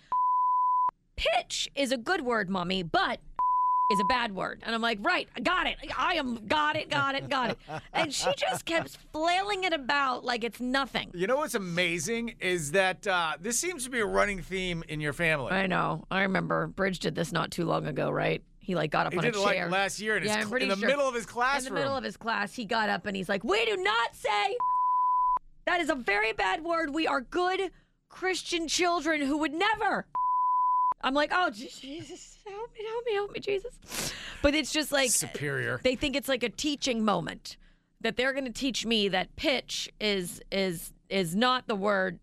Pitch 1.16 1.68
is 1.74 1.90
a 1.90 1.96
good 1.96 2.22
word, 2.22 2.48
Mommy, 2.48 2.82
but 2.84 3.18
is 3.90 4.00
a 4.00 4.04
bad 4.04 4.34
word. 4.34 4.62
And 4.64 4.72
I'm 4.74 4.80
like, 4.80 4.98
Right, 5.00 5.28
I 5.36 5.40
got 5.40 5.66
it. 5.66 5.76
I 5.96 6.14
am, 6.14 6.46
got 6.46 6.76
it, 6.76 6.90
got 6.90 7.16
it, 7.16 7.28
got 7.28 7.50
it. 7.50 7.58
And 7.92 8.14
she 8.14 8.30
just 8.36 8.64
kept 8.64 8.96
flailing 9.12 9.64
it 9.64 9.72
about 9.72 10.24
like 10.24 10.44
it's 10.44 10.60
nothing. 10.60 11.10
You 11.12 11.26
know 11.26 11.38
what's 11.38 11.56
amazing 11.56 12.36
is 12.38 12.70
that 12.72 13.04
uh, 13.06 13.32
this 13.40 13.58
seems 13.58 13.82
to 13.84 13.90
be 13.90 13.98
a 13.98 14.06
running 14.06 14.42
theme 14.42 14.84
in 14.88 15.00
your 15.00 15.12
family. 15.12 15.50
I 15.50 15.66
know. 15.66 16.06
I 16.08 16.22
remember 16.22 16.68
Bridge 16.68 17.00
did 17.00 17.16
this 17.16 17.32
not 17.32 17.50
too 17.50 17.64
long 17.64 17.86
ago, 17.86 18.10
right? 18.10 18.42
He 18.68 18.74
like 18.74 18.90
got 18.90 19.06
up 19.06 19.14
He 19.14 19.18
on 19.18 19.24
a 19.24 19.28
it 19.28 19.36
like 19.36 19.56
chair 19.56 19.70
last 19.70 19.98
year 19.98 20.18
in, 20.18 20.24
his 20.24 20.30
Yeah, 20.30 20.44
pretty 20.44 20.64
in 20.64 20.68
the 20.68 20.76
sure. 20.76 20.88
middle 20.88 21.08
of 21.08 21.14
his 21.14 21.24
classroom. 21.24 21.68
In 21.68 21.74
the 21.74 21.80
middle 21.80 21.96
of 21.96 22.04
his 22.04 22.18
class, 22.18 22.54
he 22.54 22.66
got 22.66 22.90
up 22.90 23.06
and 23.06 23.16
he's 23.16 23.26
like, 23.26 23.42
"We 23.42 23.64
do 23.64 23.78
not 23.78 24.14
say 24.14 24.28
that 25.64 25.80
is 25.80 25.88
a 25.88 25.94
very 25.94 26.34
bad 26.34 26.62
word. 26.62 26.90
We 26.92 27.06
are 27.06 27.22
good 27.22 27.70
Christian 28.10 28.68
children 28.68 29.22
who 29.22 29.38
would 29.38 29.54
never." 29.54 30.06
I'm 31.02 31.14
like, 31.14 31.30
"Oh 31.34 31.48
Jesus, 31.54 32.36
help 32.46 32.70
me, 32.74 32.84
help 32.86 33.06
me, 33.06 33.14
help 33.14 33.32
me, 33.32 33.40
Jesus!" 33.40 34.12
But 34.42 34.54
it's 34.54 34.70
just 34.70 34.92
like 34.92 35.08
Superior. 35.12 35.80
they 35.82 35.96
think 35.96 36.14
it's 36.14 36.28
like 36.28 36.42
a 36.42 36.50
teaching 36.50 37.02
moment 37.02 37.56
that 38.02 38.18
they're 38.18 38.34
going 38.34 38.44
to 38.44 38.52
teach 38.52 38.84
me 38.84 39.08
that 39.08 39.34
pitch 39.36 39.88
is 39.98 40.42
is 40.52 40.92
is 41.08 41.34
not 41.34 41.68
the 41.68 41.74
word 41.74 42.18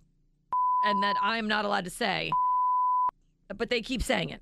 and 0.85 1.01
that 1.01 1.15
I'm 1.23 1.47
not 1.47 1.65
allowed 1.65 1.85
to 1.85 1.89
say. 1.89 2.29
But 3.57 3.71
they 3.71 3.81
keep 3.81 4.03
saying 4.03 4.29
it. 4.29 4.41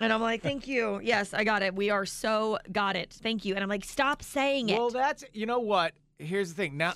And 0.00 0.12
I'm 0.12 0.22
like, 0.22 0.42
thank 0.42 0.66
you. 0.66 0.98
Yes, 1.02 1.34
I 1.34 1.44
got 1.44 1.62
it. 1.62 1.74
We 1.74 1.90
are 1.90 2.06
so 2.06 2.58
got 2.72 2.96
it. 2.96 3.10
Thank 3.22 3.44
you. 3.44 3.54
And 3.54 3.62
I'm 3.62 3.68
like, 3.68 3.84
stop 3.84 4.22
saying 4.22 4.70
it. 4.70 4.78
Well, 4.78 4.90
that's 4.90 5.24
you 5.34 5.44
know 5.46 5.60
what. 5.60 5.92
Here's 6.18 6.48
the 6.48 6.54
thing. 6.54 6.76
Now 6.76 6.94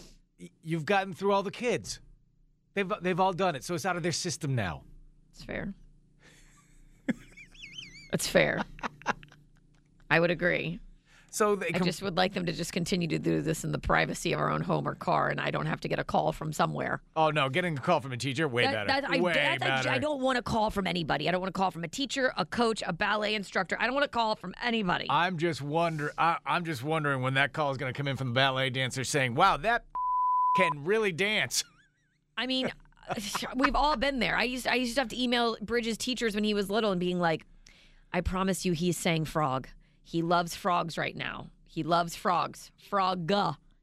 you've 0.63 0.87
gotten 0.87 1.13
through 1.13 1.33
all 1.33 1.43
the 1.43 1.51
kids. 1.51 2.01
They've 2.73 2.91
they've 3.03 3.21
all 3.21 3.33
done 3.33 3.55
it, 3.55 3.63
so 3.63 3.75
it's 3.75 3.87
out 3.87 3.97
of 3.97 4.03
their 4.03 4.13
system 4.13 4.55
now. 4.55 4.83
It's 5.33 5.45
fair. 5.45 5.75
it's 8.13 8.27
fair. 8.27 8.63
I 10.11 10.19
would 10.19 10.31
agree. 10.31 10.81
So 11.35 11.57
they 11.57 11.71
I 11.75 11.81
just 11.81 12.01
would 12.01 12.17
like 12.17 12.33
them 12.33 12.47
to 12.47 12.53
just 12.53 12.73
continue 12.73 13.09
to 13.09 13.19
do 13.19 13.43
this 13.43 13.65
in 13.65 13.73
the 13.73 13.79
privacy 13.81 14.33
of 14.33 14.39
our 14.39 14.51
own 14.53 14.61
home 14.61 14.87
or 14.87 14.95
car, 14.95 15.31
and 15.31 15.41
I 15.41 15.51
don't 15.51 15.67
have 15.67 15.81
to 15.81 15.89
get 15.89 15.99
a 15.99 16.05
call 16.05 16.31
from 16.31 16.53
somewhere. 16.53 17.03
Oh 17.17 17.31
no, 17.31 17.49
getting 17.49 17.77
a 17.77 17.81
call 17.81 17.99
from 17.99 18.13
a 18.13 18.17
teacher 18.17 18.47
way 18.47 18.63
That- 18.63 18.87
better. 18.87 19.01
that- 19.01 19.11
I, 19.11 19.21
way 19.21 19.33
I- 19.33 19.59
better. 19.59 19.89
I 19.89 19.99
don't 19.99 20.21
want 20.23 20.39
a 20.39 20.43
call 20.43 20.71
from 20.71 20.87
anybody. 20.87 21.29
I 21.29 21.33
don't 21.33 21.41
want 21.41 21.49
a 21.49 21.59
call 21.59 21.73
from 21.73 21.83
a 21.83 21.89
teacher, 21.89 22.33
a 22.37 22.47
coach, 22.47 22.85
a 22.87 22.93
ballet 22.93 23.35
instructor. 23.35 23.77
I 23.81 23.87
don't 23.87 23.95
want 23.95 24.05
a 24.05 24.09
call 24.11 24.37
from 24.37 24.55
anybody. 24.63 25.09
I'm 25.11 25.37
just 25.37 25.61
wonder. 25.61 26.13
I, 26.17 26.37
I'm 26.47 26.65
just 26.65 26.85
wondering 26.85 27.21
when 27.21 27.35
that 27.35 27.53
call 27.53 27.73
is 27.73 27.79
going 27.79 27.93
to 27.93 27.97
come 27.97 28.07
in 28.07 28.17
from 28.17 28.29
the 28.29 28.35
ballet 28.35 28.71
dancer 28.71 29.03
saying, 29.03 29.35
"Wow, 29.35 29.57
that 29.57 29.87
can 30.57 30.85
really 30.85 31.11
dance." 31.11 31.65
I 32.39 32.47
mean, 32.47 32.71
we've 33.57 33.75
all 33.75 33.97
been 33.97 34.21
there. 34.21 34.37
I 34.37 34.45
used 34.45 34.69
I 34.69 34.77
used 34.77 34.95
to 34.95 35.01
have 35.01 35.09
to 35.09 35.21
email 35.21 35.57
Bridges 35.61 35.97
teachers 35.99 36.37
when 36.37 36.45
he 36.45 36.55
was 36.55 36.71
little 36.71 36.93
and 36.93 37.01
being 37.01 37.19
like, 37.19 37.45
"I 38.13 38.21
promise 38.21 38.65
you, 38.65 38.73
he's 38.73 38.97
saying 38.97 39.25
frog. 39.25 39.67
He 40.05 40.23
loves 40.23 40.55
frogs 40.55 40.97
right 40.97 41.17
now. 41.17 41.51
He 41.67 41.83
loves 41.83 42.15
frogs. 42.15 42.71
Frog. 42.89 43.33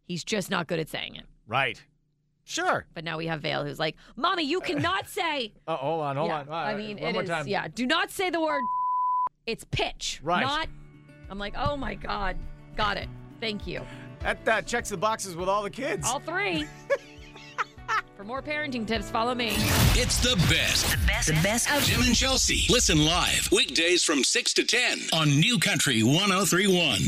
He's 0.05 0.23
just 0.23 0.49
not 0.49 0.67
good 0.67 0.79
at 0.79 0.87
saying 0.89 1.15
it." 1.15 1.25
Right. 1.47 1.83
Sure. 2.43 2.85
But 2.93 3.03
now 3.03 3.17
we 3.17 3.27
have 3.27 3.41
Vail, 3.41 3.63
who's 3.65 3.79
like, 3.79 3.95
"Mommy, 4.15 4.43
you 4.43 4.61
cannot 4.61 5.07
say." 5.09 5.53
Oh, 5.67 5.75
hold 5.75 6.01
on, 6.01 6.15
hold 6.15 6.29
Yeah, 6.29 6.39
on. 6.41 6.47
All 6.49 6.53
I 6.55 6.75
mean, 6.75 6.97
one 6.97 7.09
it 7.09 7.13
more 7.13 7.23
is- 7.23 7.29
time. 7.29 7.47
Yeah, 7.47 7.67
do 7.73 7.85
not 7.85 8.09
say 8.11 8.29
the 8.29 8.39
word. 8.41 8.61
It's 9.47 9.63
pitch, 9.71 10.19
Right. 10.23 10.41
Not. 10.41 10.67
I'm 11.29 11.39
like, 11.39 11.55
oh 11.57 11.75
my 11.75 11.95
god, 11.95 12.37
got 12.77 12.95
it. 12.95 13.09
Thank 13.39 13.65
you. 13.65 13.81
That 14.19 14.47
uh, 14.47 14.61
checks 14.61 14.89
the 14.89 14.97
boxes 14.97 15.35
with 15.35 15.49
all 15.49 15.63
the 15.63 15.69
kids. 15.69 16.05
All 16.07 16.19
three. 16.19 16.67
For 18.21 18.25
more 18.25 18.43
parenting 18.43 18.85
tips, 18.85 19.09
follow 19.09 19.33
me. 19.33 19.53
It's 19.97 20.19
the 20.19 20.35
best. 20.47 20.91
The 20.91 21.07
best. 21.07 21.27
The 21.29 21.33
best 21.41 21.71
of 21.71 21.83
Tim 21.83 22.03
and 22.03 22.15
Chelsea. 22.15 22.67
Listen 22.69 23.03
live 23.03 23.49
weekdays 23.51 24.03
from 24.03 24.23
6 24.23 24.53
to 24.53 24.63
10 24.63 24.99
on 25.11 25.39
New 25.39 25.57
Country 25.57 26.03
1031. 26.03 26.99